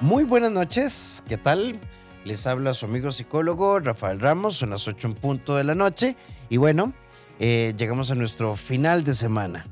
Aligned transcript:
Muy 0.00 0.22
buenas 0.22 0.52
noches, 0.52 1.24
¿qué 1.28 1.36
tal? 1.36 1.80
Les 2.24 2.46
habla 2.46 2.72
su 2.72 2.86
amigo 2.86 3.10
psicólogo 3.10 3.80
Rafael 3.80 4.20
Ramos, 4.20 4.58
son 4.58 4.70
las 4.70 4.86
8 4.86 5.08
en 5.08 5.14
punto 5.14 5.56
de 5.56 5.64
la 5.64 5.74
noche 5.74 6.14
y 6.48 6.56
bueno, 6.56 6.92
eh, 7.40 7.74
llegamos 7.76 8.12
a 8.12 8.14
nuestro 8.14 8.54
final 8.54 9.02
de 9.02 9.12
semana. 9.14 9.66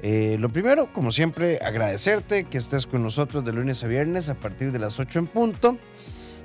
Eh, 0.00 0.38
lo 0.40 0.48
primero, 0.48 0.92
como 0.92 1.12
siempre, 1.12 1.60
agradecerte 1.62 2.44
que 2.44 2.58
estés 2.58 2.84
con 2.84 3.04
nosotros 3.04 3.44
de 3.44 3.52
lunes 3.52 3.84
a 3.84 3.86
viernes 3.86 4.28
a 4.28 4.34
partir 4.34 4.72
de 4.72 4.80
las 4.80 4.98
8 4.98 5.20
en 5.20 5.26
punto. 5.28 5.78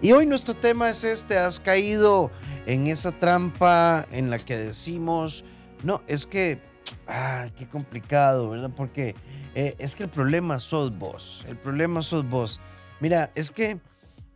Y 0.03 0.11
hoy 0.11 0.27
nuestro 0.27 0.53
tema 0.53 0.91
es 0.91 1.03
este, 1.03 1.39
has 1.39 1.59
caído 1.59 2.29
en 2.67 2.85
esa 2.85 3.11
trampa 3.11 4.05
en 4.11 4.29
la 4.29 4.37
que 4.37 4.55
decimos, 4.55 5.45
no, 5.81 6.03
es 6.05 6.27
que, 6.27 6.59
ah, 7.07 7.47
qué 7.57 7.67
complicado, 7.67 8.51
¿verdad? 8.51 8.69
Porque 8.77 9.15
eh, 9.55 9.73
es 9.79 9.95
que 9.95 10.03
el 10.03 10.09
problema 10.09 10.59
sos 10.59 10.95
vos, 10.95 11.43
el 11.49 11.57
problema 11.57 12.03
sos 12.03 12.29
vos. 12.29 12.61
Mira, 12.99 13.31
es 13.35 13.51
que, 13.51 13.79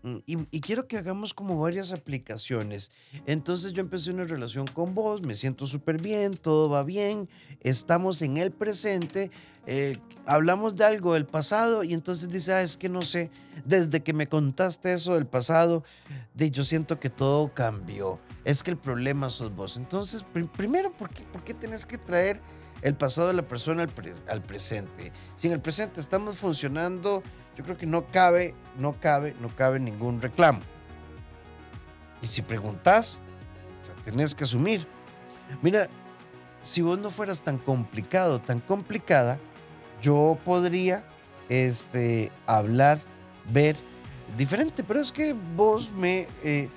mm, 0.04 0.18
y, 0.26 0.62
quiero 0.62 0.88
que 0.88 0.98
hagamos 0.98 1.34
como 1.34 1.60
varias 1.60 1.92
aplicaciones. 1.92 2.92
Entonces 3.26 3.72
yo 3.72 3.82
empecé 3.82 4.12
una 4.12 4.26
relación 4.26 4.68
con 4.68 4.94
vos, 4.94 5.22
me 5.22 5.36
siento 5.36 5.66
súper 5.66 6.02
bien, 6.02 6.34
todo 6.34 6.70
va 6.70 6.84
bien, 6.84 7.30
estamos 7.62 8.22
en 8.22 8.38
el 8.38 8.52
presente, 8.52 9.32
eh, 9.66 9.98
hablamos 10.26 10.76
de 10.76 10.86
algo 10.86 11.14
del 11.14 11.26
pasado 11.26 11.84
y 11.84 11.94
entonces 11.94 12.30
dice, 12.30 12.54
ah, 12.54 12.62
es 12.62 12.76
que 12.76 12.90
no 12.90 13.02
sé, 13.02 13.32
desde 13.66 14.02
que 14.02 14.14
me 14.14 14.28
contaste 14.28 14.94
eso 14.94 15.16
del 15.16 15.26
pasado, 15.26 15.84
de, 16.34 16.52
yo 16.52 16.64
siento 16.64 17.00
que 17.00 17.10
todo 17.10 17.54
cambió. 17.54 18.20
Es 18.44 18.62
que 18.64 18.72
el 18.72 18.78
problema 18.78 19.30
sos 19.30 19.56
vos. 19.56 19.78
Entonces, 19.78 20.24
primero, 20.56 20.92
¿por 20.92 21.10
qué, 21.10 21.24
¿por 21.24 21.42
tenés 21.42 21.86
que 21.86 21.98
traer 21.98 22.42
el 22.82 22.96
pasado 22.96 23.28
de 23.28 23.34
la 23.34 23.48
persona 23.48 23.88
al 24.28 24.42
presente? 24.42 25.12
Si 25.36 25.48
en 25.48 25.54
el 25.54 25.62
presente 25.62 26.00
estamos 26.00 26.38
funcionando 26.38 27.24
yo 27.60 27.66
creo 27.66 27.78
que 27.78 27.86
no 27.86 28.06
cabe, 28.06 28.56
no 28.78 28.94
cabe, 28.94 29.36
no 29.42 29.50
cabe 29.50 29.82
ningún 29.82 30.22
reclamo. 30.22 30.62
Y 32.22 32.28
si 32.28 32.42
preguntas, 32.42 33.20
tenés 34.06 34.34
que 34.34 34.46
asumir. 34.46 34.88
Mira, 35.62 35.90
si 36.62 36.82
vos 36.82 36.98
no 36.98 37.12
fueras 37.12 37.42
tan 37.42 37.58
complicado, 37.58 38.40
tan 38.40 38.62
complicada, 38.62 39.38
yo 40.02 40.38
podría 40.46 41.04
este, 41.50 42.32
hablar, 42.48 43.02
ver 43.52 43.76
diferente, 44.38 44.82
pero 44.82 45.02
es 45.02 45.12
que 45.12 45.36
vos 45.58 45.92
me, 45.92 46.28
eh, 46.46 46.70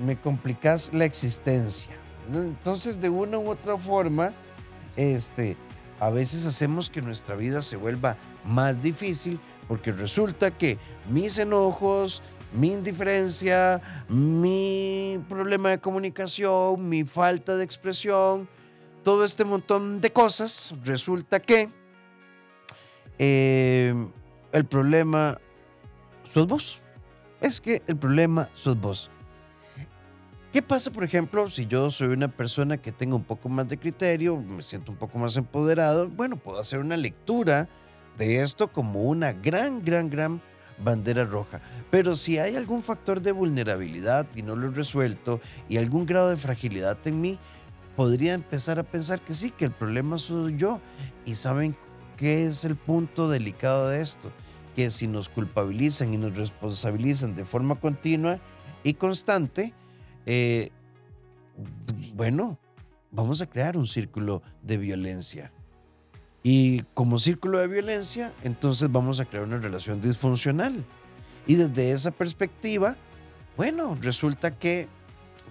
me 0.00 0.16
complicás 0.16 0.94
la 0.94 1.06
existencia. 1.06 1.90
Entonces, 2.32 3.00
de 3.00 3.08
una 3.08 3.36
u 3.36 3.50
otra 3.50 3.76
forma, 3.76 4.30
este, 4.94 5.56
a 5.98 6.08
veces 6.08 6.46
hacemos 6.46 6.88
que 6.88 7.02
nuestra 7.02 7.34
vida 7.34 7.62
se 7.62 7.74
vuelva 7.74 8.16
más 8.44 8.80
difícil 8.80 9.40
porque 9.70 9.92
resulta 9.92 10.50
que 10.50 10.78
mis 11.10 11.38
enojos, 11.38 12.24
mi 12.52 12.72
indiferencia, 12.72 13.80
mi 14.08 15.20
problema 15.28 15.70
de 15.70 15.78
comunicación, 15.78 16.88
mi 16.88 17.04
falta 17.04 17.56
de 17.56 17.62
expresión, 17.62 18.48
todo 19.04 19.24
este 19.24 19.44
montón 19.44 20.00
de 20.00 20.12
cosas, 20.12 20.74
resulta 20.84 21.38
que 21.38 21.70
eh, 23.20 23.94
el 24.50 24.64
problema 24.64 25.38
sos 26.34 26.48
vos. 26.48 26.82
Es 27.40 27.60
que 27.60 27.80
el 27.86 27.96
problema 27.96 28.48
sos 28.56 28.76
vos. 28.76 29.08
¿Qué 30.52 30.62
pasa, 30.62 30.90
por 30.90 31.04
ejemplo, 31.04 31.48
si 31.48 31.66
yo 31.66 31.92
soy 31.92 32.08
una 32.08 32.26
persona 32.26 32.76
que 32.76 32.90
tenga 32.90 33.14
un 33.14 33.22
poco 33.22 33.48
más 33.48 33.68
de 33.68 33.78
criterio, 33.78 34.36
me 34.36 34.64
siento 34.64 34.90
un 34.90 34.98
poco 34.98 35.16
más 35.16 35.36
empoderado? 35.36 36.08
Bueno, 36.08 36.34
puedo 36.34 36.58
hacer 36.58 36.80
una 36.80 36.96
lectura 36.96 37.68
de 38.20 38.42
esto 38.42 38.70
como 38.70 39.04
una 39.04 39.32
gran, 39.32 39.82
gran, 39.82 40.10
gran 40.10 40.42
bandera 40.84 41.24
roja. 41.24 41.62
Pero 41.90 42.14
si 42.16 42.38
hay 42.38 42.54
algún 42.54 42.82
factor 42.82 43.22
de 43.22 43.32
vulnerabilidad 43.32 44.26
y 44.36 44.42
no 44.42 44.56
lo 44.56 44.68
he 44.68 44.74
resuelto 44.74 45.40
y 45.70 45.78
algún 45.78 46.04
grado 46.04 46.28
de 46.28 46.36
fragilidad 46.36 46.98
en 47.06 47.18
mí, 47.22 47.38
podría 47.96 48.34
empezar 48.34 48.78
a 48.78 48.82
pensar 48.82 49.22
que 49.22 49.32
sí, 49.32 49.50
que 49.50 49.64
el 49.64 49.70
problema 49.70 50.18
soy 50.18 50.58
yo. 50.58 50.82
Y 51.24 51.34
saben 51.34 51.74
qué 52.18 52.44
es 52.44 52.62
el 52.66 52.76
punto 52.76 53.26
delicado 53.30 53.88
de 53.88 54.02
esto, 54.02 54.30
que 54.76 54.90
si 54.90 55.06
nos 55.06 55.30
culpabilizan 55.30 56.12
y 56.12 56.18
nos 56.18 56.36
responsabilizan 56.36 57.34
de 57.34 57.46
forma 57.46 57.74
continua 57.76 58.38
y 58.84 58.94
constante, 58.94 59.72
eh, 60.26 60.68
bueno, 62.14 62.58
vamos 63.10 63.40
a 63.40 63.46
crear 63.46 63.78
un 63.78 63.86
círculo 63.86 64.42
de 64.62 64.76
violencia. 64.76 65.50
Y 66.42 66.82
como 66.94 67.18
círculo 67.18 67.58
de 67.58 67.68
violencia, 67.68 68.32
entonces 68.42 68.90
vamos 68.90 69.20
a 69.20 69.26
crear 69.26 69.44
una 69.44 69.58
relación 69.58 70.00
disfuncional. 70.00 70.84
Y 71.46 71.56
desde 71.56 71.92
esa 71.92 72.10
perspectiva, 72.10 72.96
bueno, 73.56 73.96
resulta 74.00 74.56
que 74.58 74.88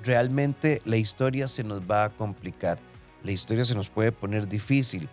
realmente 0.04 0.82
la 0.86 0.98
historia 0.98 1.48
se 1.48 1.64
nos 1.64 1.82
va 1.82 2.06
a 2.06 2.10
complicar, 2.10 2.80
la 3.24 3.32
historia 3.32 3.66
se 3.66 3.76
nos 3.76 3.90
puede 3.90 4.12
poner 4.12 4.48
difícil. 4.48 5.10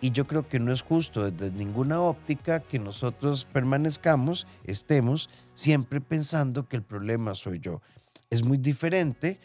Y 0.00 0.12
yo 0.12 0.26
creo 0.26 0.48
que 0.48 0.58
no 0.58 0.72
es 0.72 0.80
justo 0.80 1.30
desde 1.30 1.54
ninguna 1.54 2.00
óptica 2.00 2.60
que 2.60 2.78
nosotros 2.78 3.44
permanezcamos, 3.44 4.46
estemos 4.64 5.28
siempre 5.54 6.00
pensando 6.00 6.66
que 6.66 6.76
el 6.76 6.82
problema 6.82 7.34
soy 7.34 7.60
yo. 7.60 7.82
Es 8.30 8.42
muy 8.42 8.56
diferente 8.56 9.38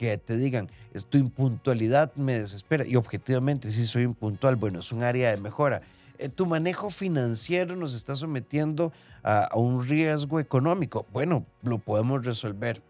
que 0.00 0.16
te 0.16 0.38
digan, 0.38 0.70
es 0.94 1.04
tu 1.04 1.18
impuntualidad 1.18 2.14
me 2.14 2.38
desespera. 2.38 2.86
Y 2.86 2.96
objetivamente, 2.96 3.70
si 3.70 3.84
soy 3.84 4.04
impuntual, 4.04 4.56
bueno, 4.56 4.78
es 4.78 4.92
un 4.92 5.02
área 5.02 5.30
de 5.30 5.36
mejora. 5.36 5.82
Eh, 6.16 6.30
tu 6.30 6.46
manejo 6.46 6.88
financiero 6.88 7.76
nos 7.76 7.92
está 7.92 8.16
sometiendo 8.16 8.94
a, 9.22 9.50
un 9.54 9.86
riesgo 9.86 10.40
económico. 10.40 11.04
Bueno, 11.12 11.44
lo 11.60 11.76
podemos 11.76 12.24
resolver. 12.24 12.82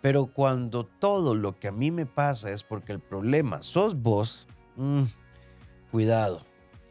Pero 0.00 0.26
cuando 0.26 0.84
todo 0.84 1.34
lo 1.34 1.58
que 1.58 1.66
a 1.66 1.72
mí 1.72 1.90
me 1.90 2.06
pasa 2.06 2.52
es 2.52 2.62
porque 2.62 2.92
el 2.92 3.00
problema 3.00 3.60
sos 3.64 4.00
vos, 4.00 4.46
mmm, 4.76 5.02
cuidado, 5.90 6.46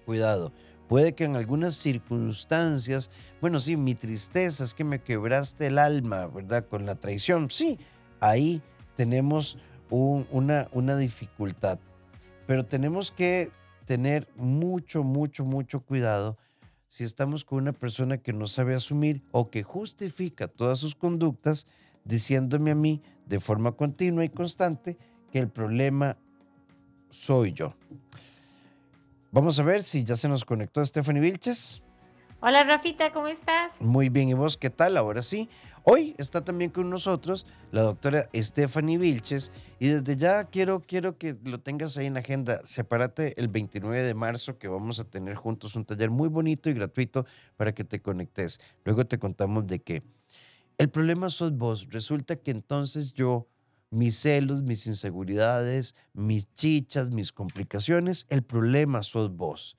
cuidado. 0.06 0.52
Puede 0.90 1.16
que 1.16 1.24
en 1.24 1.38
algunas 1.38 1.76
circunstancias, 1.76 3.10
bueno, 3.40 3.62
sí, 3.62 3.78
mi 3.78 3.96
tristeza 3.96 4.66
es 4.66 4.74
que 4.74 4.84
me 4.84 5.00
quebraste 5.00 5.68
el 5.68 5.78
alma, 5.78 6.28
¿verdad? 6.28 6.68
Con 6.68 6.86
la 6.86 6.96
traición. 6.96 7.50
Sí, 7.50 7.80
ahí 8.20 8.62
tenemos 9.00 9.58
una, 9.90 10.68
una 10.74 10.98
dificultad, 10.98 11.80
pero 12.46 12.66
tenemos 12.66 13.14
que 13.14 13.50
tener 13.86 14.28
mucho, 14.36 15.04
mucho, 15.04 15.46
mucho 15.46 15.80
cuidado 15.80 16.38
si 16.90 17.06
estamos 17.06 17.46
con 17.46 17.60
una 17.60 17.72
persona 17.72 18.18
que 18.18 18.34
no 18.34 18.46
sabe 18.46 18.76
asumir 18.76 19.22
o 19.32 19.50
que 19.50 19.64
justifica 19.64 20.50
todas 20.50 20.80
sus 20.80 20.96
conductas 20.96 21.66
diciéndome 22.04 22.72
a 22.72 22.76
mí 22.76 23.02
de 23.26 23.40
forma 23.40 23.72
continua 23.72 24.26
y 24.26 24.30
constante 24.30 24.98
que 25.32 25.40
el 25.40 25.48
problema 25.48 26.18
soy 27.10 27.54
yo. 27.54 27.76
Vamos 29.32 29.58
a 29.60 29.64
ver 29.64 29.84
si 29.84 30.04
ya 30.04 30.18
se 30.18 30.28
nos 30.28 30.44
conectó 30.44 30.86
Stephanie 30.86 31.22
Vilches. 31.22 31.82
Hola 32.42 32.66
Rafita, 32.66 33.14
¿cómo 33.14 33.28
estás? 33.30 33.80
Muy 33.80 34.10
bien, 34.10 34.28
¿y 34.28 34.34
vos 34.34 34.58
qué 34.58 34.70
tal? 34.70 34.98
Ahora 34.98 35.22
sí. 35.22 35.48
Hoy 35.84 36.16
está 36.18 36.44
también 36.44 36.72
con 36.72 36.90
nosotros 36.90 37.46
la 37.72 37.82
doctora 37.82 38.30
Stephanie 38.36 38.98
Vilches 38.98 39.52
y 39.80 39.88
desde 39.88 40.18
ya 40.18 40.44
quiero, 40.44 40.82
quiero 40.82 41.18
que 41.18 41.38
lo 41.46 41.60
tengas 41.60 41.98
ahí 41.98 42.06
en 42.06 42.16
la 42.16 42.20
agenda. 42.20 42.62
Sepárate 42.64 43.40
el 43.40 43.48
29 43.48 44.02
de 44.02 44.14
marzo 44.14 44.58
que 44.58 44.68
vamos 44.68 45.00
a 45.00 45.06
tener 45.06 45.36
juntos 45.36 45.76
un 45.76 45.86
taller 45.86 46.10
muy 46.10 46.28
bonito 46.28 46.70
y 46.70 46.74
gratuito 46.74 47.26
para 47.56 47.74
que 47.74 47.84
te 47.84 48.02
conectes. 48.02 48.60
Luego 48.84 49.06
te 49.06 49.20
contamos 49.20 49.68
de 49.68 49.80
qué. 49.80 50.04
El 50.78 50.90
problema 50.90 51.30
sos 51.30 51.58
vos. 51.58 51.88
Resulta 51.90 52.36
que 52.36 52.52
entonces 52.52 53.14
yo, 53.14 53.48
mis 53.90 54.18
celos, 54.18 54.64
mis 54.64 54.86
inseguridades, 54.88 55.96
mis 56.14 56.54
chichas, 56.56 57.10
mis 57.10 57.32
complicaciones, 57.32 58.26
el 58.30 58.44
problema 58.44 59.02
sos 59.04 59.36
vos. 59.36 59.78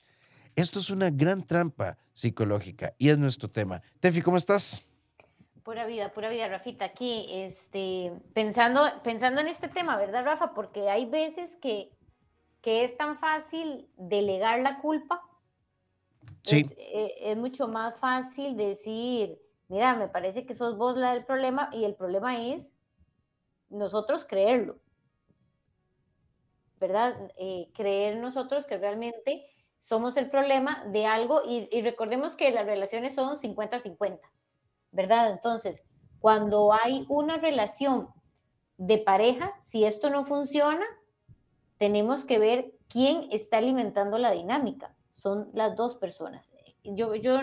Esto 0.56 0.78
es 0.78 0.90
una 0.90 1.10
gran 1.10 1.46
trampa 1.46 1.98
psicológica 2.12 2.94
y 2.98 3.10
es 3.10 3.18
nuestro 3.18 3.48
tema. 3.48 3.82
Tefi, 4.00 4.22
¿cómo 4.22 4.36
estás? 4.36 4.82
Pura 5.64 5.86
vida, 5.86 6.12
pura 6.12 6.30
vida, 6.30 6.48
Rafita, 6.48 6.86
aquí, 6.86 7.26
este, 7.30 8.12
pensando, 8.32 8.82
pensando 9.02 9.40
en 9.40 9.48
este 9.48 9.68
tema, 9.68 9.96
¿verdad, 9.96 10.24
Rafa? 10.24 10.54
Porque 10.54 10.88
hay 10.88 11.06
veces 11.06 11.56
que, 11.56 11.92
que 12.62 12.84
es 12.84 12.96
tan 12.96 13.16
fácil 13.16 13.88
delegar 13.96 14.60
la 14.60 14.80
culpa. 14.80 15.22
Sí. 16.44 16.60
Es, 16.60 16.72
eh, 16.78 17.14
es, 17.32 17.36
mucho 17.36 17.68
más 17.68 17.98
fácil 17.98 18.56
decir, 18.56 19.38
mira, 19.68 19.94
me 19.96 20.08
parece 20.08 20.46
que 20.46 20.54
sos 20.54 20.78
vos 20.78 20.96
la 20.96 21.12
del 21.12 21.26
problema 21.26 21.68
y 21.72 21.84
el 21.84 21.94
problema 21.94 22.40
es 22.46 22.72
nosotros 23.68 24.24
creerlo, 24.24 24.78
¿verdad? 26.78 27.32
Eh, 27.36 27.70
creer 27.74 28.16
nosotros 28.16 28.64
que 28.64 28.78
realmente 28.78 29.46
somos 29.78 30.16
el 30.16 30.30
problema 30.30 30.84
de 30.86 31.06
algo 31.06 31.42
y, 31.46 31.68
y 31.70 31.82
recordemos 31.82 32.34
que 32.34 32.50
las 32.50 32.64
relaciones 32.64 33.14
son 33.14 33.36
50-50. 33.36 34.20
¿Verdad? 34.92 35.30
Entonces, 35.30 35.84
cuando 36.20 36.72
hay 36.72 37.06
una 37.08 37.38
relación 37.38 38.08
de 38.76 38.98
pareja, 38.98 39.54
si 39.60 39.84
esto 39.84 40.10
no 40.10 40.24
funciona, 40.24 40.84
tenemos 41.78 42.24
que 42.24 42.38
ver 42.38 42.72
quién 42.88 43.28
está 43.30 43.58
alimentando 43.58 44.18
la 44.18 44.30
dinámica. 44.30 44.94
Son 45.14 45.50
las 45.54 45.76
dos 45.76 45.96
personas. 45.96 46.52
Yo, 46.82 47.14
yo, 47.14 47.38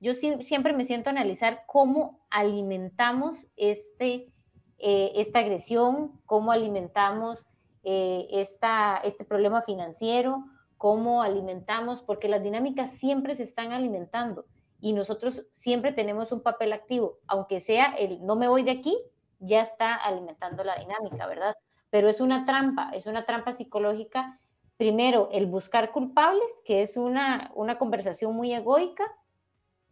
yo 0.00 0.14
siempre 0.14 0.72
me 0.72 0.84
siento 0.84 1.10
a 1.10 1.12
analizar 1.12 1.64
cómo 1.66 2.20
alimentamos 2.30 3.46
este, 3.56 4.32
eh, 4.78 5.12
esta 5.16 5.40
agresión, 5.40 6.20
cómo 6.26 6.52
alimentamos 6.52 7.46
eh, 7.82 8.26
esta, 8.30 9.00
este 9.04 9.24
problema 9.24 9.62
financiero, 9.62 10.44
cómo 10.76 11.22
alimentamos, 11.22 12.02
porque 12.02 12.28
las 12.28 12.42
dinámicas 12.42 12.98
siempre 12.98 13.34
se 13.34 13.44
están 13.44 13.72
alimentando 13.72 14.46
y 14.84 14.92
nosotros 14.92 15.46
siempre 15.54 15.92
tenemos 15.92 16.30
un 16.30 16.42
papel 16.42 16.74
activo, 16.74 17.16
aunque 17.26 17.60
sea 17.60 17.94
el 17.94 18.22
no 18.26 18.36
me 18.36 18.50
voy 18.50 18.64
de 18.64 18.72
aquí, 18.72 18.94
ya 19.38 19.62
está 19.62 19.94
alimentando 19.94 20.62
la 20.62 20.76
dinámica, 20.76 21.26
¿verdad? 21.26 21.54
Pero 21.88 22.10
es 22.10 22.20
una 22.20 22.44
trampa, 22.44 22.90
es 22.92 23.06
una 23.06 23.24
trampa 23.24 23.54
psicológica. 23.54 24.38
Primero, 24.76 25.30
el 25.32 25.46
buscar 25.46 25.90
culpables, 25.90 26.60
que 26.66 26.82
es 26.82 26.98
una, 26.98 27.50
una 27.54 27.78
conversación 27.78 28.36
muy 28.36 28.52
egoica, 28.52 29.04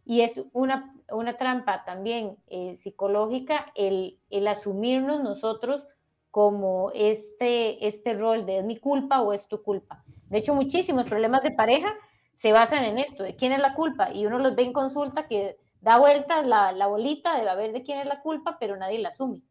y 0.05 0.21
es 0.21 0.45
una, 0.53 0.93
una 1.11 1.37
trampa 1.37 1.83
también 1.85 2.37
eh, 2.45 2.75
psicológica 2.77 3.71
el, 3.73 4.19
el, 4.29 4.47
asumirnos 4.47 5.23
nosotros 5.23 5.87
como 6.29 6.91
este, 6.93 7.87
este 7.87 8.13
rol 8.13 8.45
de 8.45 8.59
es 8.59 8.63
mi 8.63 8.77
culpa 8.77 9.23
o 9.23 9.33
es 9.33 9.47
tu 9.47 9.63
culpa. 9.63 10.03
De 10.29 10.37
hecho, 10.37 10.53
muchísimos 10.53 11.05
problemas 11.05 11.41
de 11.41 11.49
pareja 11.49 11.95
se 12.35 12.51
basan 12.51 12.83
en 12.83 12.97
esto, 12.97 13.23
de 13.23 13.35
quién 13.35 13.51
es 13.51 13.61
la 13.61 13.73
culpa, 13.73 14.11
y 14.11 14.25
uno 14.25 14.39
los 14.39 14.55
ve 14.55 14.63
en 14.63 14.73
consulta 14.73 15.27
que 15.27 15.57
da 15.81 15.97
vuelta 15.97 16.41
la, 16.43 16.71
la 16.71 16.87
bolita 16.87 17.39
de 17.39 17.47
a 17.47 17.55
ver 17.55 17.73
de 17.73 17.83
quién 17.83 17.99
es 17.99 18.05
la 18.05 18.21
culpa, 18.21 18.57
pero 18.59 18.77
nadie 18.77 18.99
la 18.99 19.09
asume. 19.09 19.41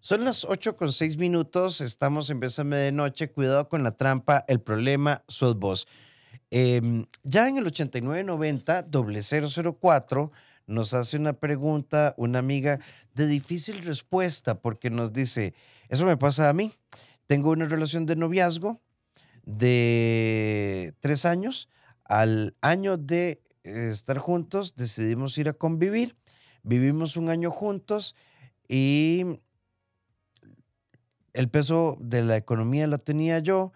Son 0.00 0.24
las 0.24 0.44
8 0.44 0.76
con 0.76 0.92
6 0.92 1.16
minutos, 1.16 1.80
estamos 1.80 2.28
en 2.28 2.40
Bésame 2.40 2.76
de 2.76 2.90
Noche, 2.90 3.30
cuidado 3.30 3.68
con 3.68 3.84
la 3.84 3.92
trampa, 3.92 4.44
el 4.48 4.60
problema 4.60 5.22
sos 5.28 5.56
vos. 5.56 5.86
Em, 6.50 7.06
ya 7.22 7.48
en 7.48 7.56
el 7.56 7.66
8990 7.66 8.86
004 9.80 10.32
nos 10.66 10.92
hace 10.92 11.16
una 11.16 11.34
pregunta 11.34 12.14
una 12.18 12.40
amiga 12.40 12.80
de 13.14 13.26
difícil 13.26 13.82
respuesta 13.84 14.60
porque 14.60 14.90
nos 14.90 15.12
dice, 15.12 15.54
eso 15.88 16.04
me 16.04 16.16
pasa 16.16 16.48
a 16.48 16.52
mí, 16.52 16.74
tengo 17.26 17.50
una 17.50 17.66
relación 17.66 18.04
de 18.04 18.16
noviazgo 18.16 18.80
de 19.44 20.94
tres 21.00 21.24
años, 21.24 21.68
al 22.20 22.54
año 22.60 22.96
de 22.98 23.42
estar 23.64 24.18
juntos 24.18 24.74
decidimos 24.76 25.38
ir 25.38 25.48
a 25.48 25.54
convivir, 25.54 26.16
vivimos 26.62 27.16
un 27.16 27.30
año 27.30 27.50
juntos 27.50 28.14
y 28.68 29.40
el 31.32 31.48
peso 31.48 31.96
de 32.00 32.22
la 32.22 32.36
economía 32.36 32.86
lo 32.86 32.98
tenía 32.98 33.38
yo, 33.38 33.72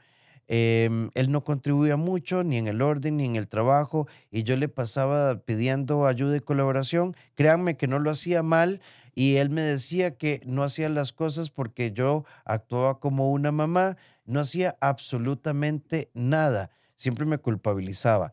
Em, 0.49 1.11
él 1.15 1.33
no 1.33 1.43
contribuía 1.43 1.97
mucho, 1.97 2.45
ni 2.45 2.57
en 2.59 2.69
el 2.69 2.81
orden, 2.81 3.17
ni 3.17 3.25
en 3.25 3.37
el 3.37 3.49
trabajo, 3.49 4.07
y 4.31 4.45
yo 4.45 4.57
le 4.57 4.69
pasaba 4.69 5.41
pidiendo 5.41 6.07
ayuda 6.07 6.37
y 6.37 6.41
colaboración. 6.41 7.17
Créanme 7.35 7.77
que 7.77 7.89
no 7.89 7.99
lo 7.99 8.11
hacía 8.11 8.43
mal, 8.43 8.81
y 9.15 9.37
él 9.37 9.51
me 9.51 9.63
decía 9.63 10.17
que 10.17 10.41
no 10.45 10.63
hacía 10.63 10.89
las 10.89 11.13
cosas 11.13 11.51
porque 11.51 11.93
yo 11.93 12.25
actuaba 12.45 13.01
como 13.01 13.33
una 13.33 13.51
mamá, 13.51 13.97
no 14.25 14.41
hacía 14.41 14.77
absolutamente 14.81 16.11
nada, 16.15 16.71
siempre 16.97 17.25
me 17.25 17.39
culpabilizaba. 17.39 18.33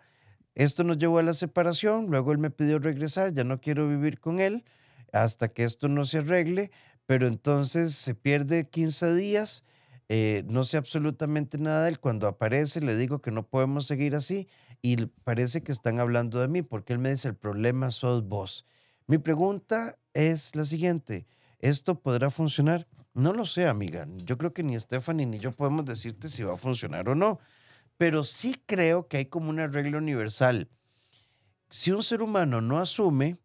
Esto 0.55 0.83
nos 0.83 0.97
llevó 0.97 1.19
a 1.19 1.23
la 1.23 1.33
separación, 1.33 2.07
luego 2.09 2.31
él 2.31 2.37
me 2.37 2.51
pidió 2.51 2.79
regresar, 2.79 3.33
ya 3.33 3.43
no 3.43 3.61
quiero 3.61 3.87
vivir 3.87 4.19
con 4.19 4.39
él 4.39 4.65
hasta 5.11 5.49
que 5.49 5.63
esto 5.63 5.87
no 5.87 6.05
se 6.05 6.19
arregle, 6.19 6.71
pero 7.05 7.27
entonces 7.27 7.95
se 7.95 8.15
pierde 8.15 8.69
15 8.69 9.13
días 9.13 9.63
eh, 10.09 10.43
no 10.47 10.63
sé 10.63 10.77
absolutamente 10.77 11.57
nada 11.57 11.83
de 11.83 11.89
él. 11.89 11.99
Cuando 11.99 12.27
aparece 12.27 12.81
le 12.81 12.95
digo 12.95 13.21
que 13.21 13.31
no 13.31 13.47
podemos 13.47 13.87
seguir 13.87 14.15
así 14.15 14.47
y 14.81 14.97
parece 15.23 15.61
que 15.61 15.71
están 15.71 15.99
hablando 15.99 16.39
de 16.39 16.47
mí 16.47 16.61
porque 16.61 16.93
él 16.93 16.99
me 16.99 17.09
dice 17.09 17.29
el 17.29 17.35
problema 17.35 17.91
sos 17.91 18.27
vos. 18.27 18.65
Mi 19.07 19.17
pregunta 19.17 19.97
es 20.13 20.55
la 20.55 20.65
siguiente, 20.65 21.25
¿esto 21.59 21.99
podrá 21.99 22.29
funcionar? 22.29 22.87
No 23.13 23.33
lo 23.33 23.45
sé, 23.45 23.67
amiga. 23.67 24.07
Yo 24.17 24.37
creo 24.37 24.53
que 24.53 24.63
ni 24.63 24.79
Stephanie 24.79 25.25
ni 25.25 25.39
yo 25.39 25.51
podemos 25.51 25.85
decirte 25.85 26.29
si 26.29 26.43
va 26.43 26.53
a 26.53 26.57
funcionar 26.57 27.09
o 27.09 27.15
no, 27.15 27.39
pero 28.03 28.25
sí 28.25 28.61
creo 28.65 29.07
que 29.07 29.15
hay 29.15 29.25
como 29.27 29.49
una 29.49 29.67
regla 29.67 29.97
universal. 29.97 30.67
Si 31.69 31.89
un 31.93 32.03
ser 32.03 32.21
humano 32.21 32.59
no 32.59 32.79
asume 32.79 33.37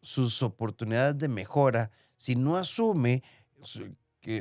sus 0.00 0.44
oportunidades 0.44 1.18
de 1.18 1.26
mejora, 1.26 1.90
si 2.14 2.36
no 2.36 2.56
asume 2.56 3.24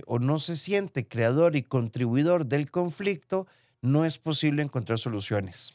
o 0.06 0.20
no 0.20 0.38
se 0.38 0.56
siente 0.56 1.08
creador 1.08 1.56
y 1.56 1.64
contribuidor 1.64 2.46
del 2.46 2.70
conflicto, 2.70 3.48
no 3.82 4.06
es 4.06 4.20
posible 4.20 4.62
encontrar 4.62 5.00
soluciones. 5.00 5.74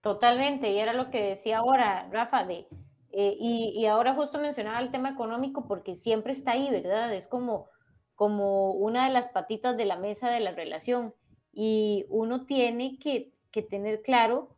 Totalmente, 0.00 0.72
y 0.72 0.78
era 0.78 0.94
lo 0.94 1.10
que 1.10 1.22
decía 1.22 1.58
ahora 1.58 2.08
Rafa, 2.10 2.46
de, 2.46 2.68
eh, 3.12 3.36
y, 3.38 3.84
ahora 3.84 4.14
justo 4.14 4.40
mencionaba 4.40 4.80
el 4.80 4.90
tema 4.90 5.10
económico 5.10 5.66
porque 5.68 5.94
siempre 5.94 6.32
está 6.32 6.52
ahí, 6.52 6.70
¿verdad? 6.70 7.12
Es 7.12 7.26
como, 7.26 7.68
como 8.14 8.70
una 8.70 9.04
de 9.04 9.12
las 9.12 9.28
patitas 9.28 9.76
de 9.76 9.84
la 9.84 9.98
mesa 9.98 10.30
de 10.30 10.40
la 10.40 10.52
relación 10.52 11.12
y 11.60 12.06
uno 12.08 12.46
tiene 12.46 13.00
que, 13.00 13.32
que 13.50 13.62
tener 13.62 14.02
claro 14.02 14.54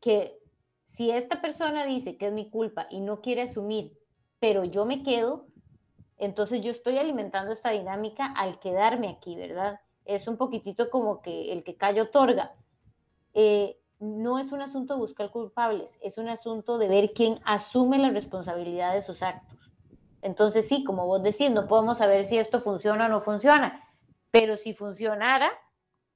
que 0.00 0.40
si 0.82 1.12
esta 1.12 1.40
persona 1.40 1.86
dice 1.86 2.16
que 2.16 2.26
es 2.26 2.32
mi 2.32 2.50
culpa 2.50 2.88
y 2.90 2.98
no 2.98 3.20
quiere 3.20 3.42
asumir, 3.42 3.96
pero 4.40 4.64
yo 4.64 4.84
me 4.84 5.04
quedo, 5.04 5.46
entonces 6.18 6.60
yo 6.60 6.72
estoy 6.72 6.98
alimentando 6.98 7.52
esta 7.52 7.70
dinámica 7.70 8.26
al 8.26 8.58
quedarme 8.58 9.08
aquí, 9.08 9.36
¿verdad? 9.36 9.78
Es 10.04 10.26
un 10.26 10.36
poquitito 10.36 10.90
como 10.90 11.22
que 11.22 11.52
el 11.52 11.62
que 11.62 11.76
calla 11.76 12.02
otorga. 12.02 12.56
Eh, 13.34 13.78
no 14.00 14.40
es 14.40 14.50
un 14.50 14.62
asunto 14.62 14.94
de 14.94 15.00
buscar 15.00 15.30
culpables, 15.30 15.96
es 16.02 16.18
un 16.18 16.28
asunto 16.28 16.76
de 16.76 16.88
ver 16.88 17.12
quién 17.12 17.38
asume 17.44 18.00
la 18.00 18.10
responsabilidad 18.10 18.94
de 18.94 19.02
sus 19.02 19.22
actos. 19.22 19.70
Entonces 20.22 20.66
sí, 20.66 20.82
como 20.82 21.06
vos 21.06 21.22
decís, 21.22 21.52
no 21.52 21.68
podemos 21.68 21.98
saber 21.98 22.24
si 22.24 22.36
esto 22.36 22.58
funciona 22.58 23.06
o 23.06 23.08
no 23.08 23.20
funciona, 23.20 23.88
pero 24.32 24.56
si 24.56 24.74
funcionara, 24.74 25.52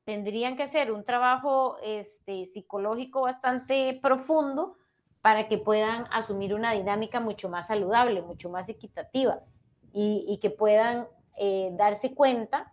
tendrían 0.06 0.56
que 0.56 0.62
hacer 0.62 0.92
un 0.92 1.04
trabajo 1.04 1.78
este, 1.82 2.46
psicológico 2.46 3.22
bastante 3.22 3.98
profundo 4.00 4.76
para 5.20 5.48
que 5.48 5.58
puedan 5.58 6.04
asumir 6.12 6.54
una 6.54 6.72
dinámica 6.72 7.18
mucho 7.18 7.48
más 7.48 7.66
saludable, 7.66 8.22
mucho 8.22 8.48
más 8.48 8.68
equitativa 8.68 9.42
y, 9.92 10.38
que 10.40 10.50
puedan 10.50 11.08
eh, 11.38 11.70
darse 11.72 12.14
cuenta 12.14 12.72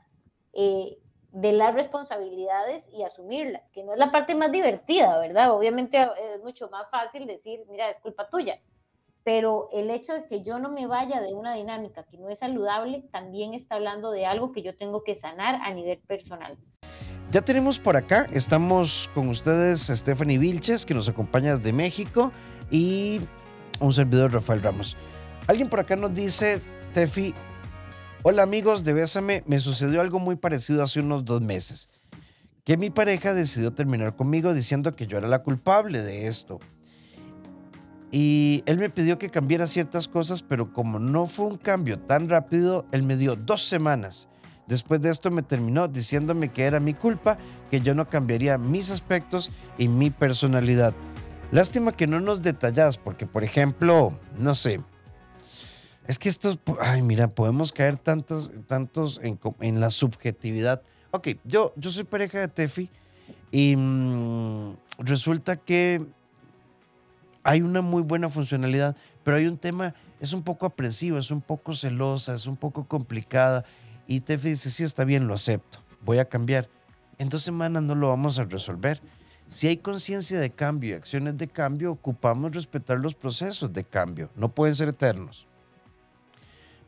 eh, 0.53 0.99
de 1.31 1.53
las 1.53 1.73
responsabilidades 1.73 2.87
y 2.93 3.01
asumirlas, 3.01 3.71
que 3.71 3.83
no 3.83 3.93
es 3.93 3.99
la 3.99 4.11
parte 4.11 4.35
más 4.35 4.51
divertida, 4.51 5.17
¿verdad? 5.17 5.51
Obviamente 5.53 6.07
es 6.35 6.43
mucho 6.43 6.69
más 6.69 6.87
fácil 6.91 7.25
decir, 7.25 7.61
mira, 7.67 7.89
es 7.89 7.97
culpa 7.99 8.29
tuya, 8.29 8.61
pero 9.23 9.69
el 9.71 9.89
hecho 9.89 10.13
de 10.13 10.27
que 10.27 10.43
yo 10.43 10.59
no 10.59 10.69
me 10.69 10.85
vaya 10.85 11.19
de 11.21 11.33
una 11.33 11.55
dinámica 11.55 12.03
que 12.03 12.19
no 12.19 12.29
es 12.29 12.39
saludable 12.39 13.05
también 13.11 13.55
está 13.55 13.75
hablando 13.75 14.11
de 14.11 14.27
algo 14.27 14.51
que 14.51 14.61
yo 14.61 14.77
tengo 14.77 15.03
que 15.03 15.15
sanar 15.15 15.59
a 15.63 15.73
nivel 15.73 15.97
personal. 15.97 16.59
Ya 17.33 17.41
tenemos 17.41 17.79
por 17.79 17.97
acá, 17.97 18.27
estamos 18.31 19.09
con 19.15 19.27
ustedes 19.27 19.87
Stephanie 19.87 20.37
Vilches, 20.37 20.85
que 20.85 20.93
nos 20.93 21.09
acompaña 21.09 21.57
desde 21.57 21.73
México, 21.73 22.31
y 22.69 23.21
un 23.79 23.91
servidor 23.91 24.31
Rafael 24.31 24.61
Ramos. 24.61 24.95
Alguien 25.47 25.67
por 25.67 25.79
acá 25.79 25.95
nos 25.95 26.13
dice, 26.13 26.61
Tefi, 26.93 27.33
hola 28.21 28.43
amigos 28.43 28.83
de 28.83 28.93
Bésame, 28.93 29.43
me 29.47 29.59
sucedió 29.59 30.01
algo 30.01 30.19
muy 30.19 30.35
parecido 30.35 30.83
hace 30.83 30.99
unos 30.99 31.25
dos 31.25 31.41
meses, 31.41 31.89
que 32.63 32.77
mi 32.77 32.91
pareja 32.91 33.33
decidió 33.33 33.73
terminar 33.73 34.15
conmigo 34.15 34.53
diciendo 34.53 34.91
que 34.91 35.07
yo 35.07 35.17
era 35.17 35.27
la 35.27 35.41
culpable 35.41 36.03
de 36.03 36.27
esto. 36.27 36.59
Y 38.11 38.61
él 38.67 38.77
me 38.77 38.91
pidió 38.91 39.17
que 39.17 39.31
cambiara 39.31 39.65
ciertas 39.65 40.07
cosas, 40.07 40.43
pero 40.43 40.71
como 40.71 40.99
no 40.99 41.25
fue 41.25 41.47
un 41.47 41.57
cambio 41.57 41.97
tan 41.97 42.29
rápido, 42.29 42.85
él 42.91 43.01
me 43.01 43.17
dio 43.17 43.35
dos 43.35 43.67
semanas. 43.67 44.27
Después 44.67 45.01
de 45.01 45.09
esto 45.09 45.29
me 45.29 45.43
terminó 45.43 45.87
diciéndome 45.87 46.49
que 46.49 46.63
era 46.63 46.79
mi 46.79 46.93
culpa, 46.93 47.37
que 47.69 47.81
yo 47.81 47.95
no 47.95 48.07
cambiaría 48.07 48.57
mis 48.57 48.89
aspectos 48.89 49.51
y 49.77 49.87
mi 49.87 50.09
personalidad. 50.09 50.93
Lástima 51.51 51.91
que 51.91 52.07
no 52.07 52.19
nos 52.19 52.41
detallas, 52.41 52.97
porque 52.97 53.27
por 53.27 53.43
ejemplo, 53.43 54.17
no 54.39 54.55
sé, 54.55 54.79
es 56.07 56.19
que 56.19 56.29
esto, 56.29 56.59
ay, 56.81 57.01
mira, 57.01 57.27
podemos 57.29 57.71
caer 57.71 57.97
tantos, 57.97 58.51
tantos 58.67 59.21
en, 59.23 59.79
la 59.79 59.89
subjetividad. 59.89 60.81
Ok, 61.11 61.29
yo, 61.45 61.73
yo 61.77 61.91
soy 61.91 62.03
pareja 62.03 62.39
de 62.39 62.47
Tefi 62.49 62.89
y 63.51 63.75
mm, 63.77 64.75
resulta 64.97 65.55
que 65.55 66.05
hay 67.43 67.61
una 67.61 67.81
muy 67.81 68.03
buena 68.03 68.29
funcionalidad, 68.29 68.97
pero 69.23 69.37
hay 69.37 69.47
un 69.47 69.57
tema, 69.57 69.95
es 70.19 70.33
un 70.33 70.43
poco 70.43 70.65
aprensivo, 70.65 71.17
es 71.17 71.31
un 71.31 71.41
poco 71.41 71.73
celosa, 71.73 72.33
es 72.33 72.47
un 72.47 72.57
poco 72.57 72.85
complicada. 72.85 73.63
Y 74.07 74.21
Tefi 74.21 74.49
dice, 74.49 74.69
sí, 74.69 74.83
está 74.83 75.03
bien, 75.03 75.27
lo 75.27 75.33
acepto, 75.33 75.79
voy 76.01 76.19
a 76.19 76.25
cambiar. 76.25 76.69
En 77.17 77.29
dos 77.29 77.41
semanas 77.41 77.83
no 77.83 77.95
lo 77.95 78.09
vamos 78.09 78.39
a 78.39 78.43
resolver. 78.43 79.01
Si 79.47 79.67
hay 79.67 79.77
conciencia 79.77 80.39
de 80.39 80.49
cambio 80.49 80.91
y 80.91 80.93
acciones 80.93 81.37
de 81.37 81.47
cambio, 81.47 81.91
ocupamos 81.91 82.53
respetar 82.53 82.99
los 82.99 83.13
procesos 83.13 83.71
de 83.71 83.83
cambio, 83.83 84.29
no 84.35 84.49
pueden 84.49 84.75
ser 84.75 84.89
eternos. 84.89 85.47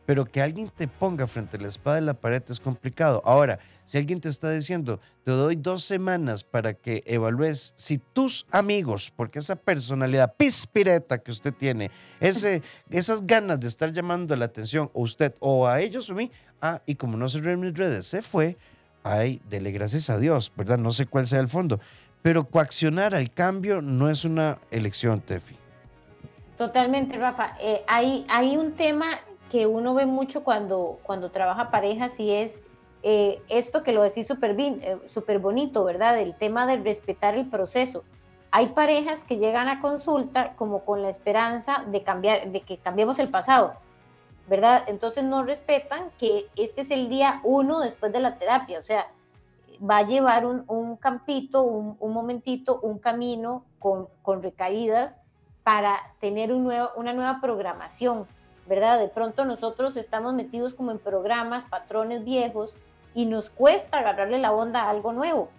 Pero 0.06 0.26
que 0.26 0.42
alguien 0.42 0.70
te 0.70 0.88
ponga 0.88 1.28
frente 1.28 1.58
a 1.58 1.62
la 1.62 1.68
espada 1.68 1.96
de 1.98 2.04
la 2.04 2.14
pared 2.14 2.44
es 2.48 2.60
complicado. 2.60 3.22
Ahora, 3.26 3.60
si 3.86 3.98
alguien 3.98 4.22
te 4.22 4.30
está 4.30 4.52
diciendo, 4.52 5.00
te 5.24 5.32
doy 5.32 5.56
dos 5.56 5.84
semanas 5.84 6.44
para 6.44 6.74
que 6.74 7.04
evalúes 7.06 7.74
si 7.76 7.98
tus 7.98 8.46
amigos, 8.52 9.12
porque 9.16 9.40
esa 9.40 9.56
personalidad 9.56 10.36
pispireta 10.36 11.18
que 11.18 11.32
usted 11.32 11.54
tiene, 11.54 11.92
ese, 12.20 12.62
esas 12.90 13.26
ganas 13.26 13.60
de 13.60 13.68
estar 13.68 13.92
llamando 13.92 14.36
la 14.36 14.46
atención, 14.46 14.90
o 14.94 15.02
usted, 15.02 15.34
o 15.40 15.68
a 15.68 15.82
ellos 15.82 16.10
o 16.10 16.14
a 16.14 16.16
mí, 16.16 16.32
ah, 16.62 16.82
y 16.86 16.96
como 16.96 17.18
no 17.18 17.30
se 17.30 17.40
en 17.40 17.60
mis 17.60 17.74
redes, 17.74 18.08
se 18.08 18.22
fue, 18.22 18.58
ay, 19.04 19.42
dele 19.50 19.72
gracias 19.72 20.10
a 20.10 20.20
Dios, 20.20 20.52
¿verdad? 20.56 20.78
No 20.78 20.92
sé 20.92 21.06
cuál 21.06 21.28
sea 21.28 21.40
el 21.40 21.50
fondo. 21.50 21.80
Pero 22.22 22.46
coaccionar 22.50 23.14
al 23.14 23.32
cambio 23.32 23.84
no 23.84 24.10
es 24.10 24.26
una 24.26 24.58
elección, 24.72 25.22
Tefi. 25.22 25.56
Totalmente, 26.58 27.16
Rafa. 27.18 27.56
Eh, 27.62 27.84
hay, 27.88 28.26
hay 28.30 28.58
un 28.58 28.72
tema 28.72 29.20
que 29.50 29.68
uno 29.68 29.94
ve 29.94 30.06
mucho 30.06 30.44
cuando, 30.44 31.00
cuando 31.04 31.32
trabaja 31.32 31.72
parejas 31.72 32.20
y 32.20 32.32
es 32.32 32.60
eh, 33.04 33.42
esto 33.50 33.84
que 33.84 33.92
lo 33.92 34.02
decís 34.02 34.28
súper 34.28 34.56
eh, 34.60 35.00
super 35.06 35.40
bonito, 35.40 35.84
¿verdad? 35.84 36.18
El 36.20 36.36
tema 36.36 36.66
de 36.66 36.78
respetar 36.78 37.36
el 37.36 37.48
proceso. 37.48 38.04
Hay 38.50 38.68
parejas 38.68 39.24
que 39.24 39.38
llegan 39.38 39.68
a 39.68 39.82
consulta 39.82 40.56
como 40.56 40.84
con 40.86 41.02
la 41.02 41.10
esperanza 41.10 41.84
de 41.88 42.04
cambiar, 42.04 42.52
de 42.52 42.62
que 42.62 42.78
cambiemos 42.78 43.20
el 43.20 43.30
pasado, 43.30 43.74
¿verdad? 44.48 44.86
Entonces 44.88 45.24
no 45.24 45.44
respetan 45.44 46.10
que 46.18 46.48
este 46.56 46.82
es 46.82 46.92
el 46.92 47.10
día 47.10 47.42
uno 47.44 47.80
después 47.80 48.12
de 48.12 48.22
la 48.22 48.38
terapia, 48.40 48.80
o 48.80 48.84
sea, 48.84 49.08
va 49.80 49.98
a 49.98 50.04
llevar 50.04 50.46
un, 50.46 50.98
campito, 50.98 51.64
un, 51.64 52.14
momentito, 52.14 52.80
un 52.82 52.98
camino 52.98 53.66
con, 53.78 54.08
con 54.22 54.42
recaídas 54.42 55.20
para 55.64 56.14
tener 56.20 56.54
un 56.54 56.64
nuevo, 56.64 56.90
una 56.96 57.14
nueva 57.14 57.40
programación, 57.42 58.26
¿verdad? 58.66 59.00
De 59.00 59.08
pronto 59.08 59.46
nosotros 59.46 59.96
estamos 59.98 60.34
metidos 60.34 60.74
como 60.74 60.92
en 60.92 61.00
programas, 61.00 61.66
patrones 61.66 62.24
viejos 62.24 62.76
y 63.14 63.26
nos 63.26 63.50
cuesta 63.50 64.00
agarrarle 64.00 64.40
la 64.40 64.52
onda 64.52 64.84
a 64.84 64.90
algo 64.90 65.14
nuevo. 65.14 65.50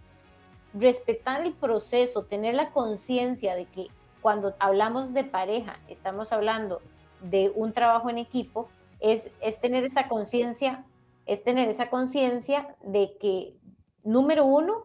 Respetar 0.74 1.42
el 1.42 1.54
proceso, 1.54 2.24
tener 2.24 2.54
la 2.54 2.70
conciencia 2.70 3.54
de 3.54 3.64
que 3.66 3.88
cuando 4.20 4.54
hablamos 4.58 5.14
de 5.14 5.24
pareja, 5.24 5.78
estamos 5.88 6.32
hablando 6.32 6.82
de 7.20 7.52
un 7.54 7.72
trabajo 7.72 8.10
en 8.10 8.18
equipo, 8.18 8.68
es, 9.00 9.30
es 9.40 9.60
tener 9.60 9.84
esa 9.84 10.08
conciencia, 10.08 10.84
es 11.26 11.42
tener 11.42 11.68
esa 11.68 11.90
conciencia 11.90 12.74
de 12.82 13.16
que, 13.18 13.56
número 14.04 14.44
uno, 14.44 14.84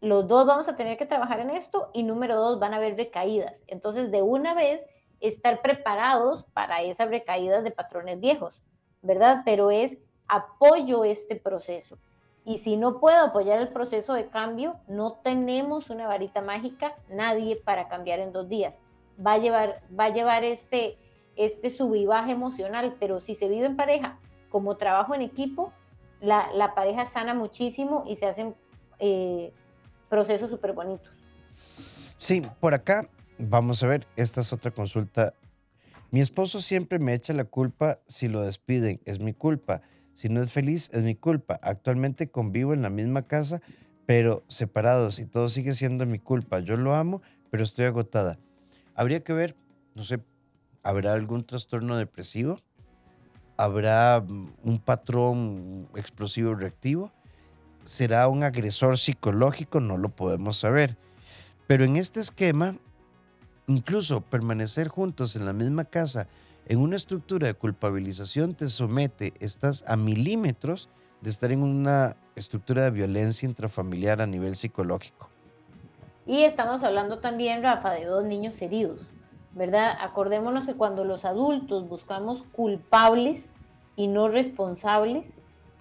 los 0.00 0.28
dos 0.28 0.46
vamos 0.46 0.68
a 0.68 0.76
tener 0.76 0.96
que 0.96 1.06
trabajar 1.06 1.40
en 1.40 1.50
esto 1.50 1.90
y 1.92 2.02
número 2.02 2.36
dos, 2.36 2.58
van 2.60 2.72
a 2.72 2.76
haber 2.76 2.96
recaídas. 2.96 3.62
Entonces, 3.66 4.10
de 4.10 4.22
una 4.22 4.54
vez, 4.54 4.88
estar 5.20 5.62
preparados 5.62 6.44
para 6.52 6.82
esas 6.82 7.08
recaídas 7.08 7.64
de 7.64 7.70
patrones 7.70 8.20
viejos, 8.20 8.62
¿verdad? 9.02 9.42
Pero 9.44 9.70
es 9.70 9.98
apoyo 10.26 11.04
este 11.04 11.36
proceso. 11.36 11.98
Y 12.44 12.58
si 12.58 12.76
no 12.76 12.98
puedo 12.98 13.26
apoyar 13.26 13.58
el 13.58 13.68
proceso 13.68 14.14
de 14.14 14.28
cambio, 14.28 14.76
no 14.88 15.14
tenemos 15.22 15.90
una 15.90 16.06
varita 16.06 16.40
mágica, 16.40 16.94
nadie 17.08 17.56
para 17.56 17.88
cambiar 17.88 18.20
en 18.20 18.32
dos 18.32 18.48
días. 18.48 18.80
Va 19.24 19.34
a 19.34 19.38
llevar, 19.38 19.82
va 19.98 20.04
a 20.04 20.10
llevar 20.10 20.44
este, 20.44 20.96
este 21.36 21.68
sub 21.68 21.94
emocional, 21.94 22.96
pero 22.98 23.20
si 23.20 23.34
se 23.34 23.48
vive 23.48 23.66
en 23.66 23.76
pareja 23.76 24.18
como 24.48 24.76
trabajo 24.76 25.14
en 25.14 25.22
equipo, 25.22 25.72
la, 26.20 26.50
la 26.54 26.74
pareja 26.74 27.04
sana 27.04 27.34
muchísimo 27.34 28.04
y 28.06 28.16
se 28.16 28.26
hacen 28.26 28.54
eh, 28.98 29.52
procesos 30.08 30.50
súper 30.50 30.72
bonitos. 30.72 31.12
Sí, 32.18 32.42
por 32.60 32.74
acá 32.74 33.08
Vamos 33.40 33.84
a 33.84 33.86
ver, 33.86 34.04
esta 34.16 34.40
es 34.40 34.52
otra 34.52 34.72
consulta. 34.72 35.32
Mi 36.10 36.20
esposo 36.20 36.60
siempre 36.60 36.98
me 36.98 37.14
echa 37.14 37.32
la 37.32 37.44
culpa 37.44 38.00
si 38.08 38.26
lo 38.26 38.42
despiden, 38.42 39.00
es 39.04 39.20
mi 39.20 39.32
culpa. 39.32 39.80
Si 40.14 40.28
no 40.28 40.42
es 40.42 40.50
feliz, 40.50 40.90
es 40.92 41.04
mi 41.04 41.14
culpa. 41.14 41.60
Actualmente 41.62 42.32
convivo 42.32 42.74
en 42.74 42.82
la 42.82 42.90
misma 42.90 43.22
casa, 43.28 43.60
pero 44.06 44.42
separados 44.48 45.20
y 45.20 45.26
todo 45.26 45.48
sigue 45.50 45.74
siendo 45.74 46.04
mi 46.04 46.18
culpa. 46.18 46.58
Yo 46.58 46.76
lo 46.76 46.96
amo, 46.96 47.22
pero 47.50 47.62
estoy 47.62 47.84
agotada. 47.84 48.40
Habría 48.96 49.22
que 49.22 49.32
ver, 49.32 49.54
no 49.94 50.02
sé, 50.02 50.18
¿habrá 50.82 51.12
algún 51.12 51.44
trastorno 51.44 51.96
depresivo? 51.96 52.58
¿Habrá 53.56 54.20
mm, 54.20 54.54
un 54.64 54.80
patrón 54.80 55.88
explosivo 55.94 56.56
reactivo? 56.56 57.12
¿Será 57.84 58.26
un 58.26 58.42
agresor 58.42 58.98
psicológico? 58.98 59.78
No 59.78 59.96
lo 59.96 60.08
podemos 60.08 60.58
saber. 60.58 60.96
Pero 61.68 61.84
en 61.84 61.94
este 61.94 62.18
esquema 62.18 62.74
Incluso 63.68 64.22
permanecer 64.22 64.88
juntos 64.88 65.36
en 65.36 65.44
la 65.44 65.52
misma 65.52 65.84
casa 65.84 66.26
en 66.68 66.80
una 66.80 66.96
estructura 66.96 67.46
de 67.46 67.54
culpabilización 67.54 68.54
te 68.54 68.68
somete, 68.68 69.34
estás 69.40 69.84
a 69.86 69.96
milímetros 69.96 70.88
de 71.20 71.28
estar 71.28 71.52
en 71.52 71.62
una 71.62 72.16
estructura 72.34 72.84
de 72.84 72.90
violencia 72.90 73.46
intrafamiliar 73.46 74.22
a 74.22 74.26
nivel 74.26 74.56
psicológico. 74.56 75.28
Y 76.26 76.44
estamos 76.44 76.82
hablando 76.82 77.18
también, 77.18 77.62
Rafa, 77.62 77.90
de 77.90 78.06
dos 78.06 78.24
niños 78.24 78.60
heridos, 78.62 79.00
¿verdad? 79.52 79.96
Acordémonos 80.00 80.66
que 80.66 80.74
cuando 80.74 81.04
los 81.04 81.26
adultos 81.26 81.88
buscamos 81.88 82.44
culpables 82.44 83.48
y 83.96 84.06
no 84.06 84.28
responsables, 84.28 85.34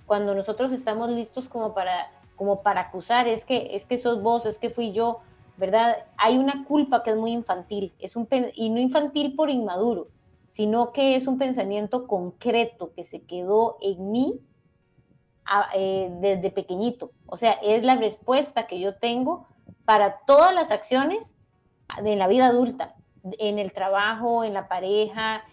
cuando 0.06 0.36
nosotros 0.36 0.74
estamos 0.74 1.10
listos 1.10 1.48
como 1.48 1.74
para, 1.74 2.12
como 2.36 2.62
para 2.64 2.82
acusar, 2.82 3.28
es 3.28 3.46
que, 3.46 3.76
es 3.76 3.86
que 3.86 3.98
sos 3.98 4.22
vos, 4.22 4.46
es 4.46 4.58
que 4.58 4.70
fui 4.70 4.92
yo, 4.92 5.20
¿verdad? 5.58 5.98
Hay 6.18 6.38
una 6.38 6.66
culpa 6.66 7.04
que 7.04 7.12
es 7.12 7.16
muy 7.16 7.32
infantil, 7.32 7.94
es 8.00 8.16
un, 8.16 8.28
y 8.54 8.70
no 8.70 8.80
infantil 8.80 9.36
por 9.36 9.50
inmaduro, 9.50 10.08
sino 10.50 10.92
que 10.92 11.16
es 11.16 11.28
un 11.28 11.38
pensamiento 11.38 12.08
concreto 12.08 12.94
que 12.94 13.04
se 13.04 13.24
quedó 13.24 13.78
en 13.82 14.12
mí 14.12 14.40
eh, 15.74 16.10
desde 16.20 16.52
pequeñito. 16.52 17.12
O 17.26 17.38
sea, 17.38 17.54
es 17.64 17.84
la 17.84 17.96
respuesta 17.96 18.68
que 18.68 18.80
yo 18.80 18.96
tengo 18.96 19.48
para 19.86 20.20
todas 20.26 20.54
las 20.54 20.72
acciones 20.72 21.34
de 22.04 22.16
la 22.16 22.28
vida 22.28 22.48
adulta, 22.48 22.96
en 23.40 23.60
el 23.60 23.74
trabajo, 23.74 24.44
en 24.44 24.54
la 24.54 24.68
pareja, 24.68 25.44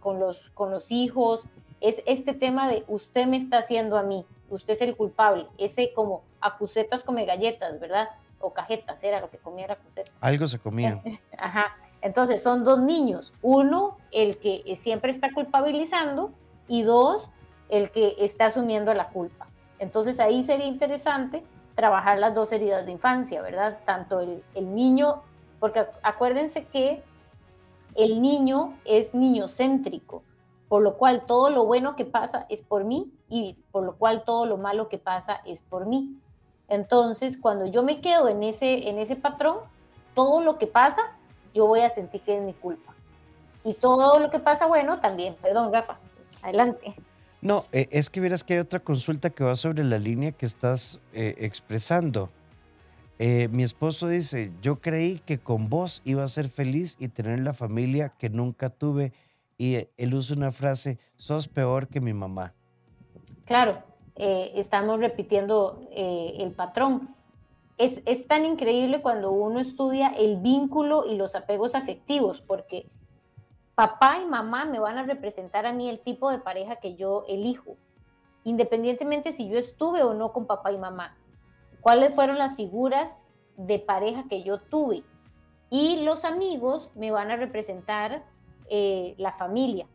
con, 0.00 0.18
los, 0.18 0.50
con 0.50 0.70
los 0.70 0.90
hijos. 0.90 1.44
Es 1.80 2.02
este 2.06 2.34
tema 2.34 2.68
de 2.68 2.84
usted 2.88 3.26
me 3.26 3.36
está 3.36 3.58
haciendo 3.58 3.96
a 3.96 4.02
mí, 4.02 4.24
usted 4.50 4.74
es 4.74 4.82
el 4.82 4.96
culpable, 4.96 5.46
ese 5.58 5.92
como 5.92 6.22
acusetas 6.40 7.02
come 7.02 7.24
galletas, 7.24 7.78
¿verdad? 7.80 8.08
O 8.42 8.52
cajetas, 8.52 9.02
era 9.02 9.20
lo 9.20 9.30
que 9.30 9.38
comía 9.38 9.64
era 9.64 9.78
Algo 10.20 10.46
se 10.46 10.58
comía. 10.58 11.02
Ajá. 11.38 11.76
Entonces 12.00 12.42
son 12.42 12.64
dos 12.64 12.80
niños. 12.80 13.32
Uno, 13.40 13.96
el 14.10 14.38
que 14.38 14.62
siempre 14.76 15.12
está 15.12 15.32
culpabilizando 15.32 16.32
y 16.68 16.82
dos, 16.82 17.30
el 17.68 17.90
que 17.90 18.16
está 18.18 18.46
asumiendo 18.46 18.92
la 18.92 19.08
culpa. 19.08 19.48
Entonces 19.78 20.20
ahí 20.20 20.42
sería 20.42 20.66
interesante 20.66 21.42
trabajar 21.74 22.18
las 22.18 22.34
dos 22.34 22.52
heridas 22.52 22.84
de 22.84 22.92
infancia, 22.92 23.40
¿verdad? 23.40 23.78
Tanto 23.86 24.20
el, 24.20 24.44
el 24.54 24.74
niño, 24.74 25.22
porque 25.58 25.86
acuérdense 26.02 26.66
que 26.66 27.02
el 27.94 28.20
niño 28.20 28.74
es 28.84 29.14
niño 29.14 29.48
céntrico, 29.48 30.22
por 30.68 30.82
lo 30.82 30.96
cual 30.96 31.26
todo 31.26 31.50
lo 31.50 31.64
bueno 31.64 31.96
que 31.96 32.04
pasa 32.04 32.46
es 32.48 32.62
por 32.62 32.84
mí 32.84 33.12
y 33.28 33.58
por 33.70 33.84
lo 33.84 33.96
cual 33.96 34.24
todo 34.24 34.46
lo 34.46 34.56
malo 34.56 34.88
que 34.88 34.98
pasa 34.98 35.40
es 35.44 35.62
por 35.62 35.86
mí. 35.86 36.18
Entonces, 36.72 37.36
cuando 37.36 37.66
yo 37.66 37.82
me 37.82 38.00
quedo 38.00 38.30
en 38.30 38.42
ese, 38.42 38.88
en 38.88 38.98
ese 38.98 39.14
patrón, 39.14 39.58
todo 40.14 40.42
lo 40.42 40.56
que 40.56 40.66
pasa, 40.66 41.02
yo 41.52 41.66
voy 41.66 41.80
a 41.80 41.90
sentir 41.90 42.22
que 42.22 42.38
es 42.38 42.42
mi 42.42 42.54
culpa. 42.54 42.94
Y 43.62 43.74
todo 43.74 44.18
lo 44.18 44.30
que 44.30 44.38
pasa, 44.38 44.66
bueno, 44.66 44.98
también. 44.98 45.36
Perdón, 45.42 45.70
Rafa, 45.70 45.98
adelante. 46.40 46.94
No, 47.42 47.66
eh, 47.72 47.88
es 47.90 48.08
que 48.08 48.20
verás 48.20 48.42
que 48.42 48.54
hay 48.54 48.60
otra 48.60 48.80
consulta 48.80 49.28
que 49.28 49.44
va 49.44 49.54
sobre 49.54 49.84
la 49.84 49.98
línea 49.98 50.32
que 50.32 50.46
estás 50.46 51.02
eh, 51.12 51.34
expresando. 51.40 52.30
Eh, 53.18 53.48
mi 53.48 53.64
esposo 53.64 54.08
dice, 54.08 54.50
yo 54.62 54.80
creí 54.80 55.18
que 55.18 55.38
con 55.38 55.68
vos 55.68 56.00
iba 56.06 56.24
a 56.24 56.28
ser 56.28 56.48
feliz 56.48 56.96
y 56.98 57.08
tener 57.08 57.40
la 57.40 57.52
familia 57.52 58.14
que 58.18 58.30
nunca 58.30 58.70
tuve. 58.70 59.12
Y 59.58 59.88
él 59.98 60.14
usa 60.14 60.34
una 60.34 60.52
frase, 60.52 60.98
sos 61.18 61.48
peor 61.48 61.88
que 61.88 62.00
mi 62.00 62.14
mamá. 62.14 62.54
Claro, 63.44 63.82
eh, 64.24 64.52
estamos 64.54 65.00
repitiendo 65.00 65.80
eh, 65.90 66.36
el 66.38 66.52
patrón. 66.52 67.12
Es, 67.76 68.02
es, 68.06 68.28
tan 68.28 68.44
increíble 68.44 69.02
cuando 69.02 69.32
uno 69.32 69.58
estudia 69.58 70.10
el 70.10 70.36
vínculo 70.36 71.06
y 71.06 71.16
los 71.16 71.34
apegos 71.34 71.74
afectivos, 71.74 72.40
porque 72.40 72.86
papá 73.74 74.20
y 74.22 74.26
mamá 74.26 74.64
me 74.64 74.78
van 74.78 74.96
a 74.96 75.02
representar 75.02 75.66
a 75.66 75.72
mí 75.72 75.88
el 75.88 75.98
tipo 75.98 76.30
de 76.30 76.38
pareja 76.38 76.76
que 76.76 76.94
yo 76.94 77.24
elijo, 77.26 77.74
independientemente 78.44 79.32
si 79.32 79.48
yo 79.48 79.58
estuve 79.58 80.04
o 80.04 80.14
no 80.14 80.32
con 80.32 80.46
papá 80.46 80.70
y 80.70 80.78
mamá. 80.78 81.16
¿Cuáles 81.80 82.14
fueron 82.14 82.38
las 82.38 82.54
figuras 82.54 83.26
de 83.56 83.80
pareja 83.80 84.28
que 84.28 84.44
yo 84.44 84.58
tuve? 84.58 85.02
Y 85.68 86.04
los 86.04 86.24
amigos 86.24 86.92
me 86.94 87.10
van 87.10 87.32
a 87.32 87.36
representar 87.36 88.24
eh, 88.70 89.16
la 89.18 89.32
familia. 89.32 89.88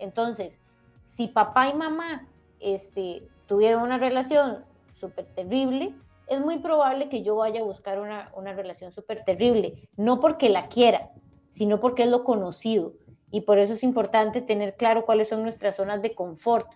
Entonces, 0.00 0.60
si 1.04 1.28
papá 1.28 1.68
y 1.68 1.74
mamá 1.74 2.26
este, 2.60 3.28
tuvieron 3.46 3.82
una 3.82 3.98
relación 3.98 4.64
súper 4.94 5.26
terrible, 5.26 5.94
es 6.26 6.40
muy 6.40 6.58
probable 6.58 7.08
que 7.08 7.22
yo 7.22 7.36
vaya 7.36 7.60
a 7.60 7.64
buscar 7.64 8.00
una, 8.00 8.30
una 8.36 8.52
relación 8.52 8.92
súper 8.92 9.24
terrible, 9.24 9.88
no 9.96 10.20
porque 10.20 10.50
la 10.50 10.68
quiera, 10.68 11.10
sino 11.48 11.80
porque 11.80 12.02
es 12.02 12.10
lo 12.10 12.24
conocido. 12.24 12.92
Y 13.30 13.42
por 13.42 13.58
eso 13.58 13.74
es 13.74 13.82
importante 13.82 14.40
tener 14.40 14.76
claro 14.76 15.04
cuáles 15.04 15.28
son 15.28 15.42
nuestras 15.42 15.76
zonas 15.76 16.02
de 16.02 16.14
confort, 16.14 16.68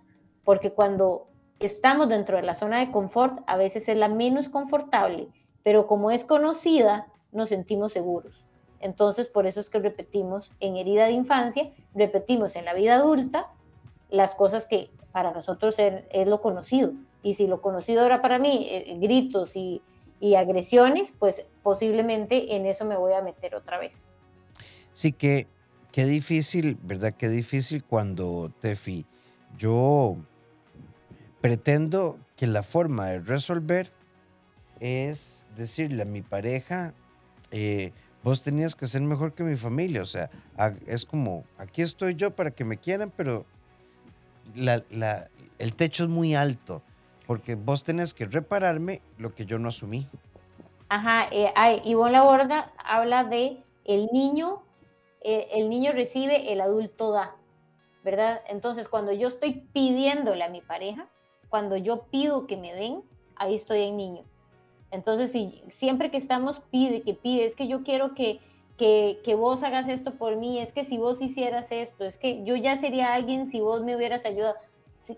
porque 0.44 0.72
cuando 0.72 1.28
estamos 1.58 2.08
dentro 2.08 2.36
de 2.36 2.42
la 2.42 2.54
zona 2.54 2.80
de 2.80 2.90
confort, 2.90 3.42
a 3.46 3.56
veces 3.56 3.88
es 3.88 3.96
la 3.96 4.08
menos 4.08 4.48
confortable, 4.48 5.28
pero 5.62 5.86
como 5.86 6.10
es 6.10 6.24
conocida, 6.24 7.06
nos 7.30 7.50
sentimos 7.50 7.92
seguros. 7.92 8.44
Entonces, 8.80 9.28
por 9.28 9.46
eso 9.46 9.60
es 9.60 9.70
que 9.70 9.78
repetimos 9.78 10.50
en 10.60 10.76
herida 10.76 11.06
de 11.06 11.12
infancia, 11.12 11.70
repetimos 11.94 12.56
en 12.56 12.64
la 12.64 12.74
vida 12.74 12.96
adulta 12.96 13.48
las 14.12 14.34
cosas 14.34 14.66
que 14.66 14.90
para 15.10 15.32
nosotros 15.32 15.78
es, 15.78 16.28
lo 16.28 16.40
conocido. 16.40 16.92
Y 17.22 17.34
si 17.34 17.46
lo 17.46 17.60
conocido 17.60 18.04
era 18.06 18.22
para 18.22 18.38
mí 18.38 18.68
eh, 18.70 18.96
gritos 19.00 19.56
y, 19.56 19.82
y 20.20 20.36
agresiones, 20.36 21.12
pues 21.18 21.46
posiblemente 21.62 22.54
en 22.54 22.66
eso 22.66 22.84
me 22.84 22.96
voy 22.96 23.12
a 23.12 23.22
meter 23.22 23.54
otra 23.54 23.78
vez. 23.78 24.04
Sí, 24.92 25.12
que 25.12 25.48
qué 25.90 26.04
difícil, 26.04 26.78
¿verdad? 26.82 27.14
Qué 27.16 27.28
difícil 27.28 27.84
cuando, 27.84 28.52
Tefi, 28.60 29.06
yo 29.58 30.16
pretendo 31.40 32.18
que 32.36 32.46
la 32.46 32.62
forma 32.62 33.08
de 33.08 33.20
resolver 33.20 33.92
es 34.80 35.46
decirle 35.56 36.02
a 36.02 36.06
mi 36.06 36.22
pareja, 36.22 36.94
eh, 37.50 37.92
vos 38.24 38.42
tenías 38.42 38.74
que 38.74 38.86
ser 38.86 39.02
mejor 39.02 39.34
que 39.34 39.44
mi 39.44 39.56
familia, 39.56 40.02
o 40.02 40.06
sea, 40.06 40.30
es 40.86 41.04
como, 41.04 41.44
aquí 41.58 41.82
estoy 41.82 42.14
yo 42.14 42.34
para 42.34 42.50
que 42.50 42.64
me 42.64 42.78
quieran, 42.78 43.12
pero 43.16 43.44
el 44.54 45.74
techo 45.74 46.04
es 46.04 46.08
muy 46.08 46.34
alto, 46.34 46.82
porque 47.26 47.54
vos 47.54 47.84
tenés 47.84 48.14
que 48.14 48.26
repararme 48.26 49.00
lo 49.18 49.34
que 49.34 49.46
yo 49.46 49.58
no 49.58 49.68
asumí. 49.68 50.08
Ajá, 50.88 51.28
eh, 51.30 51.52
Ivonne 51.84 52.12
Laborda 52.12 52.72
habla 52.84 53.24
de 53.24 53.62
el 53.84 54.08
niño, 54.12 54.62
eh, 55.22 55.48
el 55.52 55.70
niño 55.70 55.92
recibe, 55.92 56.52
el 56.52 56.60
adulto 56.60 57.12
da, 57.12 57.34
¿verdad? 58.04 58.42
Entonces, 58.48 58.88
cuando 58.88 59.12
yo 59.12 59.28
estoy 59.28 59.66
pidiéndole 59.72 60.44
a 60.44 60.50
mi 60.50 60.60
pareja, 60.60 61.08
cuando 61.48 61.76
yo 61.76 62.04
pido 62.10 62.46
que 62.46 62.56
me 62.56 62.74
den, 62.74 63.02
ahí 63.36 63.54
estoy 63.54 63.82
en 63.82 63.96
niño. 63.96 64.24
Entonces, 64.90 65.32
si 65.32 65.62
siempre 65.70 66.10
que 66.10 66.18
estamos 66.18 66.60
pide, 66.60 67.02
que 67.02 67.14
pide, 67.14 67.46
es 67.46 67.56
que 67.56 67.66
yo 67.66 67.82
quiero 67.82 68.14
que, 68.14 68.40
que, 69.22 69.34
vos 69.34 69.62
hagas 69.62 69.88
esto 69.88 70.14
por 70.14 70.36
mí, 70.36 70.58
es 70.58 70.72
que 70.72 70.84
si 70.84 70.98
vos 70.98 71.22
hicieras 71.22 71.70
esto, 71.70 72.04
es 72.04 72.18
que 72.18 72.42
yo 72.44 72.56
ya 72.56 72.76
sería 72.76 73.14
alguien 73.14 73.46
si 73.46 73.60
vos 73.60 73.82
me 73.82 73.96
hubieras 73.96 74.24
ayudado. 74.24 74.56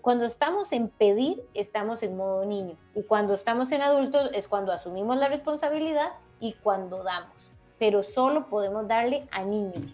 Cuando 0.01 0.25
estamos 0.25 0.71
en 0.71 0.89
pedir, 0.89 1.43
estamos 1.53 2.03
en 2.03 2.17
modo 2.17 2.45
niño. 2.45 2.75
Y 2.95 3.03
cuando 3.03 3.33
estamos 3.33 3.71
en 3.71 3.81
adultos 3.81 4.29
es 4.33 4.47
cuando 4.47 4.71
asumimos 4.71 5.17
la 5.17 5.29
responsabilidad 5.29 6.13
y 6.39 6.53
cuando 6.53 7.03
damos. 7.03 7.33
Pero 7.77 8.03
solo 8.03 8.47
podemos 8.47 8.87
darle 8.87 9.27
a 9.31 9.43
niños. 9.43 9.93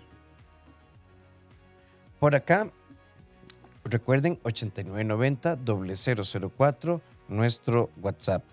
Por 2.19 2.35
acá 2.35 2.71
Recuerden 3.83 4.39
8990 4.43 5.57
0004, 5.65 7.01
nuestro 7.29 7.89
WhatsApp. 7.99 8.43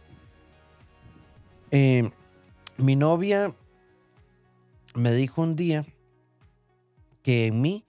Eh, 1.70 2.10
mi 2.78 2.96
novia 2.96 3.52
me 4.98 5.12
dijo 5.12 5.42
un 5.42 5.56
día 5.56 5.86
que 7.22 7.46
en 7.46 7.60
mí 7.60 7.84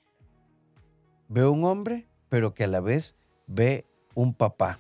veo 1.28 1.52
un 1.52 1.64
hombre, 1.66 2.08
pero 2.30 2.54
que 2.54 2.64
a 2.64 2.68
la 2.68 2.80
vez 2.80 3.16
ve 3.48 3.86
un 4.14 4.34
papá. 4.34 4.80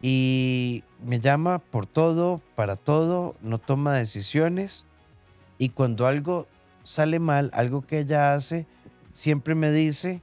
Y 0.00 0.82
me 1.04 1.20
llama 1.20 1.58
por 1.60 1.86
todo, 1.86 2.40
para 2.56 2.76
todo, 2.76 3.36
no 3.40 3.58
toma 3.58 3.94
decisiones. 3.94 4.84
Y 5.58 5.68
cuando 5.68 6.06
algo 6.06 6.48
sale 6.82 7.20
mal, 7.20 7.50
algo 7.54 7.86
que 7.86 8.00
ella 8.00 8.34
hace, 8.34 8.66
siempre 9.12 9.54
me 9.54 9.70
dice, 9.70 10.20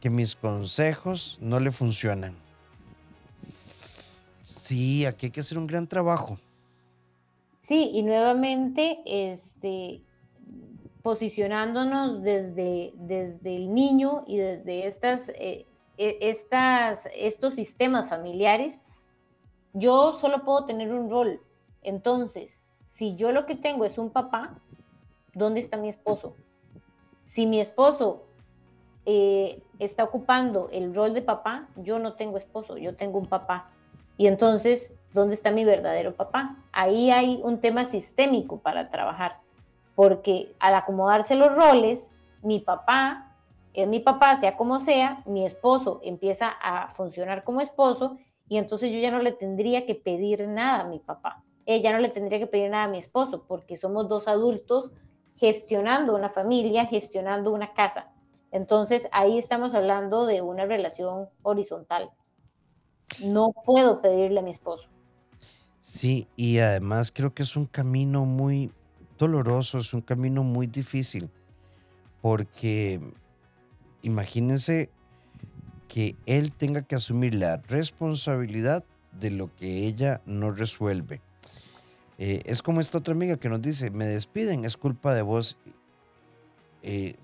que 0.00 0.10
mis 0.10 0.36
consejos 0.36 1.38
no 1.40 1.60
le 1.60 1.72
funcionan. 1.72 2.34
Sí, 4.42 5.06
aquí 5.06 5.26
hay 5.26 5.32
que 5.32 5.40
hacer 5.40 5.56
un 5.56 5.66
gran 5.66 5.86
trabajo. 5.86 6.38
Sí, 7.64 7.92
y 7.94 8.02
nuevamente, 8.02 9.00
este, 9.06 10.02
posicionándonos 11.00 12.22
desde, 12.22 12.92
desde 12.94 13.56
el 13.56 13.72
niño 13.72 14.22
y 14.26 14.36
desde 14.36 14.86
estas, 14.86 15.30
eh, 15.30 15.64
e, 15.96 16.18
estas, 16.20 17.08
estos 17.16 17.54
sistemas 17.54 18.10
familiares, 18.10 18.82
yo 19.72 20.12
solo 20.12 20.44
puedo 20.44 20.66
tener 20.66 20.92
un 20.92 21.08
rol. 21.08 21.40
Entonces, 21.80 22.60
si 22.84 23.14
yo 23.14 23.32
lo 23.32 23.46
que 23.46 23.54
tengo 23.54 23.86
es 23.86 23.96
un 23.96 24.10
papá, 24.10 24.60
¿dónde 25.32 25.60
está 25.60 25.78
mi 25.78 25.88
esposo? 25.88 26.36
Si 27.22 27.46
mi 27.46 27.60
esposo 27.60 28.26
eh, 29.06 29.62
está 29.78 30.04
ocupando 30.04 30.68
el 30.70 30.94
rol 30.94 31.14
de 31.14 31.22
papá, 31.22 31.66
yo 31.76 31.98
no 31.98 32.12
tengo 32.12 32.36
esposo, 32.36 32.76
yo 32.76 32.94
tengo 32.94 33.18
un 33.18 33.26
papá. 33.26 33.68
Y 34.18 34.26
entonces, 34.26 34.92
¿dónde 35.14 35.34
está 35.34 35.50
mi 35.50 35.64
verdadero 35.64 36.14
papá? 36.14 36.56
Ahí 36.72 37.10
hay 37.10 37.40
un 37.42 37.60
tema 37.60 37.86
sistémico 37.86 38.58
para 38.58 38.90
trabajar, 38.90 39.38
porque 39.94 40.54
al 40.58 40.74
acomodarse 40.74 41.34
los 41.36 41.54
roles, 41.54 42.10
mi 42.42 42.60
papá 42.60 43.30
es 43.74 43.88
mi 43.88 43.98
papá, 44.00 44.36
sea 44.36 44.56
como 44.56 44.78
sea, 44.78 45.22
mi 45.26 45.44
esposo 45.44 46.00
empieza 46.04 46.48
a 46.48 46.88
funcionar 46.90 47.42
como 47.42 47.60
esposo 47.60 48.18
y 48.48 48.58
entonces 48.58 48.92
yo 48.92 49.00
ya 49.00 49.10
no 49.10 49.18
le 49.18 49.32
tendría 49.32 49.84
que 49.84 49.96
pedir 49.96 50.46
nada 50.46 50.82
a 50.82 50.88
mi 50.88 51.00
papá. 51.00 51.42
Ella 51.66 51.92
no 51.92 51.98
le 51.98 52.08
tendría 52.08 52.38
que 52.38 52.46
pedir 52.46 52.70
nada 52.70 52.84
a 52.84 52.88
mi 52.88 52.98
esposo 52.98 53.44
porque 53.48 53.76
somos 53.76 54.08
dos 54.08 54.28
adultos 54.28 54.92
gestionando 55.36 56.14
una 56.14 56.28
familia, 56.28 56.86
gestionando 56.86 57.52
una 57.52 57.72
casa. 57.72 58.12
Entonces 58.52 59.08
ahí 59.10 59.38
estamos 59.38 59.74
hablando 59.74 60.26
de 60.26 60.40
una 60.40 60.66
relación 60.66 61.28
horizontal. 61.42 62.10
No 63.24 63.52
puedo 63.66 64.00
pedirle 64.00 64.38
a 64.38 64.42
mi 64.42 64.52
esposo. 64.52 64.88
Sí, 65.84 66.26
y 66.34 66.60
además 66.60 67.12
creo 67.14 67.34
que 67.34 67.42
es 67.42 67.56
un 67.56 67.66
camino 67.66 68.24
muy 68.24 68.72
doloroso, 69.18 69.76
es 69.76 69.92
un 69.92 70.00
camino 70.00 70.42
muy 70.42 70.66
difícil, 70.66 71.28
porque 72.22 72.98
imagínense 74.00 74.88
que 75.86 76.16
él 76.24 76.52
tenga 76.52 76.80
que 76.80 76.94
asumir 76.94 77.34
la 77.34 77.58
responsabilidad 77.58 78.82
de 79.20 79.30
lo 79.30 79.54
que 79.56 79.86
ella 79.86 80.22
no 80.24 80.52
resuelve. 80.52 81.20
Eh, 82.16 82.40
es 82.46 82.62
como 82.62 82.80
esta 82.80 82.96
otra 82.96 83.12
amiga 83.12 83.36
que 83.36 83.50
nos 83.50 83.60
dice, 83.60 83.90
me 83.90 84.06
despiden, 84.06 84.64
es 84.64 84.78
culpa 84.78 85.12
de 85.14 85.20
vos. 85.20 85.58
Eh, 86.82 87.16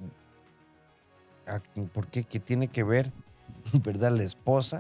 ¿por 1.95 2.09
qué? 2.09 2.25
¿Qué 2.25 2.41
tiene 2.41 2.69
que 2.69 2.83
ver, 2.83 3.11
verdad, 3.73 4.15
la 4.15 4.25
esposa 4.25 4.77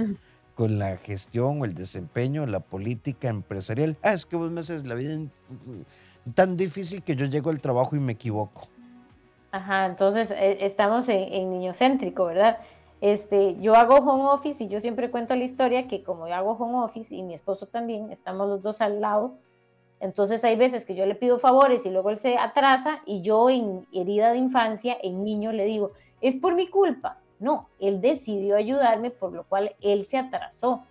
con 0.60 0.78
la 0.78 0.98
gestión 0.98 1.62
o 1.62 1.64
el 1.64 1.74
desempeño, 1.74 2.44
la 2.44 2.60
política 2.60 3.28
empresarial? 3.28 3.96
Ah, 4.02 4.12
es 4.12 4.26
que 4.26 4.36
vos 4.36 4.50
me 4.50 4.60
haces 4.60 4.86
la 4.86 4.94
vida 4.94 5.18
tan 6.34 6.58
difícil 6.58 7.02
que 7.02 7.16
yo 7.16 7.24
llego 7.24 7.48
al 7.48 7.62
trabajo 7.62 7.96
y 7.96 7.98
me 7.98 8.12
equivoco. 8.12 8.68
Ajá, 9.52 9.86
entonces 9.86 10.30
eh, 10.30 10.58
estamos 10.60 11.08
en, 11.08 11.32
en 11.32 11.50
niño 11.50 11.72
céntrico, 11.72 12.26
¿verdad? 12.26 12.58
Este, 13.00 13.58
yo 13.58 13.74
hago 13.74 13.94
home 14.06 14.24
office 14.24 14.62
y 14.62 14.68
yo 14.68 14.82
siempre 14.82 15.10
cuento 15.10 15.34
la 15.34 15.44
historia 15.44 15.88
que 15.88 16.02
como 16.02 16.28
yo 16.28 16.34
hago 16.34 16.52
home 16.52 16.84
office 16.84 17.14
y 17.14 17.22
mi 17.22 17.32
esposo 17.32 17.64
también, 17.64 18.12
estamos 18.12 18.46
los 18.46 18.60
dos 18.60 18.82
al 18.82 19.00
lado, 19.00 19.38
entonces 19.98 20.44
hay 20.44 20.56
veces 20.56 20.84
que 20.84 20.94
yo 20.94 21.06
le 21.06 21.14
pido 21.14 21.38
favores 21.38 21.86
y 21.86 21.90
luego 21.90 22.10
él 22.10 22.18
se 22.18 22.36
atrasa 22.36 23.00
y 23.06 23.22
yo 23.22 23.48
en 23.48 23.86
herida 23.94 24.32
de 24.32 24.36
infancia, 24.36 24.94
en 25.02 25.24
niño, 25.24 25.52
le 25.52 25.64
digo, 25.64 25.92
es 26.20 26.36
por 26.36 26.54
mi 26.54 26.68
culpa. 26.68 27.16
No, 27.40 27.68
él 27.80 28.00
decidió 28.00 28.54
ayudarme, 28.54 29.10
por 29.10 29.32
lo 29.32 29.44
cual 29.44 29.74
él 29.80 30.04
se 30.04 30.18
atrasó. 30.18 30.84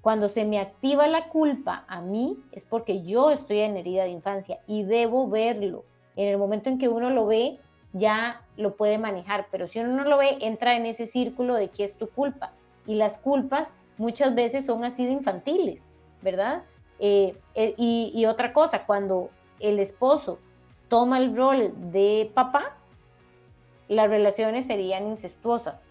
Cuando 0.00 0.28
se 0.28 0.44
me 0.44 0.60
activa 0.60 1.08
la 1.08 1.28
culpa 1.28 1.84
a 1.88 2.00
mí 2.00 2.38
es 2.52 2.64
porque 2.64 3.02
yo 3.02 3.30
estoy 3.30 3.60
en 3.60 3.76
herida 3.76 4.04
de 4.04 4.10
infancia 4.10 4.60
y 4.66 4.84
debo 4.84 5.28
verlo. 5.28 5.84
En 6.14 6.28
el 6.28 6.38
momento 6.38 6.70
en 6.70 6.78
que 6.78 6.88
uno 6.88 7.10
lo 7.10 7.26
ve, 7.26 7.58
ya 7.92 8.42
lo 8.56 8.76
puede 8.76 8.98
manejar, 8.98 9.46
pero 9.50 9.66
si 9.66 9.80
uno 9.80 9.96
no 9.96 10.04
lo 10.04 10.18
ve, 10.18 10.38
entra 10.40 10.76
en 10.76 10.86
ese 10.86 11.06
círculo 11.06 11.54
de 11.54 11.68
que 11.68 11.84
es 11.84 11.96
tu 11.96 12.08
culpa. 12.08 12.52
Y 12.86 12.94
las 12.94 13.18
culpas 13.18 13.72
muchas 13.98 14.34
veces 14.34 14.66
son 14.66 14.84
así 14.84 15.04
de 15.04 15.12
infantiles, 15.12 15.90
¿verdad? 16.22 16.62
Eh, 16.98 17.36
eh, 17.54 17.74
y, 17.76 18.12
y 18.14 18.26
otra 18.26 18.52
cosa, 18.52 18.86
cuando 18.86 19.30
el 19.58 19.78
esposo 19.78 20.38
toma 20.88 21.18
el 21.18 21.34
rol 21.34 21.72
de 21.90 22.30
papá, 22.34 22.76
las 23.94 24.10
relaciones 24.10 24.66
serían 24.66 25.06
incestuosas, 25.06 25.88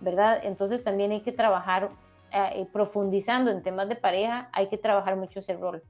¿verdad? 0.00 0.40
Entonces 0.44 0.84
también 0.84 1.12
hay 1.12 1.20
que 1.20 1.32
trabajar, 1.32 1.90
eh, 2.32 2.50
eh, 2.54 2.66
profundizando 2.72 3.50
en 3.50 3.62
temas 3.62 3.88
de 3.88 3.96
pareja, 3.96 4.48
hay 4.52 4.68
que 4.68 4.78
trabajar 4.78 5.16
mucho 5.16 5.40
ese 5.40 5.56
rol. 5.56 5.82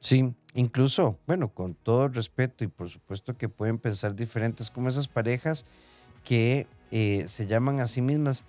Sí, 0.00 0.32
incluso, 0.54 1.18
bueno, 1.26 1.48
con 1.48 1.74
todo 1.74 2.08
respeto 2.08 2.64
y 2.64 2.68
por 2.68 2.88
supuesto 2.88 3.36
que 3.36 3.48
pueden 3.48 3.78
pensar 3.78 4.14
diferentes, 4.14 4.70
como 4.70 4.88
esas 4.88 5.08
parejas 5.08 5.64
que 6.24 6.66
eh, 6.90 7.24
se 7.26 7.46
llaman 7.46 7.80
a 7.80 7.86
sí 7.86 8.00
mismas 8.00 8.44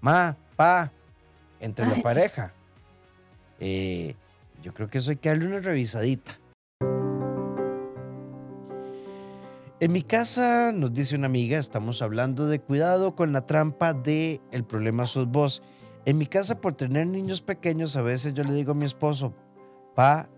ma, 0.00 0.36
pa, 0.56 0.90
entre 1.60 1.86
la 1.86 2.02
pareja. 2.02 2.52
yo 3.58 4.74
creo 4.74 4.88
que 4.88 4.98
eso 4.98 5.10
hay 5.10 5.16
que 5.16 5.28
darle 5.28 5.46
una 5.46 5.60
revisadita. 5.60 6.32
En 9.80 9.92
mi 9.92 10.02
casa, 10.02 10.72
nos 10.72 10.92
dice 10.92 11.14
una 11.14 11.26
amiga, 11.26 11.56
estamos 11.56 12.02
hablando 12.02 12.48
de 12.48 12.58
cuidado 12.58 13.14
con 13.14 13.32
la 13.32 13.46
trampa 13.46 13.94
de 13.94 14.40
el 14.50 14.64
problema 14.64 15.06
sos 15.06 15.28
vos. 15.28 15.62
En 16.04 16.18
mi 16.18 16.26
casa, 16.26 16.60
por 16.60 16.74
tener 16.74 17.06
niños 17.06 17.40
pequeños, 17.42 17.94
a 17.94 18.02
veces 18.02 18.34
yo 18.34 18.42
le 18.42 18.54
digo 18.54 18.72
a 18.72 18.74
mi 18.74 18.86
esposo, 18.86 19.34
pa, 19.94 20.28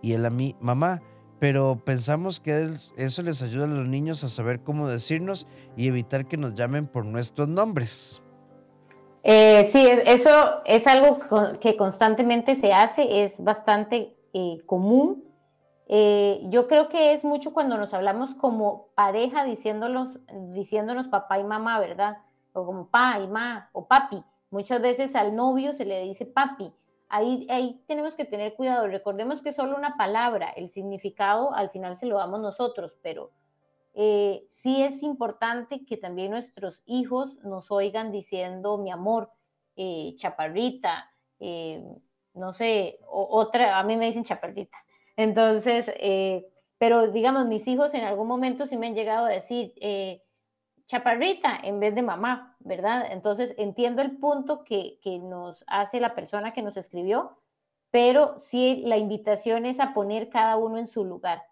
y 0.00 0.14
él 0.14 0.24
a 0.24 0.30
mí, 0.30 0.56
mamá, 0.60 1.02
pero 1.38 1.82
pensamos 1.84 2.40
que 2.40 2.70
eso 2.96 3.22
les 3.22 3.42
ayuda 3.42 3.64
a 3.64 3.68
los 3.68 3.86
niños 3.86 4.24
a 4.24 4.28
saber 4.28 4.60
cómo 4.60 4.88
decirnos 4.88 5.46
y 5.76 5.88
evitar 5.88 6.26
que 6.26 6.38
nos 6.38 6.54
llamen 6.54 6.86
por 6.86 7.04
nuestros 7.04 7.48
nombres. 7.48 8.22
Eh, 9.24 9.68
sí, 9.70 9.86
eso 10.06 10.62
es 10.64 10.86
algo 10.86 11.20
que 11.60 11.76
constantemente 11.76 12.56
se 12.56 12.72
hace, 12.72 13.24
es 13.24 13.44
bastante 13.44 14.16
eh, 14.32 14.62
común. 14.64 15.25
Eh, 15.88 16.40
yo 16.44 16.66
creo 16.66 16.88
que 16.88 17.12
es 17.12 17.24
mucho 17.24 17.52
cuando 17.52 17.78
nos 17.78 17.94
hablamos 17.94 18.34
como 18.34 18.88
pareja 18.94 19.44
diciéndonos, 19.44 20.18
diciéndonos 20.52 21.08
papá 21.08 21.38
y 21.38 21.44
mamá, 21.44 21.78
¿verdad? 21.78 22.18
O 22.52 22.66
como 22.66 22.88
pa 22.88 23.18
y 23.20 23.28
ma 23.28 23.70
o 23.72 23.86
papi. 23.86 24.24
Muchas 24.50 24.80
veces 24.80 25.14
al 25.16 25.34
novio 25.36 25.72
se 25.72 25.84
le 25.84 26.02
dice 26.02 26.26
papi 26.26 26.72
Ahí, 27.08 27.46
ahí 27.50 27.82
tenemos 27.86 28.16
que 28.16 28.24
tener 28.24 28.54
cuidado. 28.54 28.88
Recordemos 28.88 29.42
que 29.42 29.50
es 29.50 29.56
solo 29.56 29.76
una 29.76 29.96
palabra, 29.96 30.50
el 30.50 30.68
significado 30.68 31.54
al 31.54 31.70
final 31.70 31.96
se 31.96 32.06
lo 32.06 32.16
damos 32.18 32.40
nosotros, 32.40 32.96
pero 33.00 33.30
eh, 33.94 34.44
sí 34.48 34.82
es 34.82 35.02
importante 35.02 35.84
que 35.84 35.96
también 35.96 36.32
nuestros 36.32 36.82
hijos 36.84 37.36
nos 37.44 37.70
oigan 37.70 38.10
diciendo 38.10 38.78
mi 38.78 38.90
amor, 38.90 39.30
eh, 39.76 40.14
chaparrita, 40.16 41.10
eh, 41.38 41.84
no 42.34 42.52
sé, 42.52 42.98
otra, 43.08 43.78
a 43.78 43.84
mí 43.84 43.96
me 43.96 44.06
dicen 44.06 44.24
chaparrita. 44.24 44.76
Entonces, 45.16 45.90
pero 46.78 47.10
digamos, 47.10 47.46
mis 47.46 47.66
hijos 47.68 47.94
en 47.94 48.04
algún 48.04 48.28
momento 48.28 48.66
sí 48.66 48.76
me 48.76 48.86
han 48.86 48.94
llegado 48.94 49.26
a 49.26 49.30
decir, 49.30 49.72
chaparrita 50.86 51.58
en 51.62 51.80
vez 51.80 51.94
de 51.94 52.02
mamá, 52.02 52.56
¿verdad? 52.60 53.06
Entonces 53.10 53.54
entiendo 53.58 54.02
el 54.02 54.16
punto 54.18 54.64
que, 54.64 54.98
nos 55.22 55.64
hace 55.66 56.00
la 56.00 56.14
persona 56.14 56.52
que 56.52 56.62
nos 56.62 56.76
escribió, 56.76 57.38
pero 57.90 58.38
sí 58.38 58.82
la 58.86 58.96
invitación 58.96 59.66
es 59.66 59.80
a 59.80 59.92
poner 59.94 60.28
cada 60.28 60.56
uno 60.56 60.78
en 60.78 60.88
su 60.88 61.04
lugar. 61.04 61.42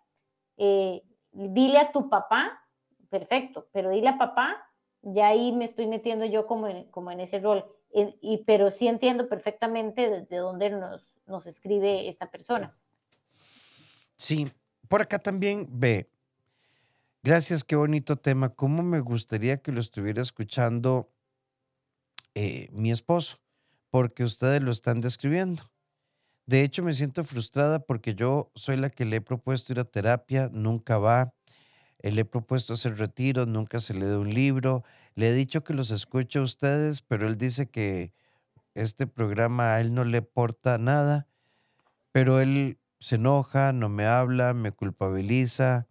Eh, 0.57 1.03
dile 1.33 1.79
a 1.79 1.93
tu 1.93 2.09
papá, 2.09 2.63
perfecto, 3.11 3.69
pero 3.73 3.91
dile 3.91 4.09
a 4.09 4.19
papá, 4.19 4.71
ya 5.03 5.29
ahí 5.29 5.53
me 5.53 5.65
estoy 5.65 5.87
metiendo 5.87 6.25
yo 6.25 6.47
como 6.47 6.69
en, 6.69 7.21
ese 7.21 7.41
rol, 7.41 7.65
y, 7.93 8.39
pero 8.45 8.71
sí 8.71 8.89
entiendo 8.89 9.29
perfectamente 9.29 10.09
desde 10.09 10.37
dónde 10.37 10.71
nos 10.71 11.47
escribe 11.47 12.09
esta 12.09 12.31
persona. 12.31 12.77
Sí, 14.25 14.51
por 14.89 15.03
acá 15.03 15.19
también 15.19 15.69
ve, 15.71 16.09
Gracias, 17.23 17.63
qué 17.63 17.77
bonito 17.77 18.17
tema. 18.17 18.51
¿Cómo 18.51 18.83
me 18.83 19.01
gustaría 19.01 19.59
que 19.59 19.71
lo 19.71 19.81
estuviera 19.81 20.23
escuchando 20.23 21.11
eh, 22.35 22.69
mi 22.73 22.91
esposo? 22.91 23.39
Porque 23.91 24.25
ustedes 24.25 24.63
lo 24.63 24.71
están 24.71 25.01
describiendo. 25.03 25.71
De 26.47 26.63
hecho, 26.63 26.83
me 26.83 26.95
siento 26.95 27.25
frustrada 27.25 27.81
porque 27.81 28.15
yo 28.15 28.51
soy 28.55 28.77
la 28.77 28.91
que 28.91 29.05
le 29.05 29.17
he 29.17 29.21
propuesto 29.21 29.73
ir 29.73 29.81
a 29.81 29.85
terapia, 29.85 30.51
nunca 30.53 30.99
va. 30.99 31.35
Eh, 32.01 32.13
le 32.13 32.23
he 32.23 32.25
propuesto 32.27 32.75
hacer 32.75 32.99
retiro, 32.99 33.47
nunca 33.47 33.81
se 33.81 33.95
le 33.95 34.07
da 34.07 34.19
un 34.19 34.35
libro. 34.35 34.85
Le 35.15 35.29
he 35.31 35.35
dicho 35.35 35.65
que 35.65 35.75
los 35.75 35.91
escuche 35.91 36.39
a 36.39 36.43
ustedes, 36.43 37.03
pero 37.03 37.29
él 37.29 37.39
dice 37.39 37.71
que 37.71 38.13
este 38.75 39.07
programa 39.07 39.75
a 39.75 39.81
él 39.81 39.95
no 39.95 40.05
le 40.05 40.19
aporta 40.19 40.79
nada. 40.79 41.29
Pero 42.13 42.41
él 42.41 42.79
se 43.05 43.17
enoja, 43.17 43.75
no 43.75 43.91
me 43.91 44.07
habla, 44.07 44.55
me 44.55 44.73
culpabiliza 44.73 45.87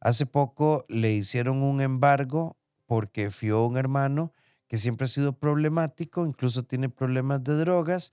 Hace 0.00 0.26
poco 0.26 0.84
le 0.88 1.14
hicieron 1.14 1.62
un 1.62 1.80
embargo 1.80 2.58
porque 2.84 3.30
fió 3.30 3.64
un 3.64 3.78
hermano 3.78 4.34
que 4.68 4.76
siempre 4.76 5.06
ha 5.06 5.08
sido 5.08 5.38
problemático, 5.38 6.26
incluso 6.26 6.64
tiene 6.64 6.90
problemas 6.90 7.42
de 7.42 7.54
drogas, 7.54 8.12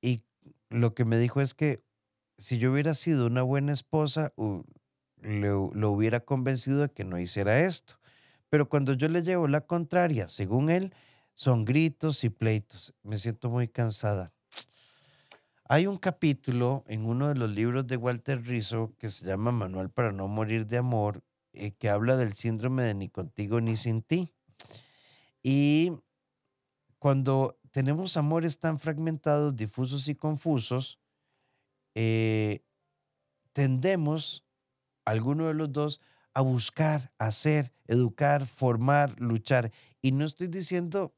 y 0.00 0.22
lo 0.70 0.94
que 0.94 1.04
me 1.04 1.18
dijo 1.18 1.40
es 1.40 1.54
que 1.54 1.82
si 2.38 2.58
yo 2.58 2.70
hubiera 2.72 2.94
sido 2.94 3.26
una 3.26 3.42
buena 3.42 3.72
esposa, 3.72 4.32
lo 5.20 5.90
hubiera 5.90 6.20
convencido 6.20 6.82
de 6.82 6.90
que 6.90 7.02
no 7.02 7.18
hiciera 7.18 7.60
esto. 7.60 7.98
Pero 8.50 8.68
cuando 8.68 8.92
yo 8.92 9.08
le 9.08 9.22
llevo 9.22 9.48
la 9.48 9.62
contraria, 9.62 10.28
según 10.28 10.70
él, 10.70 10.94
son 11.34 11.64
gritos 11.64 12.22
y 12.22 12.30
pleitos. 12.30 12.94
Me 13.02 13.16
siento 13.18 13.50
muy 13.50 13.66
cansada. 13.66 14.32
Hay 15.70 15.86
un 15.86 15.98
capítulo 15.98 16.82
en 16.88 17.04
uno 17.04 17.28
de 17.28 17.34
los 17.34 17.50
libros 17.50 17.86
de 17.86 17.98
Walter 17.98 18.42
Rizzo 18.42 18.94
que 18.96 19.10
se 19.10 19.26
llama 19.26 19.52
Manual 19.52 19.90
para 19.90 20.12
no 20.12 20.26
morir 20.26 20.66
de 20.66 20.78
amor, 20.78 21.22
eh, 21.52 21.72
que 21.72 21.90
habla 21.90 22.16
del 22.16 22.32
síndrome 22.32 22.84
de 22.84 22.94
ni 22.94 23.10
contigo 23.10 23.60
ni 23.60 23.76
sin 23.76 24.00
ti. 24.00 24.32
Y 25.42 25.92
cuando 26.98 27.60
tenemos 27.70 28.16
amores 28.16 28.58
tan 28.60 28.78
fragmentados, 28.78 29.56
difusos 29.56 30.08
y 30.08 30.14
confusos, 30.14 30.98
eh, 31.94 32.64
tendemos, 33.52 34.46
alguno 35.04 35.48
de 35.48 35.54
los 35.54 35.70
dos, 35.70 36.00
a 36.32 36.40
buscar, 36.40 37.12
hacer, 37.18 37.74
educar, 37.86 38.46
formar, 38.46 39.20
luchar. 39.20 39.70
Y 40.00 40.12
no 40.12 40.24
estoy 40.24 40.46
diciendo 40.46 41.14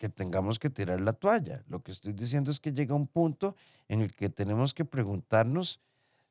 que 0.00 0.08
tengamos 0.08 0.58
que 0.58 0.70
tirar 0.70 0.98
la 1.02 1.12
toalla. 1.12 1.62
Lo 1.68 1.82
que 1.82 1.92
estoy 1.92 2.14
diciendo 2.14 2.50
es 2.50 2.58
que 2.58 2.72
llega 2.72 2.94
un 2.94 3.06
punto 3.06 3.54
en 3.86 4.00
el 4.00 4.14
que 4.14 4.30
tenemos 4.30 4.72
que 4.72 4.86
preguntarnos 4.86 5.78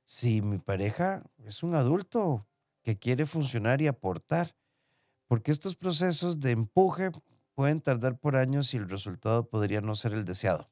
si 0.03 0.41
mi 0.41 0.57
pareja 0.57 1.21
es 1.45 1.61
un 1.61 1.75
adulto 1.75 2.47
que 2.81 2.97
quiere 2.97 3.27
funcionar 3.27 3.79
y 3.79 3.87
aportar, 3.87 4.55
porque 5.27 5.51
estos 5.51 5.75
procesos 5.75 6.39
de 6.39 6.49
empuje 6.49 7.11
pueden 7.53 7.79
tardar 7.79 8.17
por 8.17 8.35
años 8.35 8.73
y 8.73 8.77
el 8.77 8.89
resultado 8.89 9.47
podría 9.47 9.81
no 9.81 9.93
ser 9.93 10.13
el 10.13 10.25
deseado. 10.25 10.67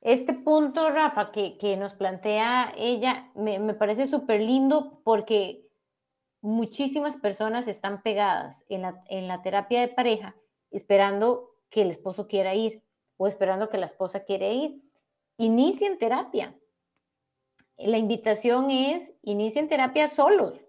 Este 0.00 0.32
punto, 0.32 0.88
Rafa, 0.88 1.30
que, 1.30 1.76
nos 1.76 1.92
plantea 1.92 2.72
ella, 2.78 3.30
me, 3.34 3.58
me 3.58 3.74
parece 3.74 4.06
súper 4.06 4.40
lindo 4.40 5.02
porque 5.04 5.68
muchísimas 6.40 7.18
personas 7.18 7.68
están 7.68 8.00
pegadas 8.00 8.64
en 8.70 8.80
la, 8.80 9.02
en 9.10 9.28
la 9.28 9.42
terapia 9.42 9.82
de 9.82 9.88
pareja 9.88 10.34
esperando 10.70 11.49
que 11.70 11.82
el 11.82 11.90
esposo 11.90 12.26
quiera 12.26 12.54
ir 12.54 12.84
o 13.16 13.26
esperando 13.26 13.68
que 13.70 13.78
la 13.78 13.86
esposa 13.86 14.24
quiera 14.24 14.48
ir. 14.48 14.82
Inicien 15.36 15.98
terapia. 15.98 16.54
La 17.78 17.96
invitación 17.96 18.70
es, 18.70 19.14
inicien 19.22 19.68
terapia 19.68 20.08
solos. 20.08 20.66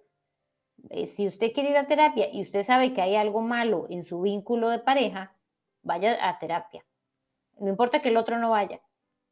Eh, 0.90 1.08
si 1.08 1.28
usted 1.28 1.52
quiere 1.52 1.72
ir 1.72 1.78
a 1.78 1.88
terapia 1.88 2.28
y 2.32 2.42
usted 2.42 2.64
sabe 2.64 2.94
que 2.94 3.02
hay 3.02 3.16
algo 3.16 3.42
malo 3.42 3.88
en 3.90 4.04
su 4.04 4.22
vínculo 4.22 4.70
de 4.70 4.80
pareja, 4.80 5.36
vaya 5.82 6.18
a 6.28 6.40
terapia. 6.40 6.86
No 7.60 7.70
importa 7.70 8.02
que 8.02 8.10
el 8.10 8.18
otro 8.18 8.38
no 8.38 8.52
vaya. 8.52 8.82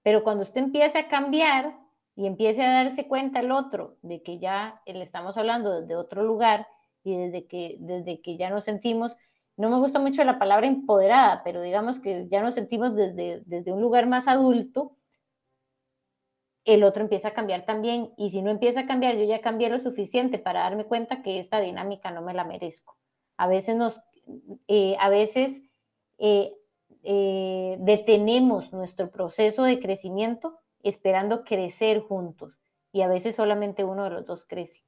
Pero 0.03 0.23
cuando 0.23 0.43
usted 0.43 0.61
empiece 0.61 0.99
a 0.99 1.07
cambiar 1.07 1.77
y 2.15 2.27
empiece 2.27 2.63
a 2.63 2.71
darse 2.71 3.07
cuenta 3.07 3.39
el 3.39 3.51
otro 3.51 3.97
de 4.01 4.21
que 4.21 4.39
ya 4.39 4.81
le 4.85 5.01
estamos 5.01 5.37
hablando 5.37 5.81
desde 5.81 5.95
otro 5.95 6.23
lugar 6.23 6.67
y 7.03 7.15
desde 7.15 7.47
que, 7.47 7.77
desde 7.79 8.21
que 8.21 8.37
ya 8.37 8.49
nos 8.49 8.65
sentimos 8.65 9.15
no 9.59 9.69
me 9.69 9.77
gusta 9.77 9.99
mucho 9.99 10.23
la 10.23 10.39
palabra 10.39 10.67
empoderada, 10.67 11.41
pero 11.43 11.61
digamos 11.61 11.99
que 11.99 12.29
ya 12.31 12.41
nos 12.41 12.55
sentimos 12.55 12.95
desde, 12.95 13.43
desde 13.45 13.73
un 13.73 13.81
lugar 13.81 14.07
más 14.07 14.29
adulto, 14.29 14.95
el 16.63 16.83
otro 16.85 17.03
empieza 17.03 17.27
a 17.27 17.33
cambiar 17.33 17.65
también. 17.65 18.13
Y 18.15 18.29
si 18.29 18.41
no 18.41 18.51
empieza 18.51 18.81
a 18.81 18.85
cambiar, 18.85 19.17
yo 19.17 19.25
ya 19.25 19.41
cambié 19.41 19.69
lo 19.69 19.77
suficiente 19.77 20.39
para 20.39 20.61
darme 20.61 20.85
cuenta 20.85 21.21
que 21.21 21.39
esta 21.39 21.59
dinámica 21.59 22.09
no 22.09 22.21
me 22.21 22.33
la 22.33 22.45
merezco. 22.45 22.97
A 23.35 23.47
veces 23.47 23.75
nos, 23.75 23.99
eh, 24.69 24.95
a 24.97 25.09
veces 25.09 25.63
eh, 26.19 26.53
eh, 27.03 27.75
detenemos 27.81 28.71
nuestro 28.71 29.11
proceso 29.11 29.63
de 29.63 29.81
crecimiento 29.81 30.57
esperando 30.83 31.43
crecer 31.43 31.99
juntos 31.99 32.59
y 32.93 33.01
a 33.01 33.09
veces 33.09 33.35
solamente 33.35 33.83
uno 33.83 34.05
de 34.05 34.11
los 34.11 34.25
dos 34.25 34.45
crece. 34.45 34.83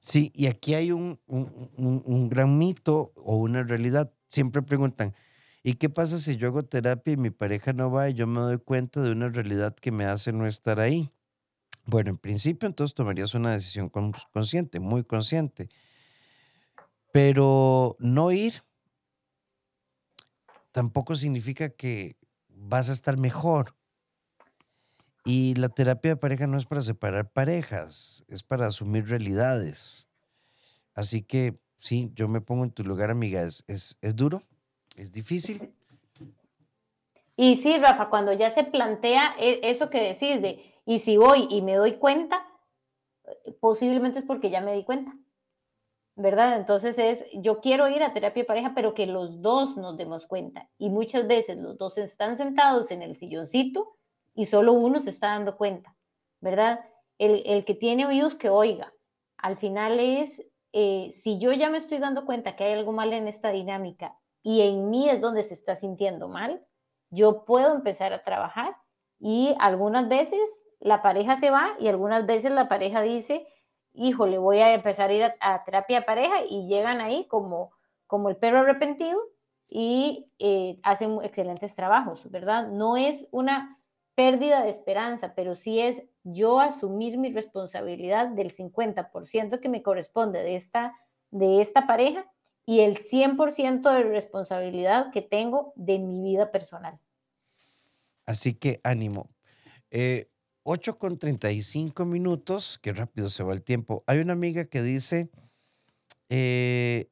Sí, 0.00 0.30
y 0.34 0.46
aquí 0.46 0.74
hay 0.74 0.92
un, 0.92 1.20
un, 1.26 2.28
gran 2.28 2.58
mito 2.58 3.12
o 3.16 3.36
una 3.36 3.62
realidad. 3.62 4.12
Siempre 4.28 4.62
preguntan, 4.62 5.14
¿y 5.62 5.74
qué 5.74 5.88
pasa 5.88 6.18
si 6.18 6.36
yo 6.36 6.48
hago 6.48 6.64
terapia 6.64 7.14
y 7.14 7.16
mi 7.16 7.30
pareja 7.30 7.72
no 7.72 7.90
va 7.90 8.08
y 8.08 8.14
yo 8.14 8.26
me 8.26 8.40
doy 8.40 8.58
cuenta 8.58 9.00
de 9.00 9.12
una 9.12 9.28
realidad 9.28 9.74
que 9.74 9.90
me 9.90 10.04
hace 10.04 10.32
no 10.32 10.46
estar 10.46 10.80
ahí? 10.80 11.10
Bueno, 11.86 12.10
en 12.10 12.18
principio 12.18 12.66
entonces 12.66 12.94
tomarías 12.94 13.34
una 13.34 13.52
decisión 13.52 13.88
consciente, 13.88 14.78
muy 14.78 15.04
consciente. 15.04 15.68
Pero 17.12 17.96
no 17.98 18.30
ir 18.30 18.62
tampoco 20.72 21.16
significa 21.16 21.70
que 21.70 22.16
vas 22.48 22.88
a 22.88 22.92
estar 22.92 23.16
mejor. 23.16 23.74
Y 25.28 25.56
la 25.56 25.68
terapia 25.68 26.12
de 26.12 26.16
pareja 26.16 26.46
no 26.46 26.56
es 26.56 26.64
para 26.64 26.80
separar 26.80 27.30
parejas, 27.30 28.24
es 28.28 28.42
para 28.42 28.68
asumir 28.68 29.10
realidades. 29.10 30.08
Así 30.94 31.22
que 31.22 31.60
sí, 31.80 32.10
yo 32.14 32.28
me 32.28 32.40
pongo 32.40 32.64
en 32.64 32.70
tu 32.70 32.82
lugar, 32.82 33.10
amiga. 33.10 33.42
Es, 33.42 33.62
es, 33.66 34.16
duro, 34.16 34.42
es 34.96 35.12
difícil. 35.12 35.74
Y 37.36 37.56
sí, 37.56 37.76
Rafa, 37.76 38.08
cuando 38.08 38.32
ya 38.32 38.48
se 38.48 38.64
plantea 38.64 39.34
e, 39.38 39.60
eso 39.64 39.90
que 39.90 40.00
decís 40.00 40.40
de, 40.40 40.64
y 40.86 40.98
si 41.00 41.18
voy 41.18 41.46
y 41.50 41.60
me 41.60 41.74
doy 41.74 41.98
cuenta, 41.98 42.46
posiblemente 43.60 44.20
es 44.20 44.24
porque 44.24 44.48
ya 44.48 44.62
me 44.62 44.72
di 44.72 44.84
cuenta. 44.84 45.14
¿verdad? 46.16 46.56
Entonces 46.56 46.98
es, 46.98 47.26
yo 47.34 47.60
quiero 47.60 47.86
ir 47.90 48.02
a 48.02 48.14
terapia 48.14 48.44
de 48.44 48.46
pareja, 48.46 48.72
pero 48.74 48.94
que 48.94 49.04
los 49.04 49.42
dos 49.42 49.76
nos 49.76 49.98
demos 49.98 50.26
cuenta. 50.26 50.70
Y 50.78 50.88
muchas 50.88 51.28
veces 51.28 51.58
los 51.58 51.76
dos 51.76 51.98
están 51.98 52.38
sentados 52.38 52.90
en 52.90 53.02
el 53.02 53.14
silloncito 53.14 53.97
y 54.38 54.46
solo 54.46 54.72
uno 54.72 55.00
se 55.00 55.10
está 55.10 55.30
dando 55.30 55.56
cuenta, 55.56 55.96
¿verdad? 56.40 56.78
El, 57.18 57.42
el 57.44 57.64
que 57.64 57.74
tiene 57.74 58.06
oídos 58.06 58.36
que 58.36 58.50
oiga. 58.50 58.94
Al 59.36 59.56
final 59.56 59.98
es, 59.98 60.48
eh, 60.72 61.10
si 61.12 61.40
yo 61.40 61.52
ya 61.52 61.70
me 61.70 61.78
estoy 61.78 61.98
dando 61.98 62.24
cuenta 62.24 62.54
que 62.54 62.62
hay 62.62 62.74
algo 62.74 62.92
mal 62.92 63.12
en 63.12 63.26
esta 63.26 63.50
dinámica 63.50 64.16
y 64.44 64.60
en 64.60 64.90
mí 64.90 65.08
es 65.08 65.20
donde 65.20 65.42
se 65.42 65.54
está 65.54 65.74
sintiendo 65.74 66.28
mal, 66.28 66.64
yo 67.10 67.44
puedo 67.46 67.74
empezar 67.74 68.12
a 68.12 68.22
trabajar 68.22 68.76
y 69.18 69.56
algunas 69.58 70.08
veces 70.08 70.38
la 70.78 71.02
pareja 71.02 71.34
se 71.34 71.50
va 71.50 71.72
y 71.80 71.88
algunas 71.88 72.24
veces 72.24 72.52
la 72.52 72.68
pareja 72.68 73.02
dice, 73.02 73.44
híjole, 73.92 74.38
voy 74.38 74.60
a 74.60 74.72
empezar 74.72 75.10
a 75.10 75.14
ir 75.14 75.24
a, 75.40 75.64
terapia 75.64 75.98
de 75.98 76.06
pareja 76.06 76.44
y 76.48 76.68
llegan 76.68 77.00
ahí 77.00 77.26
como, 77.26 77.72
como 78.06 78.28
el 78.28 78.36
perro 78.36 78.60
arrepentido 78.60 79.20
y 79.68 80.30
eh, 80.38 80.78
hacen 80.84 81.18
excelentes 81.24 81.74
trabajos, 81.74 82.30
¿verdad? 82.30 82.68
No 82.68 82.96
es 82.96 83.26
una 83.32 83.77
pérdida 84.18 84.64
de 84.64 84.70
esperanza, 84.70 85.32
pero 85.36 85.54
sí 85.54 85.78
es 85.78 86.02
yo 86.24 86.58
asumir 86.58 87.18
mi 87.18 87.30
responsabilidad 87.30 88.26
del 88.26 88.50
50% 88.50 89.60
que 89.60 89.68
me 89.68 89.80
corresponde 89.80 90.42
de 90.42 90.56
esta, 90.56 90.92
de 91.30 91.60
esta 91.60 91.86
pareja 91.86 92.28
y 92.66 92.80
el 92.80 92.96
100% 92.96 93.92
de 93.92 94.02
responsabilidad 94.02 95.12
que 95.12 95.22
tengo 95.22 95.72
de 95.76 96.00
mi 96.00 96.20
vida 96.20 96.50
personal. 96.50 96.98
Así 98.26 98.54
que 98.54 98.80
ánimo. 98.82 99.30
Eh, 99.92 100.28
8 100.64 100.98
con 100.98 101.16
35 101.16 102.04
minutos, 102.04 102.80
qué 102.82 102.92
rápido 102.92 103.30
se 103.30 103.44
va 103.44 103.52
el 103.52 103.62
tiempo. 103.62 104.02
Hay 104.08 104.18
una 104.18 104.32
amiga 104.32 104.64
que 104.64 104.82
dice, 104.82 105.30
eh, 106.28 107.08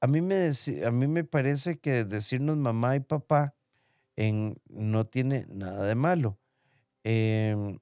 a, 0.00 0.06
mí 0.06 0.20
me 0.20 0.52
a 0.86 0.90
mí 0.92 1.08
me 1.08 1.24
parece 1.24 1.80
que 1.80 2.04
decirnos 2.04 2.56
mamá 2.56 2.94
y 2.94 3.00
papá 3.00 3.56
no 4.16 5.06
tiene 5.06 5.46
nada 5.48 5.84
de 5.84 5.94
malo. 5.94 6.38
Em, 7.04 7.78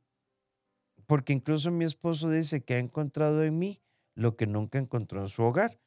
porque 1.07 1.33
incluso 1.33 1.71
mi 1.71 1.85
esposo 1.85 2.31
dice 2.31 2.65
que 2.65 2.75
ha 2.75 2.79
encontrado 2.79 3.43
en 3.45 3.59
mí 3.59 3.81
lo 4.15 4.37
que 4.37 4.47
nunca 4.47 4.79
encontró 4.79 5.21
en 5.21 5.29
su 5.29 5.43
hogar. 5.43 5.81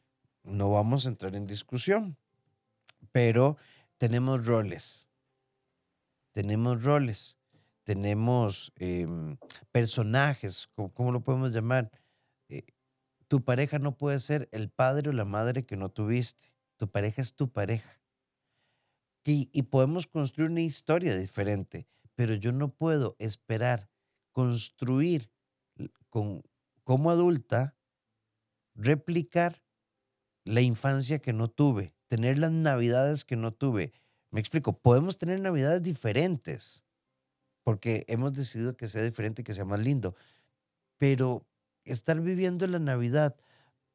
No 0.43 0.71
vamos 0.71 1.05
a 1.05 1.09
entrar 1.09 1.35
en 1.35 1.47
discusión, 1.47 2.17
pero 3.11 3.57
tenemos 3.97 4.45
roles. 4.45 5.07
Tenemos 6.33 6.83
roles 6.83 7.37
tenemos 7.87 8.73
em, 8.75 9.37
personajes, 9.71 10.67
¿cómo, 10.93 11.13
lo 11.13 11.21
podemos 11.21 11.53
llamar? 11.53 11.89
Eh, 12.49 12.65
tu 13.29 13.45
pareja 13.45 13.79
no 13.79 13.95
puede 13.95 14.19
ser 14.19 14.49
el 14.51 14.69
padre 14.69 15.09
o 15.09 15.13
la 15.13 15.23
madre 15.23 15.65
que 15.65 15.77
no 15.77 15.87
tuviste. 15.87 16.51
Tu 16.75 16.91
pareja 16.91 17.21
es 17.21 17.33
tu 17.33 17.49
pareja. 17.49 17.96
Y, 19.29 19.63
podemos 19.63 20.07
construir 20.07 20.49
una 20.49 20.61
historia 20.61 21.13
diferente, 21.17 21.85
pero 22.15 22.33
yo 22.35 22.53
no 22.53 22.69
puedo 22.69 23.17
esperar 23.19 23.89
construir 24.31 25.29
con, 26.09 26.43
como 26.85 27.11
adulta, 27.11 27.75
replicar 28.73 29.61
la 30.45 30.61
infancia 30.61 31.19
que 31.19 31.33
no 31.33 31.49
tuve, 31.49 31.93
tener 32.07 32.37
las 32.37 32.53
navidades 32.53 33.25
que 33.25 33.35
no 33.35 33.51
tuve. 33.51 33.91
Me 34.31 34.39
explico, 34.39 34.79
podemos 34.79 35.17
tener 35.17 35.41
navidades 35.41 35.83
diferentes, 35.83 36.85
porque 37.63 38.05
hemos 38.07 38.31
decidido 38.31 38.77
que 38.77 38.87
sea 38.87 39.03
diferente, 39.03 39.43
que 39.43 39.53
sea 39.53 39.65
más 39.65 39.81
lindo. 39.81 40.15
Pero 40.97 41.45
estar 41.83 42.21
viviendo 42.21 42.65
la 42.65 42.79
Navidad 42.79 43.35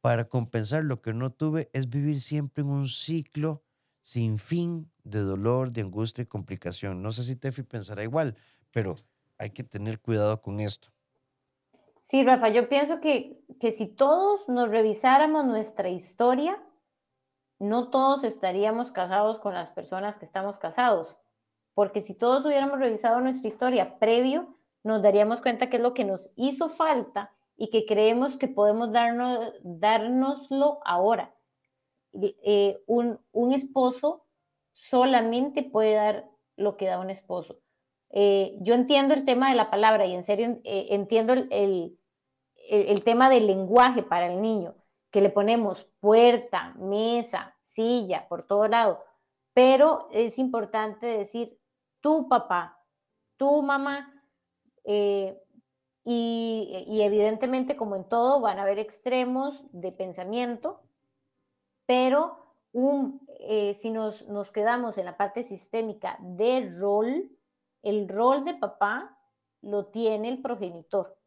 para 0.02 0.28
compensar 0.28 0.84
lo 0.84 1.00
que 1.00 1.14
no 1.14 1.32
tuve 1.32 1.70
es 1.72 1.88
vivir 1.88 2.20
siempre 2.20 2.62
en 2.62 2.68
un 2.68 2.86
ciclo 2.86 3.64
sin 4.02 4.38
fin 4.38 4.91
de 5.04 5.20
dolor, 5.20 5.72
de 5.72 5.82
angustia 5.82 6.22
y 6.22 6.26
complicación. 6.26 7.02
No 7.02 7.12
sé 7.12 7.22
si 7.22 7.36
Tefi 7.36 7.62
pensará 7.62 8.02
igual, 8.02 8.36
pero 8.70 8.96
hay 9.38 9.50
que 9.50 9.64
tener 9.64 10.00
cuidado 10.00 10.40
con 10.40 10.60
esto. 10.60 10.88
Sí, 12.02 12.24
Rafa, 12.24 12.48
yo 12.48 12.68
pienso 12.68 13.00
que, 13.00 13.44
que 13.60 13.70
si 13.70 13.86
todos 13.86 14.48
nos 14.48 14.70
revisáramos 14.70 15.44
nuestra 15.44 15.88
historia, 15.88 16.60
no 17.58 17.90
todos 17.90 18.24
estaríamos 18.24 18.90
casados 18.90 19.38
con 19.38 19.54
las 19.54 19.70
personas 19.70 20.18
que 20.18 20.24
estamos 20.24 20.58
casados 20.58 21.16
porque 21.74 22.00
si 22.00 22.14
todos 22.14 22.44
hubiéramos 22.44 22.78
revisado 22.78 23.20
nuestra 23.20 23.48
historia 23.48 23.98
previo, 23.98 24.56
nos 24.82 25.02
daríamos 25.02 25.40
cuenta 25.40 25.68
que 25.68 25.76
es 25.76 25.82
lo 25.82 25.94
que 25.94 26.04
nos 26.04 26.32
hizo 26.36 26.68
falta 26.68 27.32
y 27.56 27.70
que 27.70 27.86
creemos 27.86 28.36
que 28.36 28.48
podemos 28.48 28.92
darnos, 28.92 29.54
dárnoslo 29.62 30.80
ahora. 30.84 31.34
Eh, 32.14 32.82
un, 32.86 33.18
esposo 33.52 34.21
solamente 34.72 35.62
puede 35.62 35.94
dar 35.94 36.30
lo 36.56 36.76
que 36.76 36.86
da 36.86 36.98
un 36.98 37.10
esposo. 37.10 37.60
Eh, 38.10 38.58
yo 38.60 38.74
entiendo 38.74 39.14
el 39.14 39.24
tema 39.24 39.48
de 39.48 39.54
la 39.54 39.70
palabra 39.70 40.04
y 40.04 40.14
en 40.14 40.22
serio 40.22 40.60
eh, 40.64 40.88
entiendo 40.90 41.32
el, 41.32 41.98
el 42.68 43.04
tema 43.04 43.28
del 43.28 43.46
lenguaje 43.46 44.02
para 44.02 44.30
el 44.32 44.40
niño, 44.42 44.74
que 45.10 45.20
le 45.20 45.30
ponemos 45.30 45.84
puerta, 46.00 46.74
mesa, 46.78 47.56
silla, 47.64 48.26
por 48.28 48.46
todo 48.46 48.68
lado, 48.68 49.02
pero 49.54 50.08
es 50.12 50.38
importante 50.38 51.06
decir, 51.06 51.58
tu 52.00 52.28
papá, 52.28 52.78
tu 53.36 53.62
mamá, 53.62 54.12
eh, 54.84 55.38
y, 56.04 57.00
evidentemente 57.02 57.76
como 57.76 57.94
en 57.94 58.08
todo 58.08 58.40
van 58.40 58.58
a 58.58 58.62
haber 58.62 58.78
extremos 58.78 59.62
de 59.72 59.92
pensamiento, 59.92 60.80
pero 61.86 62.41
eh, 62.74 63.74
si 63.74 63.90
nos, 63.90 64.24
quedamos 64.52 64.98
en 64.98 65.04
la 65.04 65.16
parte 65.16 65.42
sistémica 65.42 66.18
de 66.20 66.70
rol, 66.78 67.30
el 67.82 68.08
rol 68.08 68.44
de 68.44 68.54
papá 68.54 69.18
lo 69.60 69.86
tiene 69.86 70.28
el 70.28 70.40
progenitor 70.40 71.18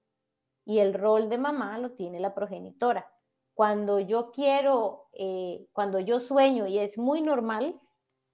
y 0.65 0.79
el 0.79 0.93
rol 0.93 1.29
de 1.29 1.37
mamá 1.37 1.77
lo 1.77 1.91
tiene 1.91 2.19
la 2.19 2.33
progenitora. 2.33 3.11
Cuando 3.53 3.99
yo 3.99 4.31
quiero, 4.31 5.07
eh, 5.13 5.67
cuando 5.71 5.99
yo 5.99 6.19
sueño, 6.19 6.67
y 6.67 6.79
es 6.79 6.97
muy 6.97 7.21
normal, 7.21 7.79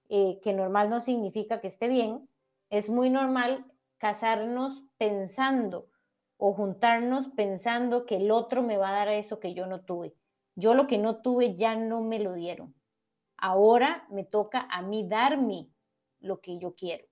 que 0.08 0.52
normal 0.52 0.90
no 0.90 1.00
significa 1.00 1.62
que 1.62 1.68
esté 1.68 1.88
bien, 1.88 2.28
es 2.68 2.90
muy 2.90 3.08
normal 3.08 3.64
casarnos 3.96 4.84
pensando 4.98 5.88
o 6.36 6.52
juntarnos 6.52 7.28
pensando 7.28 8.04
que 8.04 8.16
el 8.16 8.32
otro 8.32 8.62
me 8.62 8.76
va 8.76 8.88
a 8.88 8.96
dar 8.96 9.08
eso 9.08 9.38
que 9.38 9.54
yo 9.54 9.66
no 9.66 9.82
tuve. 9.82 10.14
Yo 10.56 10.74
lo 10.74 10.86
que 10.88 10.98
no 10.98 11.22
tuve 11.22 11.54
ya 11.54 11.76
no 11.76 12.00
me 12.02 12.18
lo 12.18 12.34
dieron. 12.34 12.74
Ahora 13.42 14.06
me 14.08 14.22
toca 14.22 14.68
a 14.70 14.82
mí 14.82 15.04
darme 15.08 15.68
lo 16.20 16.40
que 16.40 16.60
yo 16.60 16.76
quiero. 16.76 17.04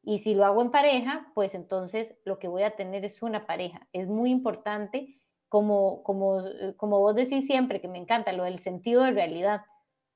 Y 0.00 0.18
si 0.18 0.32
lo 0.32 0.44
hago 0.44 0.62
en 0.62 0.70
pareja, 0.70 1.32
pues 1.34 1.56
entonces 1.56 2.16
lo 2.24 2.38
que 2.38 2.46
voy 2.46 2.62
a 2.62 2.76
tener 2.76 3.04
es 3.04 3.20
una 3.20 3.46
pareja. 3.46 3.88
Es 3.92 4.06
muy 4.06 4.30
importante, 4.30 5.20
como, 5.48 6.04
como, 6.04 6.40
como 6.76 7.00
vos 7.00 7.16
decís 7.16 7.48
siempre, 7.48 7.80
que 7.80 7.88
me 7.88 7.98
encanta, 7.98 8.32
lo 8.32 8.44
del 8.44 8.60
sentido 8.60 9.02
de 9.02 9.10
realidad, 9.10 9.62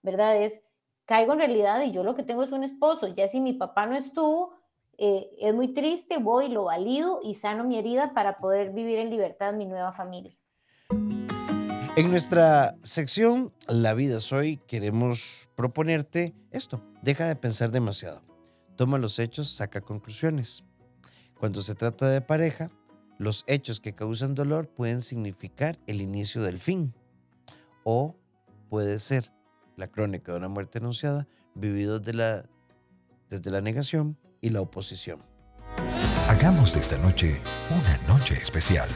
¿verdad? 0.02 0.40
Es, 0.40 0.62
caigo 1.04 1.32
en 1.32 1.40
realidad 1.40 1.82
y 1.82 1.90
yo 1.90 2.04
lo 2.04 2.14
que 2.14 2.22
tengo 2.22 2.44
es 2.44 2.52
un 2.52 2.62
esposo. 2.62 3.08
Ya 3.08 3.26
si 3.26 3.40
mi 3.40 3.52
papá 3.52 3.86
no 3.86 3.96
estuvo, 3.96 4.54
eh, 4.98 5.36
es 5.40 5.52
muy 5.52 5.74
triste, 5.74 6.18
voy, 6.18 6.46
lo 6.46 6.66
valido 6.66 7.18
y 7.24 7.34
sano 7.34 7.64
mi 7.64 7.76
herida 7.76 8.14
para 8.14 8.38
poder 8.38 8.70
vivir 8.70 9.00
en 9.00 9.10
libertad 9.10 9.52
mi 9.52 9.66
nueva 9.66 9.92
familia. 9.92 10.36
En 11.96 12.10
nuestra 12.10 12.76
sección 12.82 13.54
La 13.68 13.94
vida 13.94 14.18
es 14.18 14.30
hoy 14.30 14.58
queremos 14.68 15.48
proponerte 15.56 16.34
esto. 16.50 16.82
Deja 17.00 17.26
de 17.26 17.36
pensar 17.36 17.70
demasiado. 17.70 18.20
Toma 18.76 18.98
los 18.98 19.18
hechos, 19.18 19.48
saca 19.48 19.80
conclusiones. 19.80 20.62
Cuando 21.40 21.62
se 21.62 21.74
trata 21.74 22.10
de 22.10 22.20
pareja, 22.20 22.70
los 23.18 23.44
hechos 23.46 23.80
que 23.80 23.94
causan 23.94 24.34
dolor 24.34 24.68
pueden 24.68 25.00
significar 25.00 25.78
el 25.86 26.02
inicio 26.02 26.42
del 26.42 26.60
fin 26.60 26.92
o 27.82 28.14
puede 28.68 29.00
ser 29.00 29.32
la 29.76 29.88
crónica 29.88 30.32
de 30.32 30.38
una 30.38 30.48
muerte 30.48 30.76
anunciada 30.76 31.26
vivido 31.54 31.98
de 31.98 32.12
la, 32.12 32.44
desde 33.30 33.50
la 33.50 33.62
negación 33.62 34.18
y 34.42 34.50
la 34.50 34.60
oposición. 34.60 35.22
Hagamos 36.28 36.74
de 36.74 36.80
esta 36.80 36.98
noche 36.98 37.40
una 37.70 37.96
noche 38.06 38.34
especial. 38.34 38.90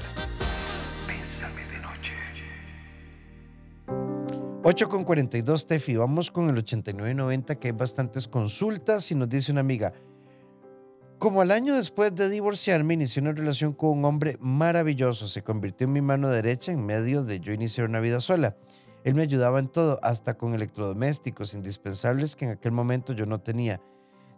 8 4.70 4.88
con 4.88 5.02
42, 5.02 5.66
Tefi. 5.66 5.96
Vamos 5.96 6.30
con 6.30 6.48
el 6.48 6.56
8990, 6.58 7.56
que 7.56 7.66
hay 7.66 7.72
bastantes 7.72 8.28
consultas. 8.28 9.10
Y 9.10 9.16
nos 9.16 9.28
dice 9.28 9.50
una 9.50 9.62
amiga: 9.62 9.92
Como 11.18 11.40
al 11.40 11.50
año 11.50 11.74
después 11.74 12.14
de 12.14 12.28
divorciarme, 12.28 12.94
inicié 12.94 13.20
una 13.20 13.32
relación 13.32 13.72
con 13.72 13.98
un 13.98 14.04
hombre 14.04 14.36
maravilloso. 14.38 15.26
Se 15.26 15.42
convirtió 15.42 15.88
en 15.88 15.94
mi 15.94 16.00
mano 16.00 16.28
derecha 16.28 16.70
en 16.70 16.86
medio 16.86 17.24
de 17.24 17.40
yo 17.40 17.52
iniciar 17.52 17.88
una 17.88 17.98
vida 17.98 18.20
sola. 18.20 18.56
Él 19.02 19.16
me 19.16 19.22
ayudaba 19.22 19.58
en 19.58 19.66
todo, 19.66 19.98
hasta 20.04 20.38
con 20.38 20.54
electrodomésticos 20.54 21.52
indispensables 21.52 22.36
que 22.36 22.44
en 22.44 22.52
aquel 22.52 22.70
momento 22.70 23.12
yo 23.12 23.26
no 23.26 23.40
tenía. 23.40 23.80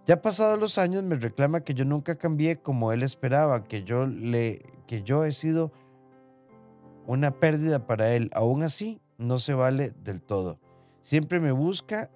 Ya 0.06 0.22
pasados 0.22 0.58
los 0.58 0.78
años 0.78 1.02
me 1.02 1.16
reclama 1.16 1.60
que 1.60 1.74
yo 1.74 1.84
nunca 1.84 2.16
cambié 2.16 2.56
como 2.56 2.92
él 2.92 3.02
esperaba, 3.02 3.64
que 3.64 3.84
yo 3.84 4.06
le 4.06 4.62
que 4.86 5.02
yo 5.02 5.26
he 5.26 5.32
sido 5.32 5.72
una 7.06 7.32
pérdida 7.32 7.86
para 7.86 8.14
él. 8.14 8.30
Aún 8.32 8.62
así, 8.62 9.01
no 9.18 9.38
se 9.38 9.54
vale 9.54 9.92
del 10.02 10.22
todo. 10.22 10.58
Siempre 11.02 11.40
me 11.40 11.52
busca 11.52 12.10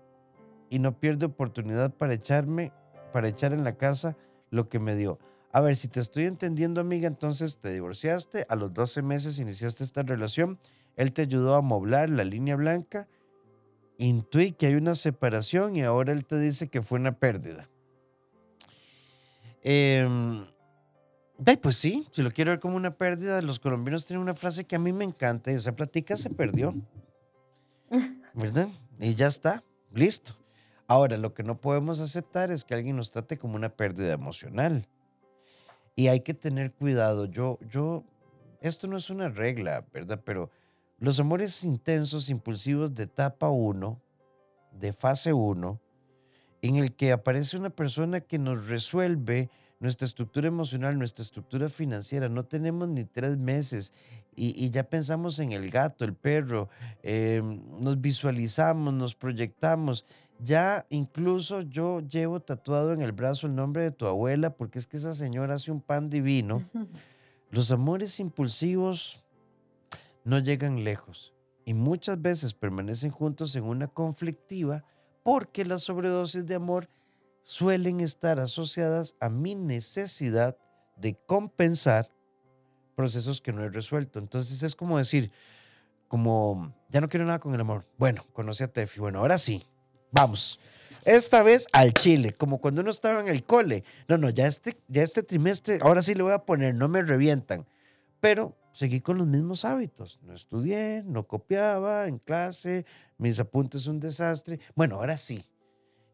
y 0.71 0.79
no 0.79 0.99
pierde 0.99 1.27
oportunidad 1.27 1.95
para 1.95 2.15
echarme, 2.15 2.73
para 3.13 3.29
echar 3.29 3.53
en 3.53 3.65
la 3.65 3.77
casa 3.77 4.17
lo 4.51 4.69
que 4.69 4.79
me 4.79 4.97
dio. 4.97 5.19
A 5.53 5.61
ver, 5.61 5.77
si 5.77 5.89
te 5.89 6.01
estoy 6.01 6.25
entendiendo, 6.25 6.81
amiga, 6.81 7.09
entonces 7.09 7.59
te 7.59 7.73
divorciaste, 7.73 8.47
a 8.49 8.57
los 8.57 8.75
12 8.75 9.03
meses 9.03 9.39
iniciaste 9.39 9.85
esta 9.85 10.03
relación, 10.03 10.59
él 10.97 11.13
te 11.13 11.23
ayudó 11.23 11.55
a 11.55 11.63
moblar 11.63 12.11
la 12.11 12.25
línea 12.25 12.57
blanca, 12.57 13.09
intuí 13.99 14.53
que 14.53 14.67
hay 14.67 14.75
una 14.75 14.95
separación 14.95 15.77
y 15.77 15.83
ahora 15.83 16.13
él 16.13 16.27
te 16.27 16.39
dice 16.39 16.69
que 16.69 16.83
fue 16.83 16.99
una 16.99 17.19
pérdida. 17.19 17.69
Eh, 19.63 20.07
pues 21.61 21.77
sí, 21.77 22.07
si 22.13 22.23
lo 22.23 22.31
quiero 22.31 22.51
ver 22.51 22.61
como 22.61 22.77
una 22.77 22.93
pérdida, 22.97 23.43
los 23.43 23.59
colombianos 23.59 24.07
tienen 24.07 24.23
una 24.23 24.35
frase 24.35 24.65
que 24.65 24.77
a 24.77 24.79
mí 24.79 24.93
me 24.93 25.05
encanta, 25.05 25.51
esa 25.51 25.75
plática 25.77 26.17
se 26.17 26.31
perdió. 26.31 26.75
¿Verdad? 28.35 28.69
Y 28.99 29.15
ya 29.15 29.27
está, 29.27 29.63
listo. 29.93 30.37
Ahora, 30.89 31.17
lo 31.17 31.35
que 31.35 31.43
no 31.43 31.61
podemos 31.61 32.01
aceptar 32.01 32.51
es 32.51 32.65
que 32.65 32.75
alguien 32.75 32.97
nos 32.97 33.11
trate 33.11 33.39
como 33.39 33.57
una 33.57 33.71
pérdida 33.71 34.13
emocional. 34.13 34.87
Y 35.95 36.09
hay 36.09 36.21
que 36.21 36.35
tener 36.35 36.73
cuidado. 36.73 37.27
Yo, 37.27 37.59
yo, 37.69 38.05
esto 38.61 38.87
no 38.87 38.97
es 38.97 39.11
una 39.11 39.29
regla, 39.29 39.85
¿verdad? 39.93 40.21
Pero 40.25 40.51
los 40.99 41.19
amores 41.19 41.65
intensos, 41.65 42.29
impulsivos 42.29 42.95
de 42.95 43.05
etapa 43.05 43.49
1, 43.49 44.01
de 44.73 44.93
fase 44.93 45.33
1, 45.33 45.81
en 46.63 46.77
el 46.77 46.95
que 46.95 47.13
aparece 47.13 47.57
una 47.57 47.71
persona 47.71 48.21
que 48.21 48.39
nos 48.39 48.69
resuelve 48.69 49.51
nuestra 49.79 50.07
estructura 50.07 50.49
emocional, 50.49 50.99
nuestra 50.99 51.23
estructura 51.23 51.69
financiera. 51.69 52.29
No 52.29 52.45
tenemos 52.45 52.89
ni 52.89 53.05
tres 53.05 53.37
meses 53.37 53.93
y, 54.35 54.71
ya 54.71 54.85
pensamos 54.85 55.39
en 55.39 55.53
el 55.53 55.71
gato, 55.71 56.05
el 56.05 56.15
perro, 56.15 56.69
eh, 57.03 57.43
nos 57.81 58.01
visualizamos, 58.01 58.93
nos 58.93 59.15
proyectamos. 59.15 60.05
Ya 60.39 60.87
incluso 60.91 61.63
yo 61.63 62.01
llevo 62.01 62.41
tatuado 62.41 62.93
en 62.93 63.01
el 63.01 63.13
brazo 63.13 63.47
el 63.47 63.55
nombre 63.55 63.85
de 63.85 63.91
tu 63.91 64.07
abuela 64.07 64.51
porque 64.51 64.79
es 64.79 64.87
que 64.87 64.99
esa 64.99 65.15
señora 65.15 65.55
hace 65.55 65.71
un 65.71 65.81
pan 65.81 66.11
divino. 66.11 66.63
Los 67.51 67.71
amores 67.71 68.21
impulsivos 68.21 69.25
no 70.25 70.39
llegan 70.39 70.85
lejos 70.85 71.33
y 71.65 71.73
muchas 71.73 72.21
veces 72.21 72.53
permanecen 72.53 73.11
juntos 73.11 73.57
en 73.57 73.65
una 73.65 73.89
conflictiva 73.89 74.85
porque 75.23 75.65
la 75.65 75.79
sobredosis 75.79 76.47
de 76.47 76.55
amor 76.57 76.89
suelen 77.47 78.01
estar 78.01 78.41
asociadas 78.41 79.15
a 79.21 79.31
mi 79.31 79.55
necesidad 79.55 80.59
de 80.97 81.17
compensar 81.27 82.11
procesos 82.97 83.41
que 83.41 83.53
no 83.53 83.63
he 83.63 83.69
resuelto. 83.69 84.19
Entonces 84.19 84.65
es 84.65 84.75
como 84.75 84.99
decir, 84.99 85.31
como, 86.09 86.75
ya 86.89 87.01
no 87.01 87.09
quiero 87.09 87.25
nada 87.25 87.39
con 87.39 87.55
el 87.55 87.61
amor. 87.61 87.87
Bueno, 87.99 88.27
conocí 88.33 88.65
a 88.65 88.69
Tefi. 88.73 88.99
Bueno, 88.99 89.21
ahora 89.21 89.39
sí, 89.39 89.65
vamos. 90.11 90.59
Esta 91.05 91.45
vez 91.45 91.69
al 91.73 91.95
Chile, 91.95 92.33
como 92.33 92.59
cuando 92.59 92.81
uno 92.81 92.91
estaba 92.91 93.21
en 93.21 93.29
el 93.29 93.45
cole. 93.45 93.85
No, 94.09 94.19
no, 94.19 94.29
ya 94.31 94.49
este, 94.49 94.77
ya 94.89 95.05
este 95.05 95.23
trimestre, 95.23 95.79
ahora 95.83 96.03
sí 96.03 96.15
le 96.15 96.25
voy 96.25 96.33
a 96.33 96.45
poner, 96.45 96.75
no 96.75 96.89
me 96.89 97.03
revientan. 97.03 97.65
Pero 98.19 98.57
seguí 98.73 99.01
con 99.01 99.19
los 99.19 99.27
mismos 99.29 99.65
hábitos. 99.65 100.19
No 100.23 100.35
estudié, 100.35 101.05
no 101.07 101.29
copiaba 101.29 102.09
en 102.09 102.19
clase, 102.19 102.87
mis 103.19 103.39
apuntes 103.39 103.87
un 103.87 104.01
desastre. 104.01 104.59
Bueno, 104.75 104.97
ahora 104.97 105.17
sí, 105.17 105.45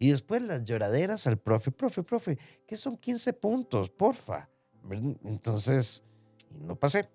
y 0.03 0.11
después 0.11 0.43
las 0.43 0.65
lloraderas 0.65 1.29
al 1.29 1.39
profe, 1.39 1.71
profe, 1.71 2.03
profe, 2.03 2.37
que 2.67 2.77
son 2.77 2.97
15 2.97 3.35
puntos, 3.35 3.89
porfa. 3.89 4.49
Entonces, 4.91 6.03
no 6.51 6.75
pasé. 6.75 7.09